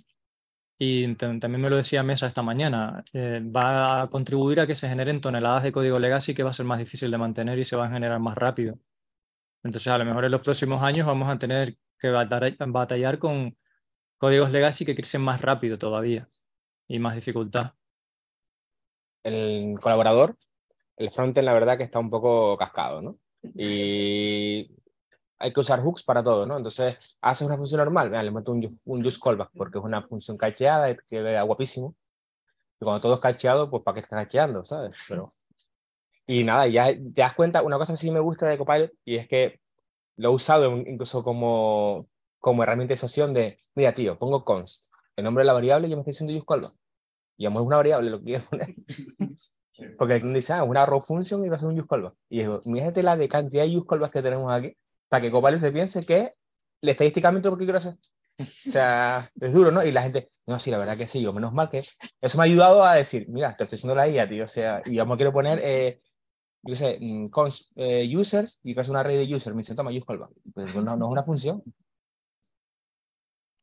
y 0.84 1.15
también 1.15 1.62
me 1.62 1.69
lo 1.69 1.78
decía 1.78 2.04
Mesa 2.04 2.28
esta 2.28 2.41
mañana, 2.41 3.06
eh, 3.13 3.41
va 3.43 4.02
a 4.02 4.10
contribuir 4.10 4.60
a 4.60 4.67
que 4.67 4.76
se 4.76 4.89
generen 4.89 5.22
toneladas 5.22 5.63
de 5.63 5.72
código 5.72 5.98
legacy 5.98 6.34
que 6.34 6.43
va 6.43 6.50
a 6.50 6.54
ser 6.54 6.65
más 6.65 6.80
difícil 6.80 7.10
de 7.10 7.17
mantener 7.17 7.58
y 7.58 7.63
se 7.63 7.78
va 7.78 7.86
a 7.86 7.91
generar 7.91 8.19
más 8.19 8.38
rápido. 8.38 8.78
Entonces, 9.63 9.88
a 9.88 9.98
lo 9.98 10.04
mejor 10.04 10.26
en 10.26 10.32
los 10.32 10.41
próximos 10.41 10.84
años 10.84 11.08
vamos 11.08 11.30
a 11.30 11.39
tener 11.39 11.78
que 11.98 12.10
batallar 12.10 13.17
con 13.17 13.56
códigos 14.17 14.52
legacy 14.52 14.86
que 14.86 14.96
crecen 14.96 15.22
más 15.22 15.41
rápido 15.41 15.78
todavía 15.78 16.28
y 16.88 17.00
más 17.00 17.15
dificultad. 17.15 17.72
El 19.24 19.80
colaborador, 19.80 20.38
el 20.98 21.12
frontend, 21.12 21.46
la 21.46 21.54
verdad 21.54 21.78
que 21.78 21.84
está 21.84 22.00
un 22.00 22.10
poco 22.10 22.58
cascado, 22.58 23.02
¿no? 23.02 23.17
Y 23.56 24.53
hay 25.43 25.51
que 25.51 25.60
usar 25.60 25.82
hooks 25.84 26.03
para 26.03 26.23
todo, 26.23 26.45
¿no? 26.45 26.56
Entonces, 26.56 27.17
haces 27.19 27.45
una 27.45 27.58
función 27.58 27.79
normal, 27.79 28.12
le 28.12 28.32
meto 28.32 28.53
un, 28.53 28.79
un 28.86 29.06
use 29.06 29.19
callback 29.19 29.49
porque 29.53 29.77
es 29.77 29.84
una 29.84 30.01
función 30.01 30.38
cacheada 30.38 30.95
que 30.95 31.21
vea 31.21 31.41
guapísimo. 31.43 31.95
Y 32.79 32.86
cuando 32.86 33.01
todo 33.01 33.15
es 33.15 33.19
cacheado, 33.19 33.69
pues 33.69 33.84
¿para 33.84 33.95
qué 33.95 33.99
estás 34.01 34.23
cacheando, 34.25 34.63
sabes? 34.63 34.95
Pero... 35.10 35.34
Y 36.25 36.45
nada, 36.45 36.67
ya 36.67 36.93
te 36.93 37.21
das 37.21 37.34
cuenta, 37.34 37.62
una 37.62 37.77
cosa 37.77 37.97
sí 37.97 38.10
me 38.10 38.21
gusta 38.21 38.47
de 38.47 38.58
Copilot 38.58 38.93
y 39.03 39.17
es 39.17 39.27
que 39.27 39.60
lo 40.15 40.29
he 40.29 40.34
usado 40.34 40.77
incluso 40.77 41.25
como, 41.25 42.08
como 42.39 42.63
herramienta 42.63 42.91
de 42.91 42.95
asociación 42.95 43.34
de, 43.34 43.60
mira, 43.75 43.93
tío, 43.93 44.17
pongo 44.17 44.45
const, 44.45 44.86
el 45.17 45.25
nombre 45.25 45.41
de 45.41 45.47
la 45.47 45.53
variable 45.53 45.88
y 45.88 45.91
yo 45.91 45.97
me 45.97 46.01
estoy 46.03 46.12
diciendo 46.13 46.34
use 46.34 46.45
callback. 46.47 46.73
Y 47.36 47.47
es 47.47 47.53
una 47.53 47.75
variable 47.75 48.10
lo 48.10 48.19
que 48.19 48.25
quiero 48.25 48.45
poner. 48.45 48.75
Porque 49.97 50.19
dice, 50.19 50.53
ah, 50.53 50.63
una 50.63 50.86
raw 50.86 51.01
function 51.01 51.43
y 51.43 51.49
va 51.49 51.58
a 51.58 51.60
ser 51.60 51.67
un 51.67 51.77
use 51.77 51.88
callback. 51.89 52.13
Y 52.29 52.39
digo, 52.39 52.62
fíjate 52.62 53.03
la 53.03 53.17
de 53.17 53.27
cantidad 53.27 53.65
de 53.65 53.77
use 53.77 53.86
callbacks 53.86 54.13
que 54.13 54.21
tenemos 54.21 54.49
aquí 54.53 54.77
para 55.13 55.21
que 55.21 55.30
Copilot 55.30 55.60
se 55.60 55.71
piense 55.71 56.04
que 56.08 56.32
le 56.82 56.91
estadísticamente 56.93 57.47
lo 57.47 57.56
que 57.56 57.65
quiero 57.65 57.78
hacer. 57.78 57.93
O 58.39 58.71
sea, 58.71 59.32
es 59.39 59.54
duro, 59.54 59.69
¿no? 59.69 59.84
Y 59.84 59.91
la 59.91 60.02
gente, 60.02 60.32
no, 60.47 60.58
sí, 60.58 60.71
la 60.71 60.80
verdad 60.80 60.97
que 60.97 61.08
sí, 61.08 61.21
yo 61.21 61.32
menos 61.32 61.54
mal 61.54 61.69
que 61.69 61.84
eso 62.19 62.38
me 62.39 62.43
ha 62.43 62.45
ayudado 62.45 62.84
a 62.84 62.95
decir, 62.95 63.30
mira, 63.30 63.56
te 63.56 63.63
estoy 63.63 63.76
haciendo 63.76 63.93
la 63.93 64.10
IA, 64.10 64.28
tío, 64.28 64.45
o 64.45 64.47
sea, 64.47 64.82
y 64.84 64.95
yo 64.95 65.06
me 65.06 65.15
quiero 65.15 65.32
poner, 65.32 65.60
eh, 65.63 66.02
yo 66.63 66.76
sé, 66.76 66.97
mm, 66.99 67.28
cons, 67.28 67.71
eh, 67.76 68.12
users, 68.12 68.60
y 68.63 68.78
es 68.78 68.89
una 68.89 69.04
red 69.04 69.19
de 69.19 69.36
users, 69.36 69.56
me 69.56 69.62
dice, 69.62 69.76
toma, 69.76 69.91
use 69.91 70.04
callback. 70.04 70.32
Pues 70.52 70.73
no, 70.73 70.82
no 70.82 71.06
es 71.06 71.12
una 71.12 71.23
función. 71.23 71.62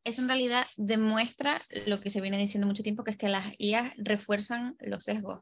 Eso 0.04 0.22
en 0.22 0.28
realidad 0.28 0.66
demuestra 0.76 1.62
lo 1.84 2.00
que 2.00 2.10
se 2.10 2.20
viene 2.20 2.38
diciendo 2.38 2.68
mucho 2.68 2.84
tiempo, 2.84 3.02
que 3.02 3.10
es 3.10 3.16
que 3.16 3.28
las 3.28 3.54
IA 3.58 3.92
refuerzan 3.96 4.76
los 4.78 5.02
sesgos. 5.02 5.40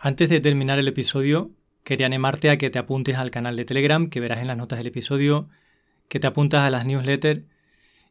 Antes 0.00 0.28
de 0.28 0.38
terminar 0.38 0.78
el 0.78 0.86
episodio, 0.86 1.50
quería 1.82 2.06
animarte 2.06 2.50
a 2.50 2.56
que 2.56 2.70
te 2.70 2.78
apuntes 2.78 3.16
al 3.16 3.32
canal 3.32 3.56
de 3.56 3.64
Telegram 3.64 4.08
que 4.08 4.20
verás 4.20 4.40
en 4.40 4.46
las 4.46 4.56
notas 4.56 4.78
del 4.78 4.86
episodio, 4.86 5.48
que 6.06 6.20
te 6.20 6.28
apuntas 6.28 6.62
a 6.62 6.70
las 6.70 6.86
newsletters 6.86 7.42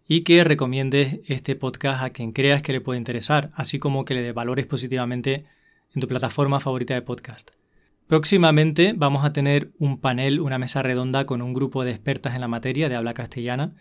y 0.06 0.24
que 0.26 0.44
recomiendes 0.44 1.22
este 1.28 1.56
podcast 1.56 2.04
a 2.04 2.10
quien 2.10 2.34
creas 2.34 2.62
que 2.62 2.74
le 2.74 2.82
puede 2.82 2.98
interesar, 2.98 3.52
así 3.56 3.80
como 3.80 4.04
que 4.04 4.16
le 4.16 4.34
valores 4.34 4.68
positivamente 4.68 5.46
en 5.96 6.02
tu 6.02 6.10
plataforma 6.10 6.60
favorita 6.60 6.94
de 6.94 7.04
podcast. 7.04 7.52
Próximamente 8.08 8.94
vamos 8.94 9.24
a 9.24 9.32
tener 9.32 9.70
un 9.80 10.02
panel, 10.02 10.42
una 10.42 10.58
mesa 10.58 10.82
redonda 10.82 11.26
con 11.26 11.42
un 11.42 11.54
grupo 11.54 11.86
de 11.86 11.92
expertas 11.92 12.36
en 12.36 12.42
la 12.42 12.50
materia 12.50 12.90
de 12.90 12.98
habla 12.98 13.14
castellana 13.14 13.72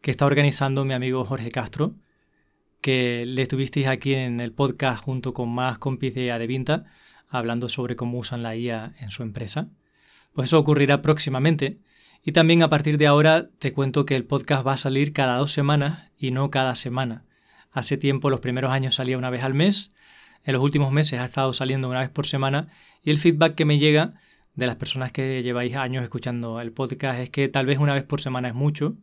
que 0.00 0.12
está 0.12 0.26
organizando 0.26 0.84
mi 0.84 0.94
amigo 0.94 1.24
Jorge 1.24 1.50
Castro, 1.50 1.96
que 2.80 3.24
le 3.26 3.42
estuvisteis 3.42 3.88
aquí 3.88 4.14
en 4.14 4.38
el 4.38 4.52
podcast 4.52 5.02
junto 5.02 5.32
con 5.32 5.48
más 5.48 5.78
compis 5.78 6.14
de 6.14 6.30
Adevinta 6.30 6.84
hablando 7.28 7.68
sobre 7.68 7.96
cómo 7.96 8.18
usan 8.18 8.42
la 8.42 8.56
IA 8.56 8.94
en 9.00 9.10
su 9.10 9.22
empresa. 9.22 9.68
Pues 10.32 10.48
eso 10.48 10.58
ocurrirá 10.58 11.02
próximamente. 11.02 11.78
Y 12.24 12.32
también 12.32 12.62
a 12.62 12.70
partir 12.70 12.98
de 12.98 13.06
ahora 13.06 13.48
te 13.58 13.72
cuento 13.72 14.04
que 14.04 14.16
el 14.16 14.24
podcast 14.24 14.66
va 14.66 14.72
a 14.72 14.78
salir 14.78 15.12
cada 15.12 15.36
dos 15.36 15.52
semanas 15.52 16.10
y 16.18 16.30
no 16.30 16.50
cada 16.50 16.74
semana. 16.74 17.24
Hace 17.70 17.96
tiempo, 17.96 18.30
los 18.30 18.40
primeros 18.40 18.72
años 18.72 18.96
salía 18.96 19.18
una 19.18 19.30
vez 19.30 19.42
al 19.42 19.54
mes, 19.54 19.92
en 20.44 20.54
los 20.54 20.62
últimos 20.62 20.92
meses 20.92 21.20
ha 21.20 21.24
estado 21.24 21.52
saliendo 21.52 21.88
una 21.88 22.00
vez 22.00 22.08
por 22.08 22.26
semana 22.26 22.68
y 23.02 23.10
el 23.10 23.18
feedback 23.18 23.54
que 23.54 23.64
me 23.64 23.78
llega 23.78 24.14
de 24.54 24.66
las 24.66 24.76
personas 24.76 25.12
que 25.12 25.42
lleváis 25.42 25.76
años 25.76 26.02
escuchando 26.02 26.60
el 26.60 26.72
podcast 26.72 27.20
es 27.20 27.30
que 27.30 27.48
tal 27.48 27.66
vez 27.66 27.78
una 27.78 27.94
vez 27.94 28.04
por 28.04 28.20
semana 28.20 28.48
es 28.48 28.54
mucho. 28.54 28.96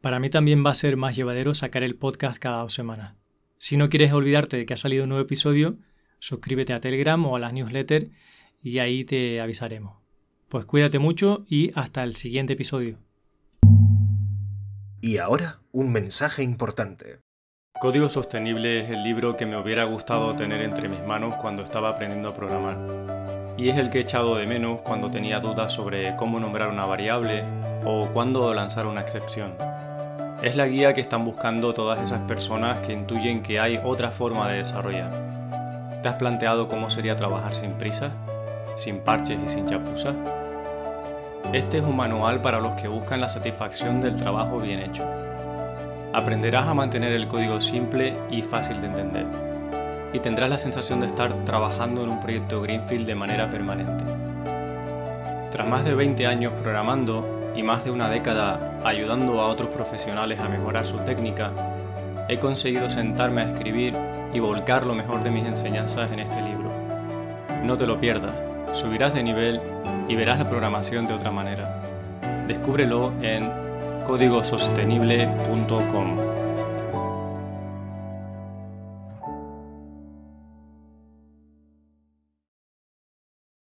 Para 0.00 0.20
mí 0.20 0.30
también 0.30 0.64
va 0.64 0.70
a 0.70 0.74
ser 0.74 0.96
más 0.96 1.16
llevadero 1.16 1.52
sacar 1.54 1.82
el 1.82 1.96
podcast 1.96 2.38
cada 2.38 2.62
dos 2.62 2.74
semanas. 2.74 3.14
Si 3.58 3.76
no 3.76 3.88
quieres 3.88 4.12
olvidarte 4.12 4.56
de 4.56 4.66
que 4.66 4.74
ha 4.74 4.76
salido 4.78 5.04
un 5.04 5.10
nuevo 5.10 5.24
episodio, 5.24 5.78
suscríbete 6.24 6.72
a 6.72 6.80
Telegram 6.80 7.24
o 7.26 7.36
a 7.36 7.38
las 7.38 7.52
newsletters 7.52 8.06
y 8.62 8.78
ahí 8.78 9.04
te 9.04 9.42
avisaremos. 9.42 9.98
Pues 10.48 10.64
cuídate 10.64 10.98
mucho 10.98 11.44
y 11.48 11.70
hasta 11.74 12.02
el 12.02 12.16
siguiente 12.16 12.54
episodio. 12.54 12.98
Y 15.02 15.18
ahora, 15.18 15.60
un 15.70 15.92
mensaje 15.92 16.42
importante. 16.42 17.20
Código 17.78 18.08
Sostenible 18.08 18.80
es 18.80 18.90
el 18.90 19.02
libro 19.02 19.36
que 19.36 19.44
me 19.44 19.58
hubiera 19.58 19.84
gustado 19.84 20.34
tener 20.34 20.62
entre 20.62 20.88
mis 20.88 21.02
manos 21.02 21.34
cuando 21.36 21.62
estaba 21.62 21.90
aprendiendo 21.90 22.30
a 22.30 22.34
programar. 22.34 23.54
Y 23.58 23.68
es 23.68 23.76
el 23.76 23.90
que 23.90 23.98
he 23.98 24.02
echado 24.02 24.36
de 24.36 24.46
menos 24.46 24.80
cuando 24.80 25.10
tenía 25.10 25.40
dudas 25.40 25.74
sobre 25.74 26.16
cómo 26.16 26.40
nombrar 26.40 26.70
una 26.70 26.86
variable 26.86 27.44
o 27.84 28.08
cuándo 28.12 28.54
lanzar 28.54 28.86
una 28.86 29.02
excepción. 29.02 29.56
Es 30.42 30.56
la 30.56 30.66
guía 30.66 30.94
que 30.94 31.02
están 31.02 31.24
buscando 31.24 31.74
todas 31.74 32.00
esas 32.00 32.20
personas 32.26 32.84
que 32.86 32.94
intuyen 32.94 33.42
que 33.42 33.60
hay 33.60 33.78
otra 33.84 34.10
forma 34.10 34.50
de 34.50 34.58
desarrollar 34.58 35.23
¿Te 36.04 36.10
has 36.10 36.16
planteado 36.16 36.68
cómo 36.68 36.90
sería 36.90 37.16
trabajar 37.16 37.54
sin 37.54 37.78
prisa, 37.78 38.10
sin 38.76 38.98
parches 38.98 39.38
y 39.42 39.48
sin 39.48 39.64
chapuzas? 39.64 40.14
Este 41.50 41.78
es 41.78 41.82
un 41.82 41.96
manual 41.96 42.42
para 42.42 42.60
los 42.60 42.74
que 42.74 42.88
buscan 42.88 43.22
la 43.22 43.28
satisfacción 43.30 43.96
del 43.96 44.14
trabajo 44.14 44.58
bien 44.58 44.80
hecho. 44.80 45.02
Aprenderás 46.12 46.68
a 46.68 46.74
mantener 46.74 47.14
el 47.14 47.26
código 47.26 47.58
simple 47.58 48.18
y 48.30 48.42
fácil 48.42 48.82
de 48.82 48.88
entender. 48.88 49.26
Y 50.12 50.18
tendrás 50.18 50.50
la 50.50 50.58
sensación 50.58 51.00
de 51.00 51.06
estar 51.06 51.42
trabajando 51.46 52.02
en 52.02 52.10
un 52.10 52.20
proyecto 52.20 52.60
Greenfield 52.60 53.06
de 53.06 53.14
manera 53.14 53.48
permanente. 53.48 54.04
Tras 55.52 55.66
más 55.66 55.86
de 55.86 55.94
20 55.94 56.26
años 56.26 56.52
programando 56.62 57.50
y 57.56 57.62
más 57.62 57.82
de 57.82 57.90
una 57.90 58.10
década 58.10 58.78
ayudando 58.84 59.40
a 59.40 59.46
otros 59.46 59.70
profesionales 59.70 60.38
a 60.38 60.50
mejorar 60.50 60.84
su 60.84 60.98
técnica, 60.98 61.50
he 62.28 62.38
conseguido 62.38 62.90
sentarme 62.90 63.40
a 63.40 63.52
escribir 63.52 64.13
y 64.34 64.40
volcar 64.40 64.84
lo 64.84 64.94
mejor 64.94 65.24
de 65.24 65.30
mis 65.30 65.46
enseñanzas 65.46 66.12
en 66.12 66.18
este 66.18 66.42
libro. 66.42 66.70
No 67.62 67.78
te 67.78 67.86
lo 67.86 67.98
pierdas, 67.98 68.34
subirás 68.76 69.14
de 69.14 69.22
nivel 69.22 69.62
y 70.08 70.16
verás 70.16 70.38
la 70.38 70.50
programación 70.50 71.06
de 71.06 71.14
otra 71.14 71.30
manera. 71.30 71.80
Descúbrelo 72.46 73.14
en 73.22 73.50
códigosostenible.com. 74.06 76.33